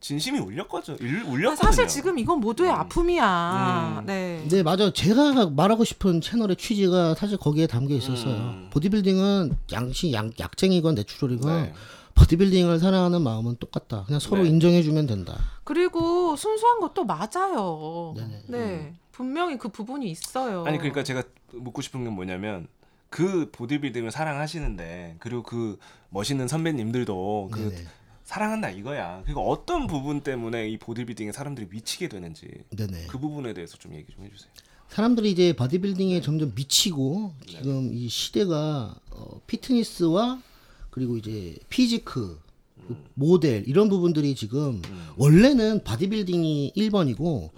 [0.00, 0.96] 진심이 울렸거든.
[1.00, 1.56] 울- 아, 울렸거든요.
[1.56, 3.98] 사실 지금 이건 모두의 아픔이야.
[4.00, 4.06] 음.
[4.06, 4.44] 네.
[4.48, 4.92] 네, 맞아요.
[4.92, 8.34] 제가 말하고 싶은 채널의 취지가 사실 거기에 담겨 있었어요.
[8.34, 8.70] 음.
[8.70, 11.72] 보디빌딩은 양시 양, 약쟁이건 내추럴이건 네.
[12.14, 14.04] 보디빌딩을 사랑하는 마음은 똑같다.
[14.04, 14.48] 그냥 서로 네.
[14.50, 15.36] 인정해주면 된다.
[15.64, 18.14] 그리고 순수한 것도 맞아요.
[18.16, 18.42] 네네.
[18.48, 18.94] 네.
[19.12, 20.64] 분명히 그 부분이 있어요.
[20.64, 21.22] 아니 그러니까 제가
[21.52, 22.68] 묻고 싶은 건 뭐냐면
[23.10, 25.78] 그 보디빌딩을 사랑하시는데 그리고 그
[26.10, 27.86] 멋있는 선배님들도 그 네네.
[28.28, 29.22] 사랑한다 이거야.
[29.24, 33.06] 그리고 어떤 부분 때문에 이 보디빌딩에 사람들이 미치게 되는지 네네.
[33.06, 34.50] 그 부분에 대해서 좀 얘기 좀 해주세요.
[34.88, 40.42] 사람들이 이제 바디빌딩에 점점 미치고 지금 이 시대가 어, 피트니스와
[40.90, 42.38] 그리고 이제 physique
[42.86, 44.82] 그 모델 이런 부분들이 지금
[45.16, 47.50] 원래는 바디빌딩이 1번이고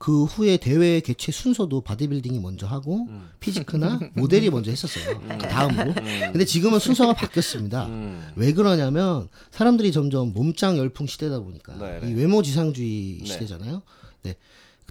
[0.00, 3.06] 그 후에 대회 개최 순서도 바디빌딩이 먼저 하고
[3.40, 5.20] physique나 모델이 먼저 했었어요.
[5.20, 5.92] 그 다음으로.
[5.92, 7.84] 근데 지금은 순서가 바뀌었습니다.
[7.84, 8.32] 음.
[8.34, 12.10] 왜 그러냐면 사람들이 점점 몸짱 열풍 시대다 보니까 네, 네.
[12.10, 13.26] 이 외모 지상주의 네.
[13.26, 13.82] 시대잖아요.
[14.22, 14.36] 네.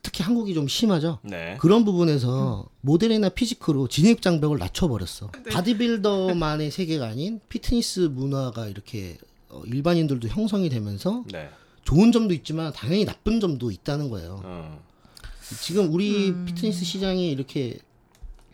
[0.03, 1.18] 특히 한국이 좀 심하죠.
[1.24, 1.57] 네.
[1.60, 5.32] 그런 부분에서 모델이나 physique로 진입 장벽을 낮춰버렸어.
[5.51, 9.18] 바디빌더만의 세계가 아닌 피트니스 문화가 이렇게
[9.49, 11.49] 어, 일반인들도 형성이 되면서 네.
[11.84, 14.41] 좋은 점도 있지만 당연히 나쁜 점도 있다는 거예요.
[14.45, 14.88] 어.
[15.55, 16.45] 지금 우리 음.
[16.45, 17.79] 피트니스 시장이 이렇게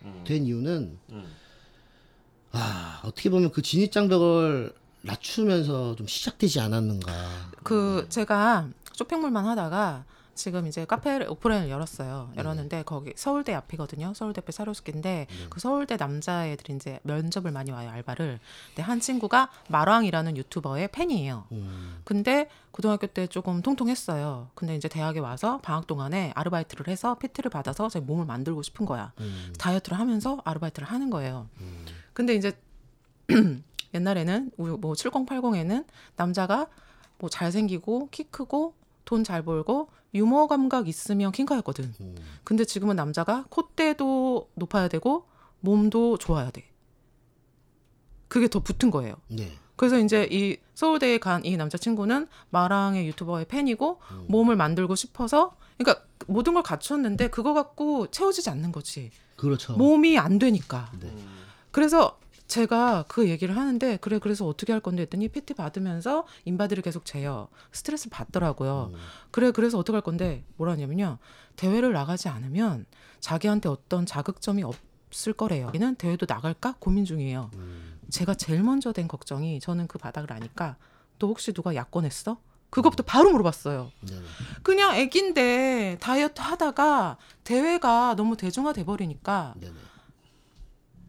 [0.04, 0.24] 음.
[0.26, 1.26] 된 이유는 음.
[2.52, 7.52] 아 어떻게 보면 그 진입 장벽을 낮추면서 좀 시작되지 않았는가.
[7.64, 10.06] 그 제가 쇼핑몰만 하다가
[10.36, 12.32] 지금 이제 카페를 오프라인을 열었어요.
[12.36, 14.14] 열었는데 거기 서울대 앞이거든요.
[14.14, 18.40] 서울대 앞에 사료스키인데 그 서울대 남자애들이 이제 면접을 많이 와요 알바를.
[18.68, 21.46] 근데 한 친구가 마랑이라는 유튜버의 팬이에요.
[21.54, 24.50] 음, 근데 고등학교 때 조금 통통했어요.
[24.56, 29.14] 근데 이제 대학에 와서 방학 동안에 아르바이트를 해서 PT를 받아서 제 몸을 만들고 싶은 거야.
[29.22, 31.48] 음, 다이어트를 하면서 아르바이트를 하는 거예요.
[32.14, 32.52] 근데 이제
[33.94, 35.86] 옛날에는 우- 뭐 7080에는
[36.18, 36.68] 남자가
[37.18, 38.74] 뭐 잘생기고 키 크고
[39.06, 41.94] 돈 잘 벌고 유머 감각 있으면 킹카였거든.
[42.02, 42.16] 음.
[42.44, 45.28] 근데 지금은 남자가 콧대도 높아야 되고
[45.60, 46.64] 몸도 좋아야 돼.
[48.28, 49.16] 그게 더 붙은 거예요.
[49.28, 49.52] 네.
[49.76, 56.54] 그래서 이제 이 서울대에 간 이 남자친구는 마랑의 유튜버의 팬이고 몸을 만들고 싶어서 그러니까 모든
[56.54, 59.12] 걸 갖췄는데 그거 갖고 채워지지 않는 거지.
[59.36, 59.74] 그렇죠.
[59.74, 60.92] 몸이 안 되니까.
[61.00, 61.14] 네.
[61.72, 67.06] 그래서 제가 그 얘기를 하는데 그래 그래서 어떻게 할 건데 했더니 PT 받으면서 인바디를 계속
[67.06, 67.48] 재요.
[67.72, 68.92] 스트레스 받더라고요.
[69.32, 71.18] 그래 그래서 어떻게 할 건데 뭐라냐면요.
[71.56, 72.86] 대회를 나가지 않으면
[73.20, 75.72] 자기한테 어떤 자극점이 없을 거래요.
[75.74, 77.50] 얘는 대회도 나갈까 고민 중이에요.
[78.10, 80.78] 제가 제일 먼저 된 걱정이 저는 그 바닥을 아니까
[81.18, 82.38] 너 혹시 누가 약권했어?
[82.70, 83.92] 그것부터 바로 물어봤어요.
[84.02, 84.14] 네.
[84.62, 89.74] 그냥 애긴데 다이어트 하다가 대회가 너무 대중화돼 버리니까 네네.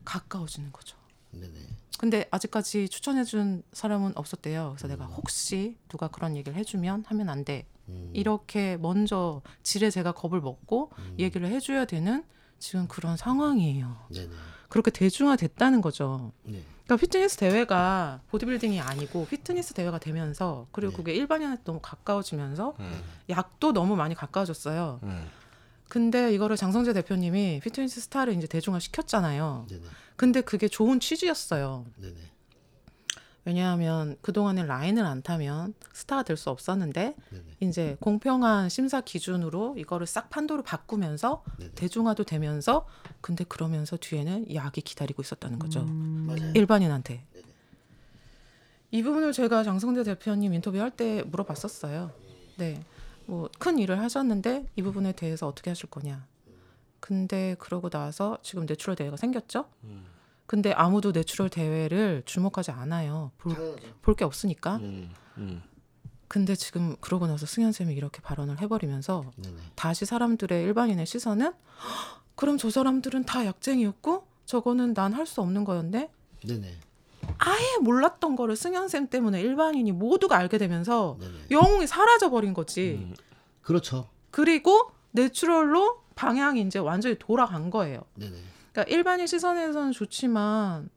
[0.05, 0.96] 가까워지는 거죠.
[1.41, 1.55] 네네.
[1.99, 4.75] 근데 아직까지 추천해준 사람은 없었대요.
[4.77, 7.67] 그래서 내가 혹시 누가 그런 얘기를 해주면 하면 안 돼.
[7.89, 8.11] 음.
[8.13, 12.25] 이렇게 먼저 지레 제가 겁을 먹고 얘기를 해줘야 되는
[12.59, 13.97] 지금 그런 상황이에요.
[14.13, 14.31] 네네.
[14.69, 16.33] 그렇게 대중화됐다는 거죠.
[16.43, 16.63] 네.
[16.85, 20.97] 그러니까 피트니스 대회가 보디빌딩이 아니고 피트니스 대회가 되면서 그리고 네.
[20.97, 23.03] 그게 일반인한테 너무 가까워지면서 음.
[23.31, 25.01] 약도 너무 많이 가까워졌어요.
[25.87, 25.89] 음.
[25.89, 29.67] 근데 이거를 장성재 대표님이 피트니스 스타를 이제 대중화 시켰잖아요.
[29.69, 29.83] 네네.
[30.17, 31.87] 근데 그게 좋은 취지였어요.
[31.97, 32.15] 네네.
[33.45, 37.45] 왜냐하면 그동안에 라인을 안 타면 스타가 될 수 없었는데 네네.
[37.61, 41.71] 이제 공평한 심사 기준으로 이거를 싹 판도를 바꾸면서 네네.
[41.77, 42.87] 대중화도 되면서
[43.21, 45.85] 근데 그러면서 뒤에는 약이 기다리고 있었다는 거죠.
[45.85, 46.53] 맞아요.
[46.55, 47.25] 일반인한테.
[48.91, 52.11] 이 부분을 제가 장성대 대표님 인터뷰할 때 물어봤었어요.
[52.57, 52.83] 네.
[53.27, 56.27] 뭐 큰 일을 하셨는데 이 부분에 대해서 어떻게 하실 거냐.
[57.01, 59.67] 근데 그러고 나서 지금 natural 대회가 생겼죠.
[60.47, 63.33] 근데 아무도 natural 대회를 주목하지 않아요.
[63.39, 64.77] 볼 게 없으니까.
[64.77, 65.13] 음.
[65.39, 65.63] 음.
[66.29, 69.57] 근데 지금 그러고 나서 승현 쌤이 이렇게 발언을 해버리면서 네네.
[69.77, 71.55] 다시 사람들의 일반인의 시선은 "헉,
[72.35, 76.11] 그럼 저 사람들은 다 약쟁이였고 저거는 난 할 수 없는 거였네.
[76.47, 76.75] 네네.
[77.39, 81.33] 아예 몰랐던 거를 승현 쌤 때문에 일반인이 모두가 알게 되면서 네네.
[81.51, 82.99] 영웅이 사라져 버린 거지.
[83.03, 83.15] 음.
[83.63, 84.09] 그렇죠.
[84.31, 88.03] 그리고 내추럴로 방향이 이제 완전히 돌아간 거예요.
[88.15, 88.37] 네네.
[88.73, 90.89] 그러니까 일반인 시선에서는 좋지만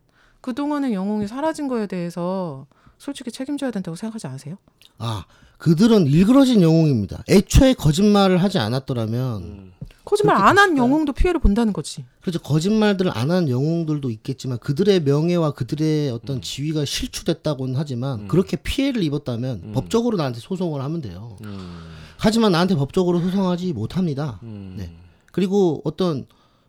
[0.42, 2.68] 그동안의 영웅이 사라진 거에 대해서
[2.98, 4.58] 솔직히 책임져야 된다고 생각하지 않으세요?
[4.98, 5.26] 아
[5.60, 7.24] 그들은 일그러진 영웅입니다.
[7.30, 9.72] 애초에 거짓말을 하지 않았더라면 음.
[10.06, 10.76] 거짓말 안 한?
[10.76, 12.04] 영웅도 피해를 본다는 거지.
[12.22, 19.04] 그렇죠 거짓말들을 안 한 영웅들도 있겠지만 그들의 명예와 그들의 어떤 지위가 실추됐다고는 하지만 그렇게 피해를
[19.04, 21.38] 입었다면 법적으로 나한테 소송을 하면 돼요.
[21.44, 21.92] 음.
[22.18, 24.40] 하지만 나한테 법적으로 소송하지 못합니다.
[24.44, 24.76] 음.
[24.78, 24.92] 네.
[25.32, 26.26] 그리고 어떤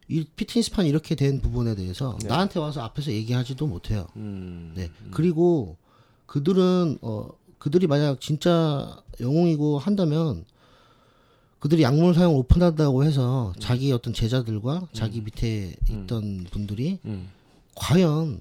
[0.08, 2.28] 이 피트니스판 이렇게 된 부분에 대해서 네.
[2.28, 4.06] 나한테 와서 앞에서 얘기하지도 못해요.
[4.16, 4.72] 음.
[4.74, 4.90] 네.
[5.12, 5.76] 그리고
[6.26, 7.28] 그들은 어
[7.60, 10.44] 그들이 만약 진짜 영웅이고 한다면
[11.60, 17.28] 그들이 약물 사용 오픈한다고 해서 자기 어떤 제자들과 자기 밑에 있던 분들이 음.
[17.76, 18.40] 과연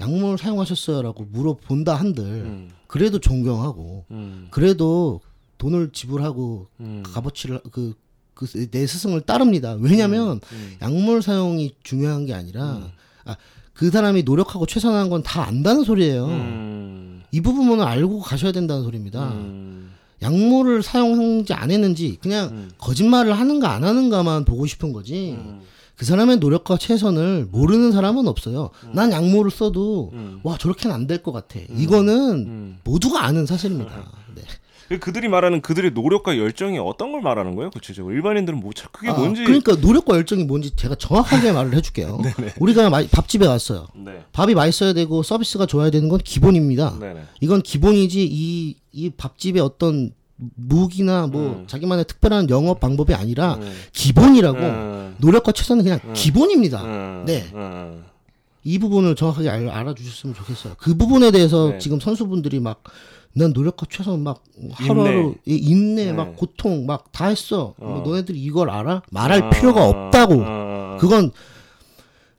[0.00, 2.70] 약물 사용하셨어요라고 물어본다 한들 음.
[2.86, 4.48] 그래도 존경하고 음.
[4.50, 5.20] 그래도
[5.58, 7.02] 돈을 지불하고 음.
[7.04, 7.60] 값어치를
[8.34, 9.76] 그그내 스승을 따릅니다.
[9.78, 10.76] 왜냐하면 음.
[10.80, 12.90] 약물 사용이 중요한 게 아니라
[13.26, 13.36] 아,
[13.74, 16.26] 그 사람이 노력하고 최선한 건 다 안다는 소리예요.
[17.34, 17.36] 음.
[17.36, 19.28] 이 부분은 알고 가셔야 된다는 소리입니다.
[19.32, 19.90] 음.
[20.22, 22.70] 약물을 사용했는지 안 했는지 그냥 음.
[22.78, 25.36] 거짓말을 하는가 안 하는가만 보고 싶은 거지.
[25.38, 25.60] 음.
[25.96, 28.70] 그 사람의 노력과 최선을 모르는 사람은 없어요.
[28.92, 30.40] 난 약물을 써도 음.
[30.42, 31.60] 와 저렇게는 안 될 것 같아.
[31.76, 32.78] 이거는 음.
[32.84, 33.92] 모두가 아는 사실입니다.
[34.88, 34.98] 네.
[34.98, 37.70] 그들이 말하는 그들의 노력과 열정이 어떤 걸 말하는 거예요?
[37.70, 42.20] 구체적으로 일반인들은 뭐잘 그게 아, 뭔지 그러니까 노력과 열정이 뭔지 제가 정확하게 말을 해줄게요.
[42.60, 43.86] 우리가 마- 밥집에 갔어요.
[43.94, 44.22] 네.
[44.32, 46.98] 밥이 맛있어야 되고 서비스가 좋아야 되는 건 기본입니다.
[47.00, 47.22] 네네.
[47.40, 50.12] 이건 기본이지 이 이 밥집의 어떤
[50.54, 51.64] 무기나 뭐 음.
[51.66, 53.72] 자기만의 특별한 영업 방법이 아니라 음.
[53.92, 55.16] 기본이라고 음.
[55.18, 56.84] 노력과 최선은 그냥 기본입니다.
[56.84, 57.24] 음.
[57.26, 57.44] 네.
[57.54, 58.04] 음.
[58.62, 60.74] 이 부분을 정확하게 알, 알아주셨으면 좋겠어요.
[60.78, 61.78] 그 부분에 대해서 네.
[61.78, 62.84] 지금 선수분들이 막
[63.36, 66.12] 난 노력과 최선 막 하루하루 인내, 네.
[66.12, 67.74] 막 고통 막 다 했어.
[67.78, 68.02] 뭐 어.
[68.06, 69.02] 너네들이 이걸 알아?
[69.10, 70.42] 말할 아, 필요가 없다고.
[70.44, 71.30] 아, 그건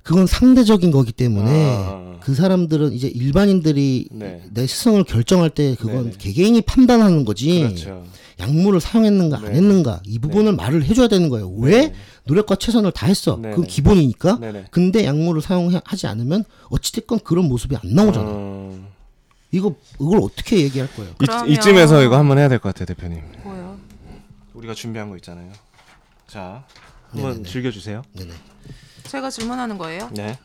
[0.03, 2.15] 그건 상대적인 거기 때문에 아.
[2.21, 4.43] 그 사람들은 이제 일반인들이 네.
[4.53, 6.15] 내 스승을 결정할 때 그건 네네.
[6.17, 7.59] 개개인이 판단하는 거지.
[7.61, 8.03] 그렇죠.
[8.39, 9.51] 약물을 사용했는가 안 네.
[9.53, 11.49] 했는가 이 부분을 말을 해줘야 되는 거예요.
[11.57, 11.93] 왜
[12.25, 13.37] 노력과 최선을 다 했어.
[13.37, 13.51] 네네.
[13.55, 14.39] 그건 기본이니까.
[14.39, 14.65] 네네.
[14.71, 18.29] 근데 약물을 사용하지 않으면 어찌됐건 그런 모습이 안 나오잖아.
[18.29, 18.87] 요 음.
[19.55, 21.11] 이거 이걸 어떻게 얘기할 거예요?
[21.11, 23.23] 이, 그러면- 이 쯤에서 이거 한번 해야 될 것 같아요, 대표님.
[23.43, 23.77] 뭐요?
[24.53, 25.51] 우리가 준비한 거 있잖아요.
[26.27, 26.63] 자,
[27.11, 27.49] 한번 네네네.
[27.49, 28.01] 즐겨주세요.
[28.13, 28.31] 네네.
[29.03, 30.09] 제가 질문하는 거예요.
[30.13, 30.37] 네.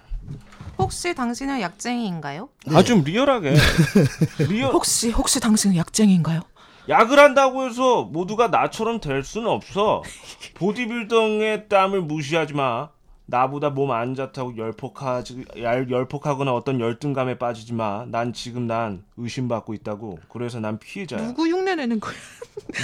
[0.79, 2.49] 혹시 당신은 약쟁이인가요?
[2.73, 3.55] 아좀 리얼하게.
[4.49, 4.73] Real.
[4.73, 6.41] 혹시 혹시 당신은 약쟁이인가요?
[6.89, 10.03] 약을 한다고 해서 모두가 나처럼 될 수는 없어.
[10.55, 12.89] 보디빌딩의 땀을 무시하지 마.
[13.31, 18.05] 나보다 몸 안 좋다고 열폭하지 열- 열폭하거나 어떤 열등감에 빠지지 마.
[18.09, 20.19] 난 지금 난 의심받고 있다고.
[20.29, 21.27] 그래서 난 피해자야.
[21.27, 22.17] 누구 흉내 내는 거예요?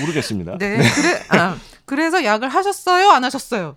[0.01, 0.59] 모르겠습니다.
[0.59, 0.77] 네.
[0.95, 3.11] 그래 아, 그래서 약을 하셨어요?
[3.11, 3.77] 안 하셨어요?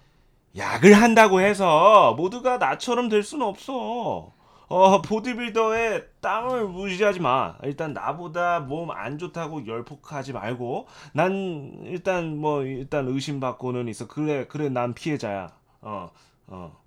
[0.57, 4.31] 약을 한다고 해서 모두가 나처럼 될 수는 없어.
[4.71, 7.55] 어, 보디빌더의 땀을 무시하지 마.
[7.63, 14.07] 일단 나보다 몸 안 좋다고 열폭하지 말고 난 일단 뭐 일단 의심받고는 있어.
[14.07, 15.49] 그래 그래 난 피해자야.
[15.81, 16.09] 어.
[16.49, 16.77] 어.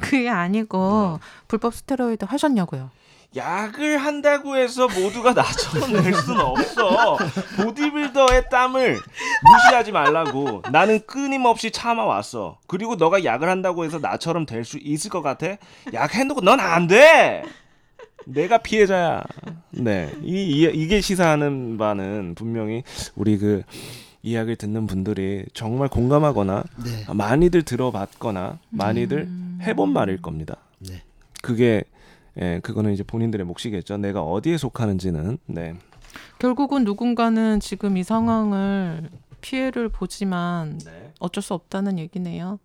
[0.00, 2.90] 그게 아니고 불법 스테로이드 하셨냐고요?
[3.36, 7.16] 약을 한다고 해서 모두가 나처럼 될 수는 없어.
[7.56, 10.62] 보디빌더의 땀을 무시하지 말라고.
[10.70, 12.58] 나는 끊임없이 참아왔어.
[12.68, 15.56] 그리고 너가 약을 한다고 해서 나처럼 될 수 있을 것 같아?
[15.92, 17.42] 약 해놓고 넌 안 돼!
[18.26, 19.22] 내가 피해자야.
[19.70, 20.10] 네.
[20.22, 22.84] 이, 이, 이게 시사하는 바는 분명히
[23.16, 23.62] 우리 그
[24.24, 27.12] 이야기를 듣는 분들이 정말 공감하거나 네.
[27.12, 29.28] 많이들 들어봤거나 많이들
[29.60, 30.56] 해본 말일 겁니다.
[30.78, 31.02] 네.
[31.42, 31.84] 그게
[32.40, 33.98] 예, 그거는 이제 본인들의 몫이겠죠.
[33.98, 35.76] 내가 어디에 속하는지는 네.
[36.38, 39.10] 결국은 누군가는 지금 이 상황을
[39.42, 41.12] 피해를 보지만 네.
[41.20, 42.58] 어쩔 수 없다는 얘기네요.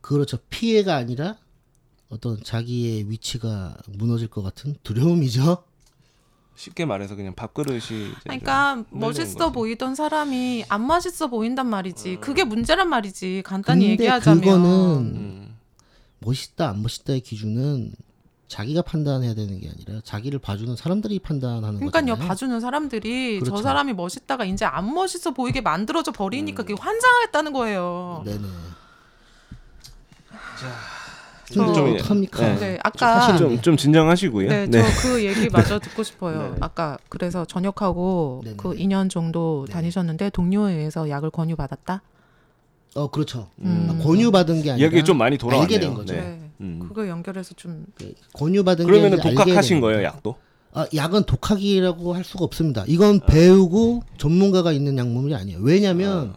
[0.00, 0.38] 그렇죠.
[0.48, 1.36] 피해가 아니라
[2.08, 5.62] 어떤 자기의 위치가 무너질 것 같은 두려움이죠.
[6.56, 9.52] 쉽게 말해서 그냥 밥그릇이 그러니까 좀 멋있어 거지.
[9.52, 12.18] 보이던 사람이 안 맛있어 보인단 말이지.
[12.20, 13.42] 그게 문제란 말이지.
[13.44, 14.40] 간단히 근데 얘기하자면.
[14.40, 14.70] 그거는
[15.16, 15.56] 음.
[16.20, 17.92] 멋있다 안 멋있다의 기준은
[18.46, 22.28] 자기가 판단해야 되는 게 아니라 자기를 봐주는 사람들이 판단하는 그러니까요 거잖아요.
[22.28, 23.62] 봐주는 사람들이 저 그렇죠.
[23.62, 28.22] 사람이 멋있다가 이제 안 멋있어 보이게 만들어져 버리니까 그게 환장했다는 거예요.
[28.24, 28.46] 네네.
[31.52, 32.40] 저- 좀- 어떡합니까?
[32.54, 32.58] 네.
[32.58, 34.48] 네, 아까 사실은- 좀, 좀 진정하시고요.
[34.48, 34.82] 네, 네.
[34.82, 36.38] 저 그 얘기 마저 듣고 싶어요.
[36.42, 36.56] 네네.
[36.60, 38.56] 아까 그래서 전역하고 네네.
[38.56, 39.72] 그 2년 정도 네.
[39.72, 42.02] 다니셨는데 동료에 의해서 약을 권유 받았다.
[42.96, 43.48] 어 그렇죠.
[43.60, 43.88] 음.
[43.90, 45.62] 아, 권유 받은 게 아니라 이야기 좀 많이 돌아왔네요.
[45.64, 46.14] 알게 된 거죠.
[46.14, 46.20] 네.
[46.20, 46.50] 네.
[46.60, 46.84] 음.
[46.86, 50.02] 그거 연결해서 좀 네, 권유 받은 그러면은 게 아니라 알게 독학하신 된 거예요.
[50.04, 50.36] 약도?
[50.72, 52.84] 아, 약은 독학이라고 할 수가 없습니다.
[52.86, 53.26] 이건 아.
[53.26, 55.58] 배우고 전문가가 있는 약물이 아니에요.
[55.60, 56.34] 왜냐하면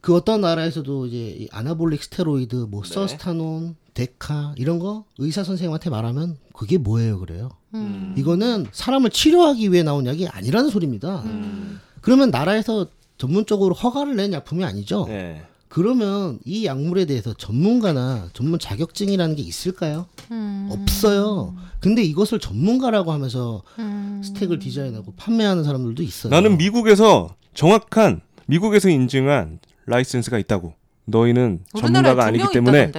[0.00, 2.94] 그 어떤 나라에서도 이제 이 아나볼릭 스테로이드, 뭐 네.
[2.94, 7.50] 서스타논, 데카 이런 거 의사 선생님한테 말하면 그게 뭐예요 그래요.
[7.74, 8.14] 음.
[8.16, 11.22] 이거는 사람을 치료하기 위해 나온 약이 아니라는 소리입니다.
[11.24, 11.80] 음.
[12.00, 12.86] 그러면 나라에서
[13.16, 15.06] 전문적으로 허가를 낸 약품이 아니죠.
[15.08, 15.42] 네.
[15.68, 20.06] 그러면 이 약물에 대해서 전문가나 전문 자격증이라는 게 있을까요?
[20.30, 20.68] 음.
[20.70, 21.56] 없어요.
[21.80, 24.22] 근데 이것을 전문가라고 하면서 음.
[24.24, 26.30] 스택을 디자인하고 판매하는 사람들도 있어요.
[26.30, 30.74] 나는 미국에서 정확한 미국에서 인증한 라이센스가 있다고.
[31.04, 32.92] 너희는 전문가가 아니기 때문에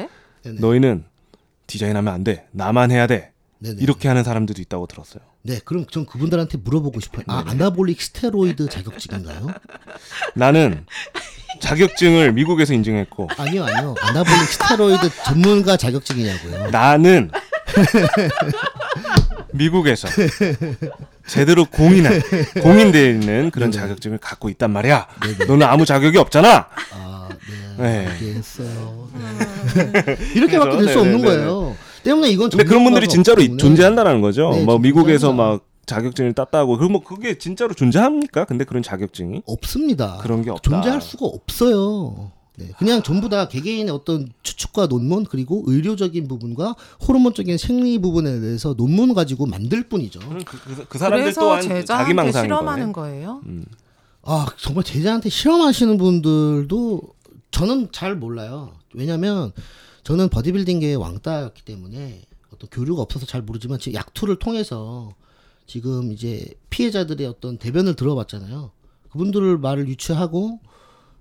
[0.44, 0.60] 네네.
[0.60, 1.06] 너희는
[1.68, 2.48] 디자인하면 안 돼.
[2.52, 3.32] 나만 해야 돼.
[3.60, 3.78] 네네.
[3.82, 5.22] 이렇게 하는 사람들도 있다고 들었어요.
[5.42, 7.24] 네, 그럼 전 그분들한테 물어보고 싶어요.
[7.28, 9.48] 아, anabolic 스테로이드 자격증인가요?
[10.34, 10.86] 나는
[11.62, 13.96] 자격증을 미국에서 인증했고 아니요, 아니요.
[14.02, 16.72] anabolic 스테로이드 전문가 자격증이냐고요.
[16.72, 17.32] 나는
[19.54, 20.08] 미국에서
[21.26, 22.22] 제대로 공인한
[22.62, 25.08] 공인되어 있는 그런 자격증을 갖고 있단 말이야.
[25.48, 26.68] 너는 아무 자격이 없잖아.
[26.94, 27.19] 아,
[27.78, 27.84] 네.
[27.84, 28.08] 네.
[28.08, 29.10] 알겠어요.
[29.14, 30.18] 네.
[30.36, 31.76] 이렇게밖에 될 수 없는 네, 네, 거예요.
[32.04, 34.52] 때문에 이건 근데 그런 분들이 진짜로 때문에 존재한다는 거죠.
[34.52, 35.34] 네, 뭐 미국에서.
[35.34, 38.46] 막 자격증을 땄다고 그럼 뭐 그게 진짜로 존재합니까?
[38.46, 40.20] 근데 그런 자격증이 없습니다.
[40.22, 40.70] 그런 게 없다.
[40.70, 42.32] 존재할 수가 없어요.
[42.58, 46.76] 네, 그냥 전부 다 개개인의 어떤 추측과 논문 그리고 의료적인 부분과
[47.08, 50.20] 호르몬적인 생리 부분에 대해서 논문 가지고 만들 뿐이죠.
[50.20, 53.10] 그, 그, 그 사람들 그래서 또한 자기 제자한테 망상인 실험하는 거네.
[53.12, 53.42] 거예요.
[53.48, 53.66] 음.
[54.22, 57.02] 아 정말 제자한테 실험하시는 분들도
[57.52, 58.74] 저는 잘 몰라요.
[58.94, 59.52] 왜냐하면
[60.04, 62.22] 저는 버디빌딩계의 왕따였기 때문에
[62.54, 65.14] 어떤 교류가 없어서 잘 모르지만 지금 약투를 통해서
[65.68, 68.72] 지금 이제 피해자들의 어떤 대변을 들어봤잖아요.
[69.12, 70.60] 그분들을 말을 유추하고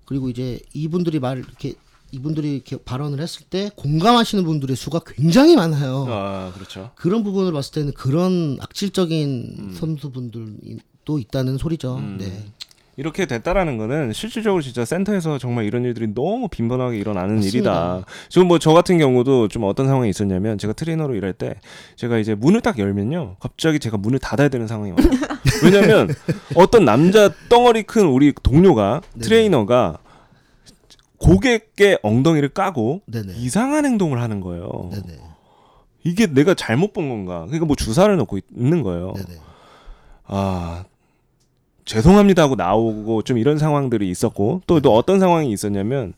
[0.05, 1.75] 그리고 이제 이분들이 말 이렇게
[2.11, 6.05] 이분들이 이렇게 발언을 했을 때 공감하시는 분들의 수가 굉장히 많아요.
[6.09, 6.91] 아 그렇죠.
[6.95, 11.97] 그런 부분을 봤을 때는 그런 악질적인 선수분들도 있다는 소리죠.
[11.97, 12.17] 음.
[12.19, 12.51] 네.
[12.99, 17.47] 이렇게 됐다라는 거는 실질적으로 진짜 센터에서 정말 이런 일들이 너무 빈번하게 일어나는 맞습니다.
[17.95, 18.05] 일이다.
[18.27, 21.55] 지금 뭐 저 같은 경우도 좀 어떤 상황이 있었냐면 제가 트레이너로 일할 때
[21.95, 23.37] 제가 이제 문을 딱 열면요.
[23.39, 24.99] 갑자기 제가 문을 닫아야 되는 상황이 와요.
[25.63, 26.09] 왜냐면
[26.55, 29.23] 어떤 남자 덩어리 큰 우리 동료가 네네.
[29.23, 29.97] 트레이너가
[31.19, 33.33] 고객의 엉덩이를 까고 네네.
[33.37, 34.89] 이상한 행동을 하는 거예요.
[34.91, 35.19] 네네.
[36.03, 37.41] 이게 내가 잘못 본 건가?
[37.45, 39.13] 그러니까 뭐 주사를 있- 있는 거예요.
[40.25, 40.83] 아
[41.89, 46.13] 죄송합니다 하고 나오고 좀 이런 상황들이 있었고 또, 또 어떤 상황이 있었냐면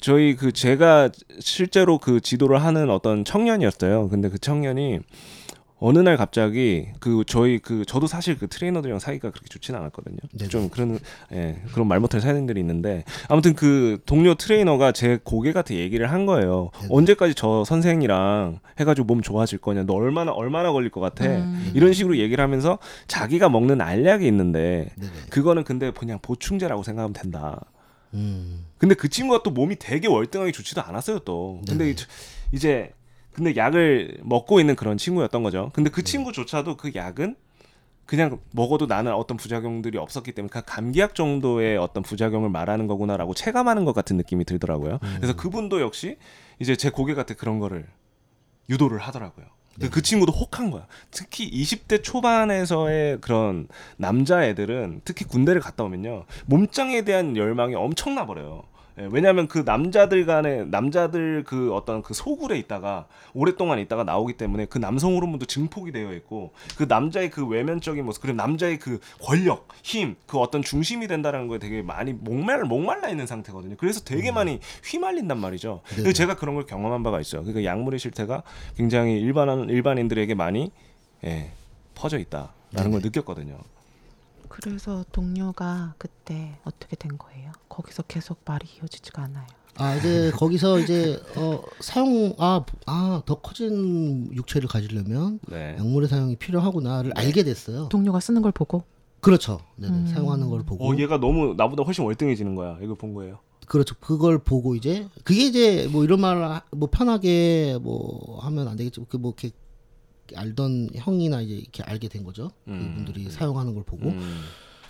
[0.00, 4.08] 저희 그 제가 실제로 그 지도를 하는 어떤 청년이었어요.
[4.08, 5.00] 근데 그 청년이
[5.84, 10.16] 어느 날 갑자기 그 저희 그 저도 사실 그 트레이너들이랑 사이가 그렇게 좋지는 않았거든요.
[10.32, 10.48] 네네.
[10.48, 11.00] 좀 그런
[11.32, 16.70] 예 그런 말 못할 사연들이 있는데 아무튼 그 동료 트레이너가 제 고객한테 얘기를 한 거예요.
[16.82, 16.88] 네네.
[16.94, 19.82] 언제까지 저 선생이랑 해가지고 몸 좋아질 거냐?
[19.82, 21.24] 너 얼마나 얼마나 걸릴 것 같아?
[21.24, 21.72] 음.
[21.74, 22.78] 이런 식으로 얘기를 하면서
[23.08, 25.12] 자기가 먹는 알약이 있는데 네네.
[25.30, 27.60] 그거는 근데 그냥 보충제라고 생각하면 된다.
[28.14, 28.66] 음.
[28.78, 31.60] 근데 그 친구가 또 몸이 되게 월등하게 좋지도 않았어요 또.
[31.66, 31.92] 근데
[32.52, 32.92] 이제
[33.32, 35.70] 근데 약을 먹고 있는 그런 친구였던 거죠.
[35.72, 37.36] 근데 그 친구조차도 그 약은
[38.04, 43.84] 그냥 먹어도 나는 어떤 부작용들이 없었기 때문에 그냥 감기약 정도의 어떤 부작용을 말하는 거구나라고 체감하는
[43.84, 44.98] 것 같은 느낌이 들더라고요.
[45.16, 46.18] 그래서 그분도 역시
[46.58, 47.86] 이제 제 고객한테 그런 거를
[48.68, 49.46] 유도를 하더라고요.
[49.74, 50.86] 근데 그 친구도 혹한 거야.
[51.10, 56.26] 특히 20대 초반에서의 그런 남자애들은 특히 군대를 갔다 오면요.
[56.46, 58.64] 몸짱에 대한 열망이 엄청나 버려요.
[58.98, 64.66] 예, 왜냐하면 그 남자들 간에 남자들 그 어떤 그 소굴에 있다가 오랫동안 있다가 나오기 때문에
[64.66, 69.68] 그 남성 호르몬도 증폭이 되어 있고 그 남자의 그 외면적인 모습 그리고 남자의 그 권력
[69.82, 73.76] 힘 그 어떤 중심이 된다라는 거에 되게 많이 목말 목말라 있는 상태거든요.
[73.76, 75.82] 그래서 되게 많이 휘말린단 말이죠.
[75.88, 77.42] 그래서 제가 그런 걸 경험한 바가 있어요.
[77.42, 78.42] 그러니까 약물의 실태가
[78.76, 80.70] 굉장히 일반 일반인들에게 많이
[81.24, 81.50] 예,
[81.94, 83.58] 퍼져 있다라는 걸 느꼈거든요
[84.52, 87.52] 그래서 동료가 그때 어떻게 된 거예요?
[87.68, 89.46] 거기서 계속 말이 이어지지가 않아요.
[89.78, 95.76] 아 이제 거기서 이제 어 사용 아아더 커진 육체를 가지려면 네.
[95.78, 97.88] 약물의 사용이 필요하구나를 알게 됐어요.
[97.88, 98.84] 동료가 쓰는 걸 보고
[99.20, 99.60] 그렇죠.
[99.76, 99.92] 네네.
[99.96, 100.06] 음.
[100.06, 103.94] 사용하는 걸 보고 어 얘가 너무 나보다 훨씬 월등해지는 거야 이걸 본 거예요 그렇죠.
[104.00, 109.06] 그걸 보고 이제 그게 이제 뭐 이런 말 뭐 편하게 뭐 하면 안 되겠죠.
[109.06, 109.56] 그 뭐 이렇게
[110.34, 112.50] 알던 형이나 이제 이렇게 알게 된 거죠.
[112.64, 114.08] 그분들이 사용하는 걸 보고.
[114.10, 114.42] 음.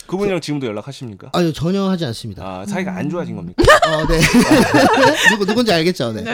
[0.07, 1.31] 그분이랑 지금도 연락하십니까?
[1.33, 2.45] 아유 전혀 하지 않습니다.
[2.45, 3.63] 아 사이가 안 좋아진 겁니까?
[3.63, 4.21] 어, 네.
[5.31, 6.13] 누구 누군지 알겠죠.
[6.13, 6.25] 네.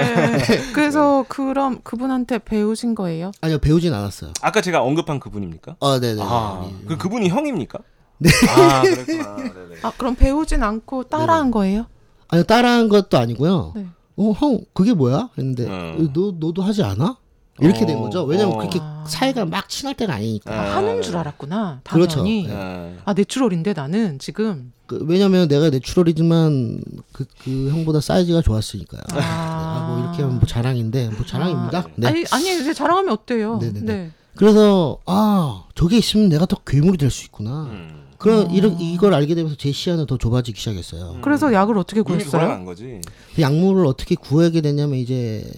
[0.73, 3.31] 그래서 그럼 그분한테 배우신 거예요?
[3.41, 4.33] 아니요 배우진 않았어요.
[4.41, 5.77] 아까 제가 언급한 그분입니까?
[5.81, 6.23] 어, 네네.
[6.25, 6.87] 아, 네.
[6.89, 7.79] 그 그분이 형입니까?
[8.19, 8.31] 네.
[8.49, 9.37] 아, 그랬구나.
[9.37, 9.77] 네네.
[9.83, 11.87] 아 그럼 배우진 않고 따라한 거예요?
[12.29, 13.73] 아니요 따라한 것도 아니고요.
[13.77, 13.87] 네.
[14.17, 15.31] 어, 형 그게 뭐야?
[15.39, 16.11] 했는데 음.
[16.13, 17.19] 너 너도 하지 않아?
[17.61, 18.25] 이렇게 된 어, 거죠.
[18.25, 18.59] 왜냐면 어.
[18.59, 19.05] 그렇게 아.
[19.07, 20.53] 사이가 막 친할 때가 아니니까.
[20.53, 20.77] 아.
[20.77, 21.81] 하는 줄 알았구나.
[21.85, 22.19] 그렇죠.
[22.19, 22.47] 당연히.
[22.47, 22.55] 네.
[22.55, 26.81] 아, 아 내추럴인데 나는 지금 그, 왜냐면 내가 내추럴이지만
[27.13, 29.03] 그, 그 형보다 사이즈가 좋았으니까요.
[29.13, 31.87] 아, 뭐 이렇게 하면 뭐 자랑인데 뭐 자랑입니다.
[31.97, 32.07] 네.
[32.07, 33.59] 아니 아니 자랑하면 어때요?
[33.59, 33.81] 네네네.
[33.81, 34.11] 네.
[34.37, 37.65] 그래서 아 저게 있으면 내가 더 괴물이 될 수 있구나.
[37.65, 38.09] 음.
[38.19, 41.19] 그런 이런 이걸 알게 되면서 제 시야는 더 좁아지기 시작했어요.
[41.23, 42.65] 그래서 약을 어떻게 구했어요?
[42.67, 45.49] 그 약물을 어떻게 구하게 됐냐면 이제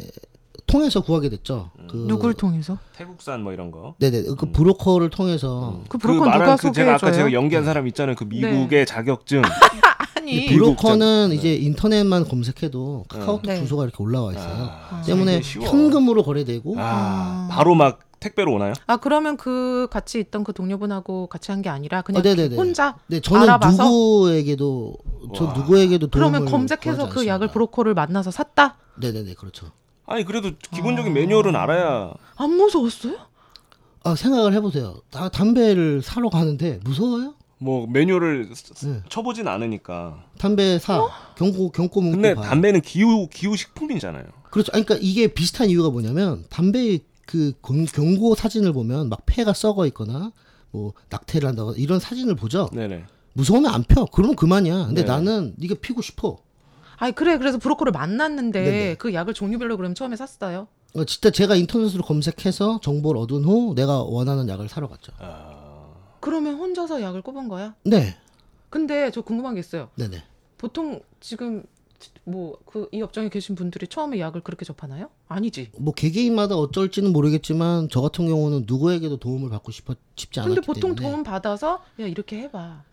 [0.71, 1.71] 통해서 구하게 됐죠.
[1.91, 2.79] 그 누굴 통해서?
[2.97, 3.95] 태국산 뭐 이런 거.
[3.99, 7.25] 네네 그 브로커를 통해서 그 브로커 누가 말한 그 제가 아까 소개해줘요?
[7.27, 8.15] 제가 연기한 사람 있잖아요.
[8.17, 8.85] 그 미국의 네.
[8.85, 9.43] 자격증.
[10.17, 13.57] 아니 브로커는 이제 인터넷만 검색해도 카카오톡 네.
[13.57, 14.69] 주소가 이렇게 올라와 있어요.
[14.91, 15.65] 아, 때문에 이게 쉬워.
[15.67, 18.75] 현금으로 거래되고 아, 바로 막 택배로 오나요?
[18.87, 22.55] 아 그러면 그 같이 있던 그 동료분하고 같이 한 게 아니라 그냥 어, 네네네.
[22.57, 23.83] 혼자 네, 저는 알아봐서?
[23.85, 24.95] 누구에게도
[25.35, 25.53] 저 와.
[25.55, 27.49] 누구에게도 도움을 그러면 검색해서 그 약을.
[27.49, 28.77] 브로커를 만나서 샀다?
[29.01, 29.69] 네네네 그렇죠.
[30.11, 33.17] 아니 그래도 기본적인 매뉴얼은 알아야 안 무서웠어요?
[34.03, 34.97] 아 생각을 해보세요.
[35.11, 37.35] 다 담배를 사러 가는데 무서워요?
[37.59, 39.03] 뭐 매뉴얼을 스- 네.
[39.09, 40.25] 쳐보진 않으니까.
[40.39, 41.07] 담배 사
[41.37, 42.43] 경고 경고 문구 근데 봐.
[42.43, 44.25] 담배는 기후 기후 식품이잖아요.
[44.51, 44.73] 그렇죠.
[44.75, 49.87] 아니, 그러니까 이게 비슷한 이유가 뭐냐면 담배 그 경- 경고 사진을 보면 막 폐가 썩어
[49.89, 50.33] 있거나
[50.73, 52.69] 뭐 낙태를 한다거나 이런 사진을 보죠.
[52.73, 53.05] 네네.
[53.35, 54.07] 무서우면 안 펴.
[54.07, 54.87] 그러면 그만이야.
[54.87, 55.07] 근데 네.
[55.07, 56.39] 나는 네가 피고 싶어.
[57.01, 58.95] 아니 그래 그래서 브로커를 만났는데 네네.
[58.97, 60.69] 그 약을 종류별로 그럼 처음에 샀어요?
[60.95, 65.13] 어, 진짜 제가 인터넷으로 검색해서 정보를 얻은 후 내가 원하는 약을 사러 갔죠.
[66.21, 67.75] 그러면 혼자서 약을 꼽은 거야?
[67.85, 68.17] 네,
[68.69, 69.89] 근데 저 궁금한 게 있어요.
[69.97, 70.23] 네네.
[70.59, 71.65] 보통 지금
[72.25, 75.09] 뭐 그 이 업종에 계신 분들이 처음에 약을 그렇게 접하나요?
[75.29, 75.71] 아니지.
[75.79, 80.95] 뭐 개개인마다 어쩔지는 모르겠지만 저 같은 경우는 누구에게도 도움을 받고 싶어 싶지 않았기 근데 보통
[80.95, 81.03] 때문에.
[81.11, 82.85] 도움 받아서 야 이렇게 해봐.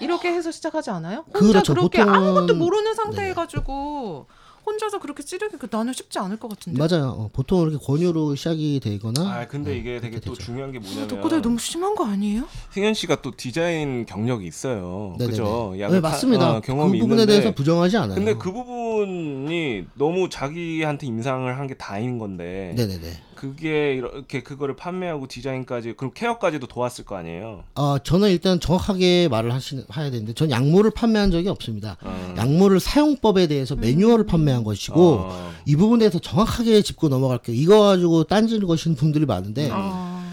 [0.00, 1.24] 이렇게 해서 시작하지 않아요?
[1.32, 1.74] 혼자 그렇죠.
[1.74, 4.26] 그렇게 보통은- 아무것도 모르는 상태에 가지고
[4.66, 6.78] 혼자서 그렇게 찌르기 그 나는 쉽지 않을 것 같은데.
[6.78, 7.10] 맞아요.
[7.10, 9.20] 어, 보통 이렇게 권유로 시작이 되거나.
[9.30, 10.42] 아 근데 네, 이게 되게 또 되죠.
[10.42, 12.48] 중요한 게 뭐냐면 덕후들 너무 심한 거 아니에요?
[12.72, 15.16] 승현 씨가 또 디자인 경력이 있어요.
[15.18, 15.30] 네네네.
[15.30, 15.74] 그죠?
[15.76, 16.56] 네, 맞습니다.
[16.56, 18.14] 어, 경험이 그 부분에 있는데 대해서 부정하지 않아요.
[18.14, 23.22] 근데 그 부분이 너무 자기한테 임상을 한 게 다인 건데 네네네.
[23.34, 27.64] 그게 이렇게 그거를 판매하고 디자인까지 그리고 케어까지도 도왔을 거 아니에요.
[27.74, 31.96] 어, 저는 일단 정확하게 말을 하시, 해야 되는데, 전 약물을 판매한 적이 없습니다.
[32.02, 32.34] 어.
[32.36, 35.52] 약물을 사용법에 대해서 매뉴얼을 판매한 것이고, 어.
[35.66, 37.56] 이 부분에 대해서 정확하게 짚고 넘어갈게요.
[37.56, 40.24] 이거 가지고 딴지를 거시는 분들이 많은데, 아,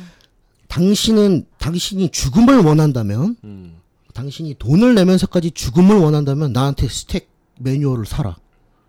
[0.67, 3.77] 당신은, 당신이 죽음을 원한다면, 음.
[4.13, 7.29] 당신이 돈을 내면서까지 죽음을 원한다면, 나한테 스택
[7.59, 8.35] 매뉴얼을 사라.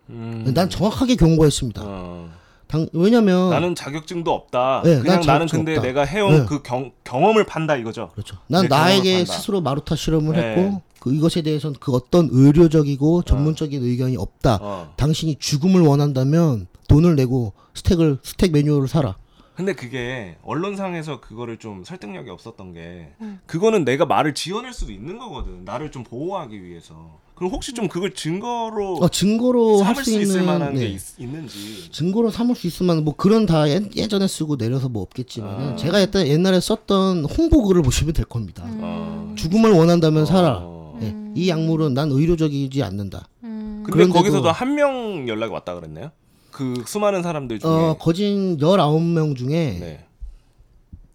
[0.09, 0.51] 음.
[0.53, 1.81] 난 정확하게 경고했습니다.
[1.85, 2.42] 어.
[2.73, 4.81] 당, 왜냐면, 나는 자격증도 없다.
[4.83, 5.87] 네, 그냥 난 나는 근데 없다.
[5.87, 6.45] 내가 해온 네.
[6.47, 8.09] 그 경, 경험을 판다 이거죠.
[8.13, 8.37] 그렇죠.
[8.47, 9.25] 난내 나에게.
[9.25, 10.41] 스스로 마루타 실험을 네.
[10.41, 14.57] 했고, 그 이것에 대해서는 그 어떤 의료적이고 전문적인 의견이 없다.
[14.59, 14.93] 어.
[14.97, 19.17] 당신이 죽음을 원한다면 돈을 내고 스택을 스택 매뉴얼을 사라.
[19.53, 23.39] 근데 그게 언론상에서 그거를 좀 설득력이 없었던 게 음.
[23.45, 25.63] 그거는 내가 말을 지어낼 수도 있는 거거든.
[25.63, 27.19] 나를 좀 보호하기 위해서.
[27.35, 30.85] 그럼 혹시 좀 그걸 증거로 어, 증거로 할 삼을 수 있는 만한 게 네.
[30.91, 31.89] 있, 있는지.
[31.91, 35.75] 증거로 삼을 수 있을 만한 뭐 그런 다 예, 예전에 쓰고 내려서 뭐 없겠지만 아.
[35.75, 38.63] 제가 일단 옛날에 썼던 홍보 글을 보시면 될 겁니다.
[38.67, 39.33] 어.
[39.35, 40.59] 죽음을 원한다면 사라.
[40.61, 40.99] 어.
[41.01, 43.27] 예, 이 약물은 난 의료적이지 않는다.
[43.43, 43.83] 음.
[43.85, 46.11] 근데 거기서도 한 명 연락이 왔다 그랬나요?
[46.51, 47.69] 그 수많은 사람들 중에.
[47.69, 50.05] 어, 거진 19명 중에 네.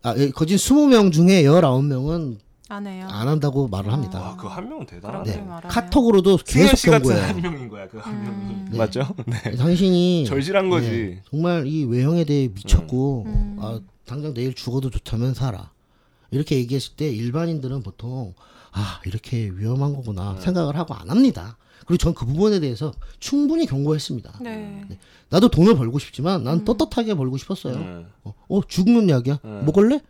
[0.02, 2.38] 아, 예, 거진 20명 중에 19명은
[2.68, 3.06] 안 해요.
[3.10, 4.20] 안 한다고 말을 합니다.
[4.20, 5.30] 와, 그 한 명은 대단하네.
[5.32, 5.40] 네.
[5.40, 5.68] 말하네요.
[5.70, 7.26] 카톡으로도 계속 씨 같은 경고해요.
[7.28, 8.66] 한 명인 거야, 그한 음.
[8.68, 8.78] 명이.
[8.78, 9.08] 맞죠?
[9.26, 9.56] 네.
[9.56, 10.86] 당신이 절실한 거지.
[10.90, 13.56] 네, 정말 이 외형에 대해 미쳤고 음.
[13.60, 15.70] 아, 당장 내일 죽어도 좋다면 살아.
[16.30, 18.34] 이렇게 얘기했을 때 일반인들은 보통
[18.72, 20.40] 아 이렇게 위험한 거구나 네.
[20.42, 21.56] 생각을 하고 안 합니다.
[21.86, 24.40] 그리고 전 그 부분에 대해서 충분히 경고했습니다.
[24.42, 24.84] 네.
[25.30, 27.78] 나도 돈을 벌고 싶지만 난 떳떳하게 벌고 싶었어요.
[27.78, 28.04] 네.
[28.24, 29.38] 어, 어, 죽는 약이야.
[29.42, 29.62] 네.
[29.62, 30.00] 먹을래?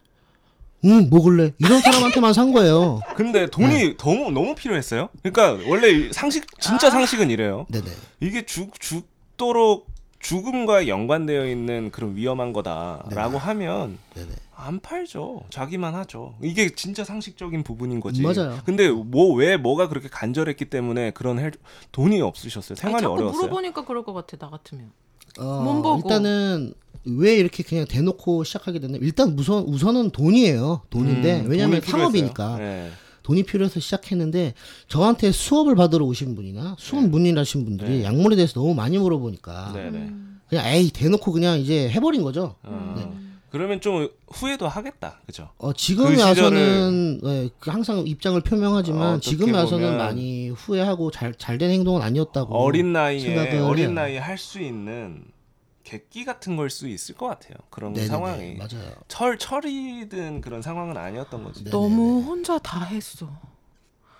[0.84, 1.52] 응 먹을래.
[1.58, 3.00] 이런 사람한테만 산 거예요.
[3.16, 3.96] 근데 돈이 네.
[3.96, 5.08] 너무 너무 필요했어요.
[5.22, 7.66] 그러니까 원래 상식 진짜 상식은 이래요.
[7.70, 7.86] 네네.
[8.20, 9.88] 이게 죽 죽도록
[10.20, 14.28] 죽음과 연관되어 있는 그런 위험한 거다라고 하면 네네.
[14.56, 15.42] 안 팔죠.
[15.50, 16.34] 자기만 하죠.
[16.42, 18.22] 이게 진짜 상식적인 부분인 거지.
[18.22, 18.58] 맞아요.
[18.64, 21.52] 근데 뭐 왜 뭐가 그렇게 간절했기 때문에 그런 헬,
[21.92, 22.74] 돈이 없으셨어요.
[22.76, 23.42] 생활이 자꾸 어려웠어요.
[23.42, 24.90] 물어보니까 그럴 것 같아 나 같으면.
[25.38, 25.98] 어, 몸 보고.
[26.08, 26.74] 일단은
[27.16, 28.98] 왜 이렇게 그냥 대놓고 시작하게 됐냐?
[29.00, 30.82] 일단 우선 우선은 돈이에요.
[30.90, 31.80] 돈인데 음, 왜냐하면.
[31.80, 32.90] 상업이니까 네.
[33.22, 34.54] 돈이 필요해서 시작했는데
[34.88, 37.08] 저한테 수업을 받으러 오신 분이나 수업 네.
[37.08, 38.04] 문의하신 분들이 네.
[38.04, 39.72] 약물에 대해서 너무 많이 물어보니까.
[39.74, 40.40] 음.
[40.48, 42.54] 그냥 에이 대놓고 그냥 이제 해버린 거죠.
[42.62, 43.06] 어, 네.
[43.50, 45.50] 그러면 좀 후회도 하겠다, 그죠?
[45.58, 51.10] 어, 지금 그 와서는 예, 그 항상 입장을 표명하지만 어떻게 지금 와서는 보면 많이 후회하고
[51.10, 53.94] 잘 잘된 행동은 아니었다고 어린 나이에 어린.
[53.94, 55.22] 나이에 할 수 있는
[55.88, 57.54] 객기 같은 걸 수 있을 것 같아요.
[57.70, 58.90] 그런 네네네, 상황이 맞아요.
[59.08, 61.64] 철 철이든 그런 상황은 아니었던 거지.
[61.64, 61.70] 네.
[61.70, 63.26] 너무 혼자 다 했어.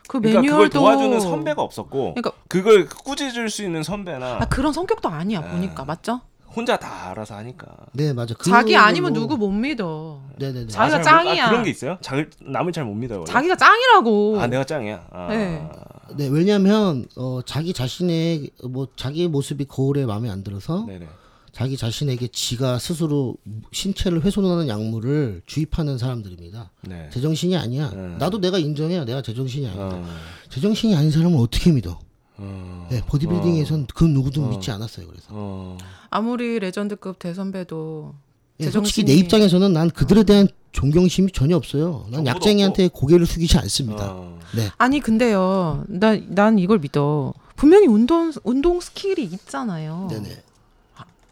[0.08, 4.72] 그 그러니까 그걸 매뉴얼도 도와주는 선배가 없었고 그러니까 그걸 꾸짖을 수 있는 선배나 아, 그런
[4.72, 5.50] 성격도 아니야 네.
[5.50, 6.22] 보니까 맞죠?
[6.56, 7.66] 혼자 다 알아서 하니까.
[7.92, 8.34] 네 맞아.
[8.42, 10.22] 자기 그걸로- 아니면 누구 못 믿어.
[10.38, 10.68] 네네네.
[10.68, 11.44] 자기가 아, 잘 몰- 짱이야.
[11.44, 11.98] 아, 그런 게 있어요?
[12.00, 13.18] 자, 남을 잘 못 믿어요.
[13.18, 13.30] 원래?
[13.30, 14.40] 자기가 짱이라고.
[14.40, 15.06] 아 내가 짱이야.
[15.10, 15.26] 아.
[15.28, 15.68] 네.
[16.16, 21.06] 네 왜냐하면 어, 자기 자신의 뭐 자기의 모습이 거울에 마음에 안 들어서 네네.
[21.52, 23.36] 자기 자신에게 지가 스스로
[23.72, 26.70] 신체를 훼손하는 약물을 주입하는 사람들입니다.
[26.82, 27.08] 네.
[27.12, 27.90] 제정신이 아니야.
[27.90, 28.16] 네.
[28.18, 29.04] 나도 내가 인정해요.
[29.04, 29.84] 내가 제정신이 아니다.
[29.96, 30.04] 어.
[30.50, 31.98] 제정신이 아닌 사람을 어떻게 믿어?
[32.36, 32.86] 어.
[32.90, 35.06] 네, 보디빌딩에선 그 누구도 믿지 않았어요.
[35.06, 35.76] 그래서 어.
[36.10, 38.14] 아무리 레전드급 대선배도
[38.60, 42.06] 예, 솔직히 제정신이- 내 입장에서는 난 그들에 대한 존경심이 전혀 없어요.
[42.10, 44.12] 난 약쟁이한테 고개를 숙이지 않습니다.
[44.12, 44.38] 어.
[44.54, 47.32] 네, 아니 근데요, 나난 이걸 믿어.
[47.56, 50.06] 분명히 운동 운동 스킬이 있잖아요.
[50.10, 50.42] 네네.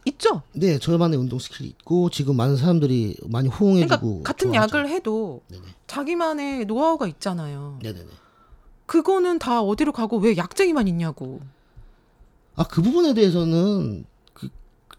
[0.06, 0.42] 있죠.
[0.52, 4.76] 네, 저만의 운동 스킬이 있고 지금 많은 사람들이 많이 그러니까 호응해주고 같은 좋아하죠.
[4.78, 5.62] 약을 해도 네네.
[5.86, 7.78] 자기만의 노하우가 있잖아요.
[7.82, 8.06] 네네네.
[8.86, 11.40] 그거는 다 어디로 가고 왜 약쟁이만 있냐고.
[12.54, 14.48] 아 그 부분에 대해서는 그,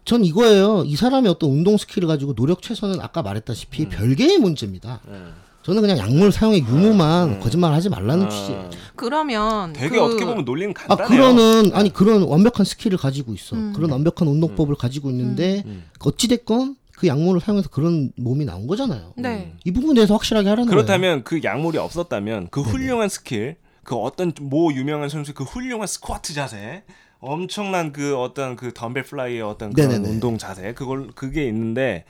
[0.04, 0.84] 전 이거예요.
[0.84, 3.88] 이 사람의 어떤 운동 스킬을 가지고 노력 최선은 아까 말했다시피 음.
[3.88, 5.00] 별개의 문제입니다.
[5.08, 5.18] 네.
[5.62, 8.28] 저는 그냥 약물 사용의 유무만 거짓말 하지 말라는 아.
[8.28, 8.70] 취지예요.
[8.96, 11.08] 그러면 되게 그- 어떻게 보면 논리는 아 간단해요.
[11.34, 13.54] 그러는 아니 그런 완벽한 스킬을 가지고 있어.
[13.56, 13.72] 음.
[13.74, 15.84] 그런 완벽한 운동법을 가지고 있는데 음.
[16.00, 19.12] 어찌 됐건 그 약물을 사용해서 그런 몸이 나온 거잖아요.
[19.16, 19.52] 네.
[19.64, 20.76] 이 부분에 대해서 확실하게 하라는 거예요.
[20.84, 26.34] 그렇다면 그 약물이 없었다면 그 훌륭한 스킬, 그 어떤 모 유명한 선수 그 훌륭한 스쿼트
[26.34, 26.82] 자세,
[27.20, 30.08] 엄청난 그 어떤 그 덤벨 fly의 어떤 그런 네네네.
[30.08, 32.04] 운동 자세, 그걸 그게 있는데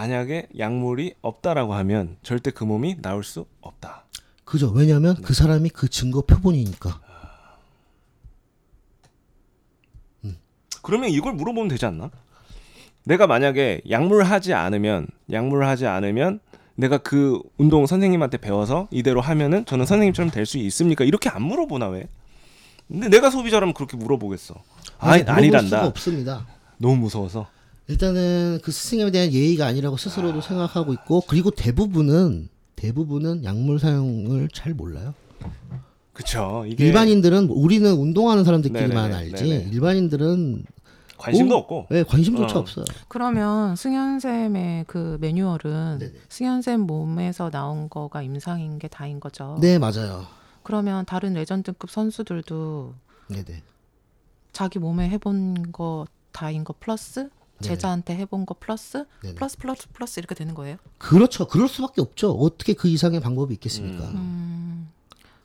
[0.00, 4.04] 만약에 약물이 없다라고 하면 절대 그 몸이 나올 수 없다.
[4.44, 4.70] 그죠.
[4.70, 5.22] 왜냐하면 네.
[5.24, 7.00] 그 사람이 그 증거 표본이니까.
[10.82, 12.10] 그러면 이걸 물어보면 되지 않나?
[13.04, 16.40] 내가 만약에 약물 하지 않으면 약물 하지 않으면
[16.74, 21.04] 내가 그 운동 선생님한테 배워서 이대로 하면은 저는 선생님처럼 될 수 있습니까?
[21.04, 22.06] 이렇게 안 물어보나 왜?
[22.86, 24.62] 근데 내가 소비자라면 그렇게 물어보겠어.
[24.98, 25.86] 아니 수가 아니란다.
[25.86, 26.46] 없습니다.
[26.76, 27.55] 너무 무서워서.
[27.88, 34.74] 일단은 그 스승에 대한 예의가 아니라고 스스로도 생각하고 있고 그리고 대부분은 대부분은 약물 사용을 잘
[34.74, 35.14] 몰라요.
[36.12, 36.64] 그쵸.
[36.66, 39.70] 이게 일반인들은 우리는 운동하는 사람들끼리만 네네네, 알지 네네.
[39.72, 40.64] 일반인들은
[41.18, 41.86] 관심도 오, 없고.
[41.90, 42.60] 네, 관심조차 어.
[42.60, 42.84] 없어요.
[43.08, 46.12] 그러면 승현 쌤의 그 매뉴얼은 네네.
[46.28, 49.58] 승현 쌤 몸에서 나온 거가 임상인 게 다인 거죠.
[49.60, 50.26] 네 맞아요.
[50.62, 52.94] 그러면 다른 레전드급 선수들도
[53.28, 53.62] 네네.
[54.52, 57.30] 자기 몸에 해본 거 다인 거 플러스 네네.
[57.60, 59.34] 제자한테 해본 거 플러스 네네.
[59.34, 60.76] 플러스 플러스 플러스 이렇게 되는 거예요?
[60.98, 61.46] 그렇죠.
[61.46, 62.32] 그럴 수밖에 없죠.
[62.32, 64.04] 어떻게 그 이상의 방법이 있겠습니까?
[64.08, 64.90] 음,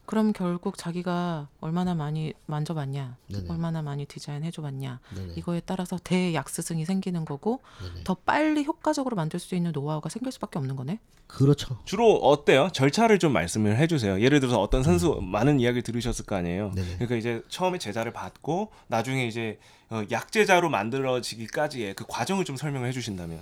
[0.05, 3.45] 그럼 결국 자기가 얼마나 많이 만져봤냐, 네네.
[3.49, 5.33] 얼마나 많이 디자인 해줘봤냐 네네.
[5.37, 8.03] 이거에 따라서 대약스승이 생기는 거고 네네.
[8.03, 10.99] 더 빨리 효과적으로 만들 수 있는 노하우가 생길 수밖에 없는 거네.
[11.27, 11.77] 그렇죠.
[11.85, 12.67] 주로 어때요?
[12.73, 14.19] 절차를 좀 말씀을 해주세요.
[14.19, 16.67] 예를 들어서 어떤 선수 많은 이야기 들으셨을 거 아니에요.
[16.67, 16.75] 음.
[16.75, 16.87] 네네.
[16.95, 19.80] 그러니까 이제 처음에 제자를 받고 나중에 이제 어,
[20.11, 23.39] 약제자로 만들어지기까지의 그 과정을 좀 설명을 해주신다면.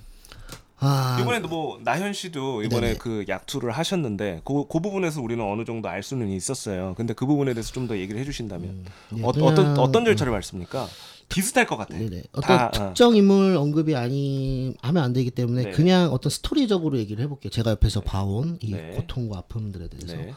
[0.82, 2.98] 아 이번에도 뭐 나현 씨도 이번에 네네.
[3.00, 6.94] 그 약투를 하셨는데 그, 그 부분에서 우리는 어느 정도 알 수는 있었어요.
[6.96, 10.88] 근데 그 부분에 대해서 좀 더 얘기를 해주신다면 네, 어, 그냥- 어떤 어떤 절차를 말씀입니까?
[11.28, 11.98] 비슷할 것 같아.
[11.98, 12.24] 네네.
[12.32, 12.72] 어떤 다, 어.
[12.72, 15.72] 특정 인물 언급이 아니 하면 안 되기 때문에 네.
[15.72, 17.52] 그냥 어떤 스토리적으로 얘기를 해볼게요.
[17.52, 18.92] 제가 옆에서 봐온 이 네.
[18.96, 20.34] 고통과 아픔들에 대해서 네.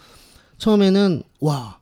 [0.59, 1.79] 처음에는 와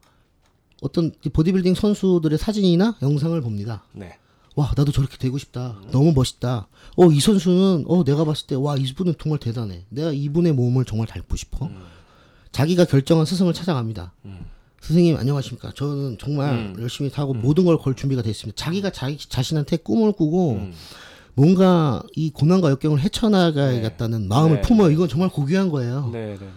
[0.82, 3.84] 어떤 이 보디빌딩 선수들의 사진이나 영상을 봅니다.
[3.92, 4.18] 네.
[4.60, 5.80] 와 나도 저렇게 되고 싶다.
[5.90, 6.68] 너무 멋있다.
[6.96, 9.84] 어 이 선수는 어 내가 봤을 때 와 이분은 정말 대단해.
[9.88, 11.66] 내가 이분의 몸을 정말 닮고 싶어.
[11.66, 11.82] 음.
[12.52, 14.12] 자기가 결정한 스승을 찾아갑니다.
[14.26, 14.44] 음.
[14.82, 15.72] 스승님 안녕하십니까.
[15.74, 16.76] 저는 정말 음.
[16.80, 18.56] 열심히 하고 모든 걸 걸 준비가 되어 있습니다.
[18.62, 20.72] 자기가 자기 자신한테 꿈을 꾸고 음.
[21.34, 24.60] 뭔가 이 고난과 역경을 헤쳐나가야겠다는 마음을 네.
[24.62, 24.90] 품어요.
[24.90, 26.10] 이건 정말 고귀한 거예요.
[26.12, 26.48] 네, 네, 네.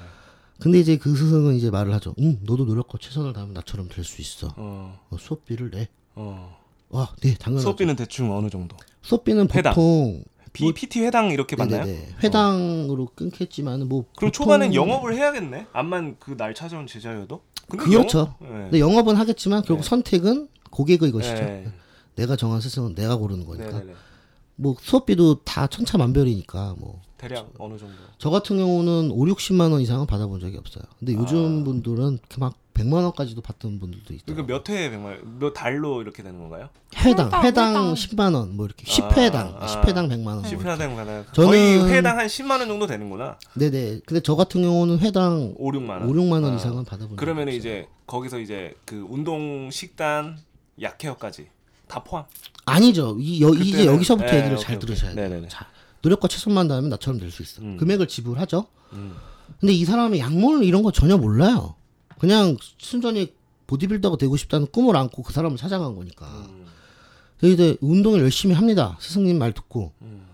[0.60, 2.16] 근데 이제 그 스승은 이제 말을 하죠.
[2.20, 4.54] 응, 너도 노력과 최선을 다하면 나처럼 될 수 있어.
[4.58, 5.00] 어.
[5.10, 5.88] 어, 수업비를 내.
[6.16, 6.58] 어.
[6.94, 7.64] 와, 네, 당연하죠.
[7.64, 8.78] 수업비는 대충 어느 정도?
[9.02, 9.74] 수업비는 회당.
[9.74, 10.24] 보통
[10.54, 11.84] B, PT 회당 이렇게 받나요?
[11.86, 12.08] 네네네.
[12.24, 15.66] 회당으로 끊겠지만 뭐 그럼 보통- 초반엔 영업을 해야겠네.
[15.74, 17.42] 암만 그 날 찾아온 제자여도.
[17.68, 17.92] 그렇죠.
[18.20, 18.48] 영업- 네.
[18.48, 19.90] 근데 영업은 하겠지만 결국 네.
[19.90, 21.34] 선택은 고객의 것이죠.
[21.36, 21.68] 네.
[22.16, 23.72] 내가 정한 스승은 내가 고르는 거니까.
[23.72, 23.94] 네네네.
[24.56, 27.02] 뭐 수업비도 다 천차만별이니까 뭐.
[27.28, 27.96] 대략 어느 정도?
[28.18, 30.84] 저 같은 경우는 5, 60만 원 이상은 받아본 적이 없어요.
[31.00, 31.64] 근데 요즘 아.
[31.64, 34.26] 분들은 막 100만 원까지도 받던 분들도 있어요.
[34.26, 36.70] 그러니까 몇 회에 100만 몇 달로 이렇게 되는 건가요?
[36.98, 37.94] 회당, 회당, 회당, 회당.
[37.94, 39.66] 10만 원, 뭐 이렇게 아, 10회당, 아.
[39.68, 40.42] 10회당 100만 원.
[40.42, 43.38] 뭐 10회 되는 거나 저는- 거의 회당 한 10만 원 정도 되는구나.
[43.54, 44.00] 네네.
[44.06, 46.04] 근데 저 같은 경우는 회당 5, 6만 원.
[46.10, 46.56] 5, 6만 원 아.
[46.56, 50.40] 이상은 받아본 그러면 이제 거기서 이제 그 운동 식단
[50.82, 51.48] 약케어까지
[51.88, 52.26] 다 포함.
[52.66, 53.18] 아니죠.
[53.20, 54.80] 이, 여, 이제 그때는- 여기서부터 네, 얘기를 오케이, 잘 오케이.
[54.88, 55.30] 들으셔야 돼요.
[55.30, 55.48] 네네네.
[55.50, 55.68] 자,
[56.04, 57.62] 노력과 최선만 다하면 나처럼 될 수 있어.
[57.62, 57.78] 음.
[57.78, 58.68] 금액을 지불하죠.
[58.94, 59.16] 음.
[59.60, 61.76] 근데 이 사람이 약물 이런 거 전혀 몰라요.
[62.20, 63.34] 그냥 순전히
[63.68, 66.26] 보디빌더가 되고 싶다는 꿈을 안고 그 사람을 찾아간 거니까.
[66.50, 66.66] 음.
[67.42, 68.98] 이제 운동을 열심히 합니다.
[69.00, 69.92] 스승님 말 듣고.
[70.02, 70.28] 음.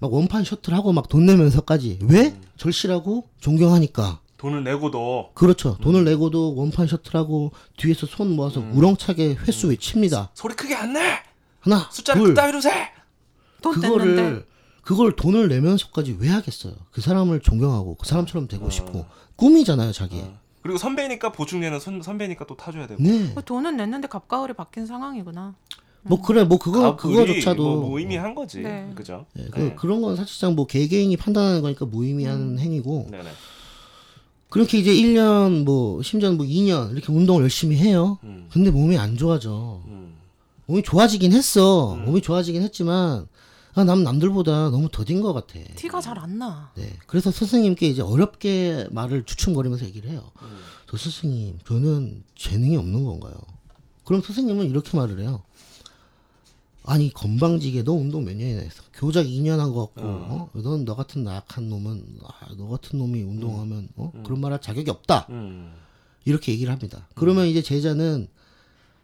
[0.00, 2.00] 막 원판 셔틀 하고 막 돈 내면서까지.
[2.02, 2.28] 왜?
[2.28, 2.42] 음.
[2.56, 4.20] 절실하고 존경하니까.
[4.36, 5.76] 돈을 내고도 그렇죠.
[5.80, 5.82] 음.
[5.82, 10.30] 돈을 내고도 원판 셔틀하고 뒤에서 손 모아서 우렁차게 횟수 외칩니다.
[10.34, 11.00] 소리 크게 안 내.
[11.60, 12.70] 하나, 숫자를 둘, 그따위로 세.
[13.60, 14.44] 돈 그거를 뗐는데
[14.88, 16.72] 그걸 돈을 내면서까지 왜 하겠어요?
[16.92, 19.04] 그 사람을 존경하고 그 사람처럼 되고 싶고
[19.36, 20.18] 꿈이잖아요, 자기.
[20.18, 20.38] 어.
[20.62, 23.02] 그리고 선배니까 보충제는 선, 선배니까 또 타줘야 되고.
[23.02, 23.30] 네.
[23.34, 25.54] 그 돈은 냈는데 갑가을이 바뀐 상황이구나.
[26.04, 28.60] 뭐 그래, 뭐 그거 그거조차도 뭐 무의미한 거지.
[28.62, 28.90] 네.
[28.94, 29.26] 그죠?
[29.38, 32.58] 예, 그, 그런 건 사실상 뭐 개개인이 판단하는 거니까 무의미한 음.
[32.58, 33.28] 행위고 네네.
[34.48, 38.18] 그렇게 이제 1년 뭐 심지어 뭐 2년 이렇게 운동을 열심히 해요.
[38.24, 38.48] 음.
[38.50, 39.82] 근데 몸이 안 좋아져.
[39.88, 40.14] 음.
[40.64, 41.94] 몸이 좋아지긴 했어.
[42.06, 43.26] 몸이 좋아지긴 했지만
[43.78, 45.60] 아, 남 남들보다 너무 더딘 것 같아.
[45.76, 46.72] 티가 잘 안 나.
[46.74, 46.96] 네.
[47.06, 50.32] 그래서 스승님께 이제 어렵게 말을 추춤거리면서 얘기를 해요.
[50.90, 53.34] 저 스승님, 저는 재능이 없는 건가요?
[54.04, 55.42] 그럼 스승님은 이렇게 말을 해요.
[56.84, 58.82] 아니 건방지게 너 운동 몇 년이나 했어?
[58.94, 60.50] 교작 2년 한 거 같고, 어?
[60.54, 64.10] 넌너 같은 나약한 놈은 아, 너 같은 놈이 운동하면 어?
[64.24, 65.26] 그런 말할 자격이 없다.
[65.30, 65.72] 음.
[66.24, 67.06] 이렇게 얘기를 합니다.
[67.14, 68.26] 그러면 이제 제자는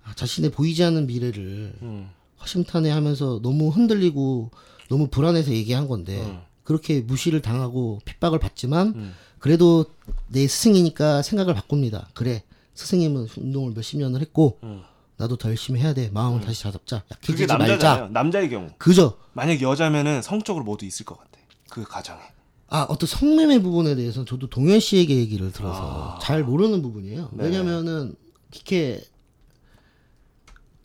[0.03, 2.09] 아, 자신의 보이지 않는 미래를 음.
[2.45, 4.51] 허심탄회하면서 너무 흔들리고
[4.89, 6.41] 너무 불안해서 얘기한 건데 음.
[6.63, 9.15] 그렇게 무시를 당하고 핍박을 받지만 음.
[9.39, 9.87] 그래도
[10.29, 12.09] 내 스승이니까 생각을 바꿉니다.
[12.15, 12.43] 그래
[12.75, 14.83] 스승님은 운동을 몇십 년을 했고 음.
[15.17, 16.11] 나도 더 열심히 해야 돼.
[16.13, 17.05] 마음을 다시 다잡자.
[17.25, 17.79] 그게 약해지지.
[17.79, 18.09] 말자.
[18.11, 18.69] 남자의 경우.
[18.79, 19.17] 그죠?
[19.33, 21.31] 만약 여자면은 성적으로 모두 있을 것 같아.
[21.69, 22.21] 그 가정에.
[22.69, 27.31] 아 어떤 성매매 부분에 대해서는 저도 동현 씨에게 얘기를 들어서 잘 모르는 부분이에요.
[27.33, 27.45] 네.
[27.45, 28.17] 왜냐면은
[28.53, 29.01] 이렇게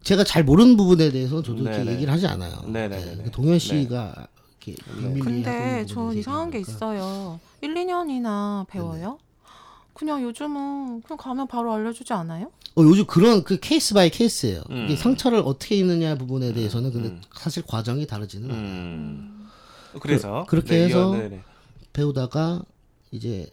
[0.09, 1.91] 제가 잘 모르는 부분에 대해서는 저도 이렇게 네네.
[1.93, 2.63] 얘기를 하지 않아요.
[2.65, 3.15] 네네네네.
[3.17, 4.15] 네, 그 동현 씨가
[4.65, 6.59] 이렇게 비밀리에 하고 근데 전 이상한 게.
[6.59, 7.39] 있어요.
[7.61, 9.19] 1, 2년이나 배워요?
[9.93, 12.47] 그냥 요즘은 그냥 가면 바로 알려주지 않아요?
[12.75, 14.63] 어, 요즘 그런 그 case by case예요.
[14.71, 14.85] 음.
[14.85, 18.63] 이게 상처를 어떻게 입느냐 부분에 대해서는 근데 사실 과정이 다르지는 않아요.
[18.63, 19.47] 음.
[20.01, 21.15] 그래서 그- 그렇게 네, 해서.
[21.93, 22.63] 배우다가
[23.11, 23.45] 이제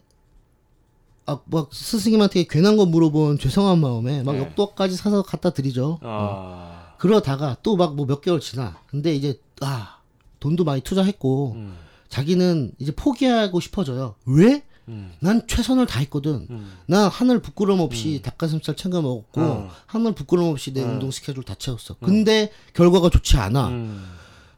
[1.27, 4.39] 아, 막 스승님한테 괜한 거 물어본 죄송한 마음에 막 네.
[4.41, 5.99] 엽떡까지 사서 갖다 드리죠.
[6.01, 6.93] 아.
[6.97, 8.77] 그러다가 또 막 뭐 몇 개월 지나.
[8.87, 9.97] 근데 이제 아
[10.39, 11.75] 돈도 많이 투자했고 음.
[12.09, 14.15] 자기는 이제 포기하고 싶어져요.
[14.25, 14.63] 왜?
[14.87, 15.11] 음.
[15.19, 16.47] 난 최선을 다했거든.
[16.49, 16.71] 음.
[16.87, 19.67] 난 하늘 부끄럼 없이 닭가슴살 챙겨 먹었고 음.
[19.85, 20.91] 하늘 부끄럼 없이 내 음.
[20.91, 21.95] 운동 스케줄 다 채웠어.
[22.01, 23.67] 근데 결과가 좋지 않아.
[23.67, 24.05] 음.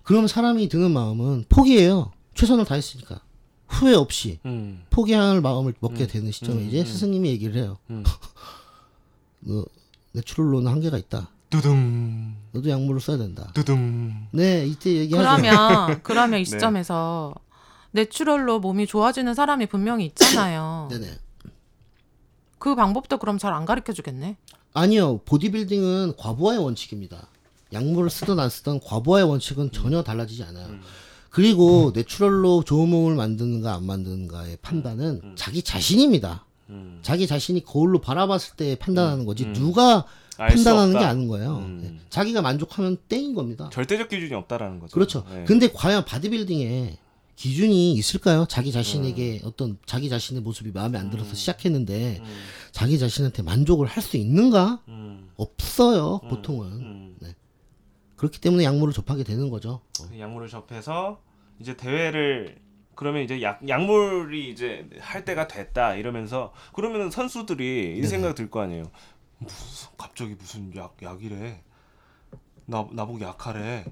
[0.03, 2.11] 그럼 사람이 드는 마음은 포기해요.
[2.36, 3.22] 최선을 다했으니까
[3.70, 4.84] 후회 없이 음.
[4.89, 6.67] 포기할 마음을 먹게 되는 시점에 음.
[6.67, 6.86] 이제 음.
[6.86, 7.78] 스승님이 얘기를 해요.
[7.89, 8.03] 음.
[9.41, 9.63] 너
[10.13, 11.30] 내추럴로는 한계가 있다.
[11.49, 12.36] 두둥.
[12.51, 13.51] 너도 약물을 써야 된다.
[13.53, 14.28] 두둥.
[14.32, 15.41] 네 이때 얘기하죠.
[15.41, 16.41] 그러면 그러면 네.
[16.41, 17.34] 이 시점에서
[17.91, 20.88] 내추럴로 몸이 좋아지는 사람이 분명히 있잖아요.
[20.91, 21.07] 네네.
[22.59, 24.38] 그 방법도 그럼 잘 안 가르쳐 주겠네.
[24.74, 25.20] 아니요.
[25.26, 27.28] 보디빌딩은 과부하의 원칙입니다.
[27.74, 30.67] 약물을 쓰든 안 쓰든 과부하의 원칙은 전혀 달라지지 않아요.
[30.67, 30.82] 음.
[31.30, 36.45] 그리고 내추럴로 좋은 몸을 만드는가 안 만드는가의 판단은 자기 자신입니다.
[36.69, 36.99] 음.
[37.01, 39.53] 자기 자신이 거울로 바라봤을 때 판단하는 거지 음.
[39.53, 40.05] 누가
[40.38, 41.03] 판단하는 게.
[41.05, 41.57] 아닌 거예요.
[41.57, 41.80] 음.
[41.84, 41.99] 네.
[42.09, 43.69] 자기가 만족하면 땡인 겁니다.
[43.71, 44.93] 절대적 기준이 없다라는 거죠.
[44.93, 45.25] 그렇죠.
[45.32, 45.43] 네.
[45.45, 46.97] 근데 과연 바디빌딩에
[47.36, 48.45] 기준이 있을까요?
[48.49, 48.73] 자기 음.
[48.73, 52.25] 자신에게 어떤 자기 자신의 모습이 마음에 안 들어서 시작했는데 음.
[52.71, 54.82] 자기 자신한테 만족을 할 수 있는가?
[54.88, 55.30] 음.
[55.38, 57.09] 없어요, 보통은.
[58.20, 58.22] 음.
[58.30, 59.82] 그렇기 때문에 약물을 접하게 되는 거죠.
[59.97, 61.22] 그 약물을 접해서
[61.59, 62.57] 이제 대회를
[62.95, 68.59] 그러면 이제 약 약물이 이제 할 때가 됐다 이러면서 그러면은 선수들이 이 생각 들 거
[68.61, 68.84] 아니에요.
[69.38, 71.61] 무슨 갑자기 무슨 약 약이래.
[72.65, 73.86] 나 나보고 약하래.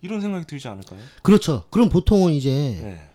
[0.00, 0.98] 이런 생각이 들지 않을까요?
[1.22, 1.64] 그렇죠.
[1.70, 2.50] 그럼 보통은 이제
[2.82, 3.08] 네.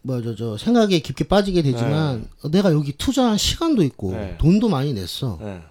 [0.00, 4.38] 뭐저저 생각에 깊게 빠지게 되지만 어, 내가 여기 투자한 시간도 있고 네.
[4.38, 5.38] 돈도 많이 냈어.
[5.42, 5.62] 네.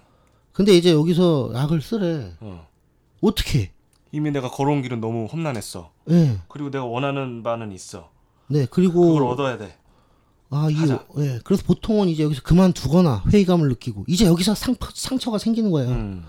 [0.52, 2.32] 근데 이제 여기서 약을 쓰래.
[2.40, 2.68] 어.
[3.26, 3.72] 어떻게?
[4.12, 5.90] 이미 내가 걸어온 길은 너무 험난했어.
[6.10, 6.38] 예.
[6.48, 8.10] 그리고 내가 원하는 바는 있어.
[8.46, 8.66] 네.
[8.66, 9.76] 그걸 그리고 얻어야 돼.
[10.50, 10.76] 아, 이.
[11.18, 11.40] 예.
[11.42, 15.90] 그래서 보통은 이제 여기서 그만두거나 회의감을 느끼고 이제 여기서 상, 상처가 생기는 거예요.
[15.90, 16.24] 음.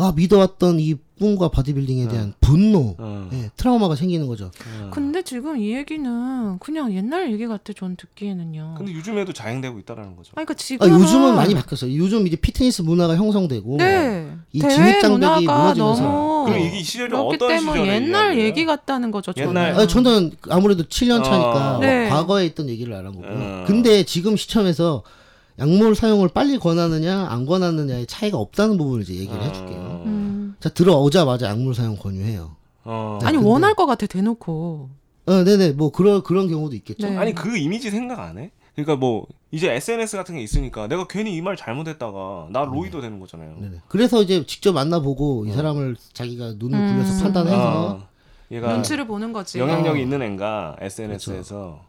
[0.00, 3.28] 아, 믿어왔던 이 꿈과 바디빌딩에 대한 분노, 어.
[3.32, 4.52] 예, 트라우마가 생기는 거죠.
[4.66, 4.90] 음.
[4.94, 7.72] 근데 지금 이 얘기는 그냥 옛날 얘기 같아.
[7.72, 8.76] 전 듣기에는요.
[8.78, 10.30] 근데 요즘에도 자행되고 있다라는 거죠.
[10.36, 11.92] 아니 그러니까 아, 지금은 요즘은 많이 바뀌었어요.
[11.96, 14.30] 요즘 이제 피트니스 문화가 형성되고 네.
[14.52, 18.64] 이 대회 진입 장벽이 문화가 무너지면서 그럼 이게 시절이 어떤 때문에 시절에 옛날 얘기?
[18.64, 19.32] 같다는 거죠.
[19.32, 19.48] 저는.
[19.50, 21.80] 옛날- 아, 저는 아무래도 7년 차니까 어.
[21.80, 22.08] 네.
[22.08, 23.30] 과거에 있던 얘기를 안 한 거고요.
[23.32, 23.64] 어.
[23.66, 25.02] 근데 지금 시점에서
[25.58, 30.02] 약물 사용을 빨리 권하느냐 안 권하느냐의 차이가 없다는 부분을 이제 얘기를 해줄게요.
[30.06, 30.56] 음.
[30.60, 32.56] 자 들어오자마자 약물 사용 권유해요.
[32.84, 33.18] 어.
[33.22, 34.90] 아니 근데- 원할 것 같아 대놓고.
[35.26, 37.08] 어, 네네 뭐 그런 그런 경우도 있겠죠.
[37.08, 37.16] 네.
[37.18, 38.50] 아니 그 이미지 생각 안 해?
[38.74, 43.18] 그러니까 뭐 이제 SNS 같은 게 있으니까 내가 괜히 이 말 잘못했다가 나 로이도 되는
[43.18, 43.56] 거잖아요.
[43.60, 43.80] 네네.
[43.88, 46.92] 그래서 이제 직접 만나보고 이 사람을 자기가 눈을 음.
[46.94, 48.08] 굴려서 판단해서 어,
[48.52, 49.58] 얘가 눈치를 보는 거지.
[49.58, 50.02] 영향력이 어.
[50.02, 51.80] 있는 앤가 SNS에서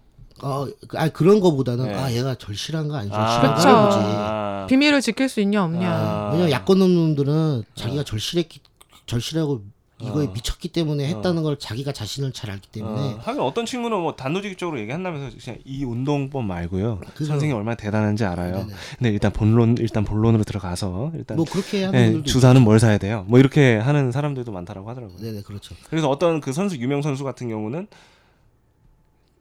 [0.44, 1.94] 어, 아 그런 거보다는 네.
[1.96, 3.98] 아 얘가 절실한가 아니 아, 절실한가 그렇죠.
[4.00, 4.06] 보지.
[4.18, 5.90] 아, 비밀을 지킬 수 있냐 없냐.
[5.92, 6.30] 아.
[6.32, 8.60] 왜냐면 야권 놈들은 자기가 절실했기
[9.06, 9.62] 절실하고
[10.02, 10.32] 이거에 어.
[10.34, 14.80] 미쳤기 때문에 했다는 걸 자기가 자신을 잘 알기 때문에 어, 하긴 어떤 친구는 뭐 단도직입적으로
[14.80, 17.02] 얘기한다면서 그냥 이 운동법 말고요.
[17.16, 18.60] 그거- 선생님 얼마나 대단한지 알아요.
[18.60, 18.74] 네네.
[18.98, 22.98] 근데 일단 본론 일단 본론으로 들어가서 일단 뭐 그렇게 하는 예, 분들도 주사는 뭘 사야
[22.98, 23.26] 돼요?
[23.28, 25.18] 뭐 이렇게 하는 사람들도 많다라고 하더라고요.
[25.18, 25.76] 있- 네네 그렇죠.
[25.90, 27.88] 그래서 어떤 그 선수 유명 선수 같은 경우는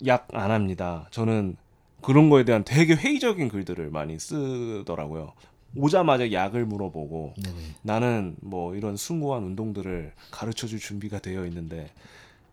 [0.07, 1.07] 약 안 합니다.
[1.11, 1.57] 저는
[2.03, 5.33] 그런 거에 대한 되게 회의적인 글들을 많이 쓰더라고요.
[5.77, 7.57] 오자마자 약을 물어보고 네네.
[7.83, 11.93] 나는 뭐 이런 숭고한 운동들을 가르쳐 줄 준비가 되어 있는데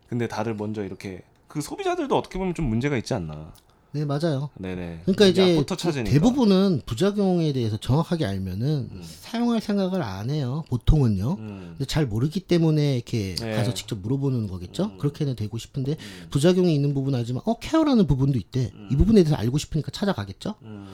[0.09, 3.53] 근데 다들 먼저 이렇게 그 소비자들도 어떻게 보면 좀 문제가 있지 않나.
[3.95, 4.49] 네 맞아요.
[4.55, 5.03] 네네.
[5.05, 5.63] 그러니까 이제.
[6.03, 10.65] 대부분은 부작용에 대해서 정확하게 알면은 사용할 생각을 안 해요.
[10.67, 11.37] 보통은요.
[11.39, 11.75] 음.
[11.77, 13.55] 근데 잘 모르기 때문에 이렇게 네.
[13.55, 14.91] 가서 직접 물어보는 거겠죠.
[14.95, 14.97] 음.
[14.97, 15.95] 그렇게는 되고 싶은데
[16.29, 18.69] 부작용이 있는 부분은 알지만 어 케어라는 부분도 있대.
[18.91, 20.55] 이 부분에 대해서 알고 싶으니까 찾아가겠죠.
[20.63, 20.87] 음.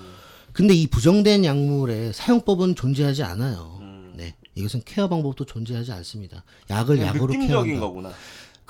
[0.54, 3.80] 근데 이 부정된 약물의 사용법은 존재하지 않아요.
[3.82, 4.14] 음.
[4.16, 4.36] 네.
[4.54, 6.44] 이것은 케어 방법도 존재하지 않습니다.
[6.70, 7.80] 약을 약으로 케어한다.
[7.80, 8.12] 거구나.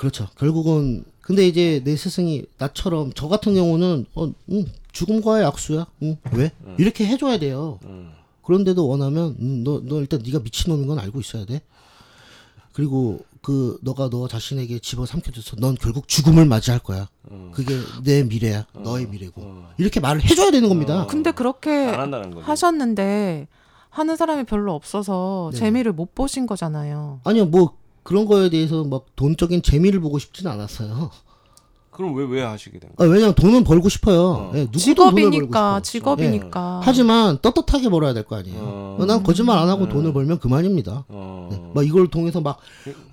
[0.02, 0.28] 그렇죠.
[0.36, 5.86] 결국은 근데 이제 내 스승이 나처럼 저 같은 경우는 어, 응, 죽음과의 약수야.
[6.02, 6.50] 응, 왜?
[6.80, 7.78] 이렇게 해줘야 돼요.
[7.84, 8.12] 음.
[8.42, 11.62] 그런데도 원하면 음, 너, 너 일단 네가 미친놈인 건 알고 있어야 돼.
[12.74, 17.08] 그리고 그 너가 너 자신에게 집어 삼켜줘서 넌 결국 죽음을 맞이할 거야.
[17.52, 18.66] 그게 내 미래야.
[18.74, 19.66] 너의 미래고.
[19.78, 21.06] 이렇게 말을 해줘야 되는 겁니다.
[21.06, 21.70] 근데 그렇게.
[22.42, 23.48] 하셨는데
[23.92, 25.60] 하는 사람이 별로 없어서 네.
[25.60, 27.20] 재미를 못 보신 거잖아요.
[27.24, 31.12] 아니요, 뭐 그런 거에 대해서 막 돈적인 재미를 보고 싶진 않았어요.
[31.92, 33.12] 그럼 왜 왜 하시게 된 거예요?
[33.12, 34.22] 아, 왜냐면 돈은 벌고 싶어요.
[34.22, 34.52] 어.
[34.54, 35.82] 벌고 직업이니까 싶어.
[35.82, 36.80] 직업이니까.
[36.82, 36.86] 예.
[36.86, 38.58] 하지만 떳떳하게 벌어야 될 거 아니에요.
[38.60, 38.98] 어.
[39.02, 41.04] 어, 난 거짓말 안 하고 돈을 벌면 그만입니다.
[41.10, 41.50] 어.
[41.52, 41.62] 네.
[41.76, 42.60] 막 이걸 통해서 막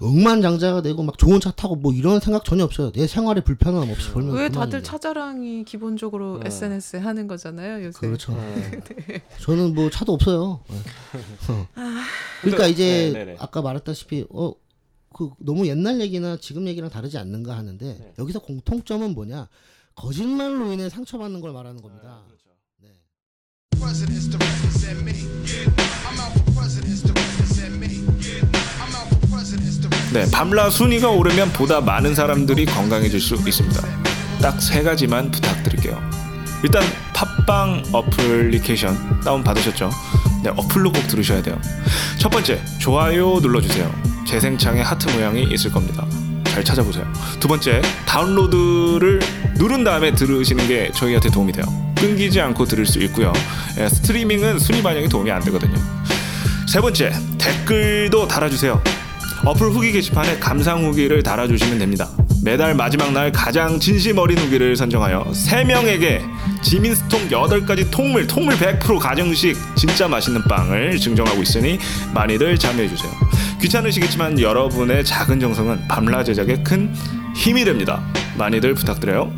[0.01, 2.93] 억만장자가 되고 막 좋은 차 타고 뭐 이런 생각 전혀 없어요.
[2.93, 4.61] 내 생활에 불편함 없이 벌면 왜 그만입니다.
[4.61, 6.41] 다들 차자랑이 기본적으로 어.
[6.45, 7.99] SNS에 하는 거잖아요, 요새.
[7.99, 8.32] 그렇죠.
[9.09, 9.22] 네.
[9.41, 10.61] 저는 뭐 차도 없어요.
[10.68, 10.76] 네.
[11.53, 11.66] 어.
[12.43, 13.36] 그러니까 이제 네, 네, 네.
[13.41, 14.53] 아까 말했다시피 어.
[15.18, 18.12] 그 너무 옛날 얘기나 지금 얘기랑 다르지 않는가 하는데 네.
[18.20, 19.48] 여기서 공통점은 뭐냐
[19.96, 22.22] 거짓말로 인해 상처받는 걸 말하는 겁니다.
[22.80, 22.88] 네.
[23.74, 24.38] For presidents to
[30.12, 33.82] 네, 밤라 순위가 오르면 보다 많은 사람들이 건강해질 수 있습니다.
[34.40, 36.00] 딱 세 가지만 부탁드릴게요.
[36.62, 39.90] 일단 팟빵 어플리케이션 다운 받으셨죠?
[40.43, 41.61] 네, 어플로 꼭 들으셔야 돼요.
[42.18, 43.93] 첫 번째, 좋아요 눌러주세요.
[44.26, 46.07] 재생창에 하트 모양이 있을 겁니다.
[46.45, 47.07] 잘 찾아보세요.
[47.41, 49.20] 두 번째, 다운로드를
[49.57, 51.64] 누른 다음에 들으시는 게 저희한테 도움이 돼요.
[51.97, 53.32] 끊기지 않고 들을 수 있고요.
[53.78, 55.76] 예, 스트리밍은 순위 반영이 도움이 안 되거든요.
[56.66, 58.82] 세 번째, 댓글도 달아주세요.
[59.45, 62.09] 어플 후기 게시판에 감상 후기를 달아주시면 됩니다.
[62.43, 66.22] 매달 마지막 날 가장 진심 어린 후기를 선정하여 3명에게
[66.62, 71.78] 지민스톡 8가지 통물, 통물 100% 가정식 진짜 맛있는 빵을 증정하고 있으니
[72.14, 73.11] 많이들 참여해주세요.
[73.61, 76.95] 귀찮으시겠지만 여러분의 작은 정성은 밤라 제작에 큰
[77.34, 78.03] 힘이 됩니다.
[78.36, 79.32] 많이들 부탁드려요.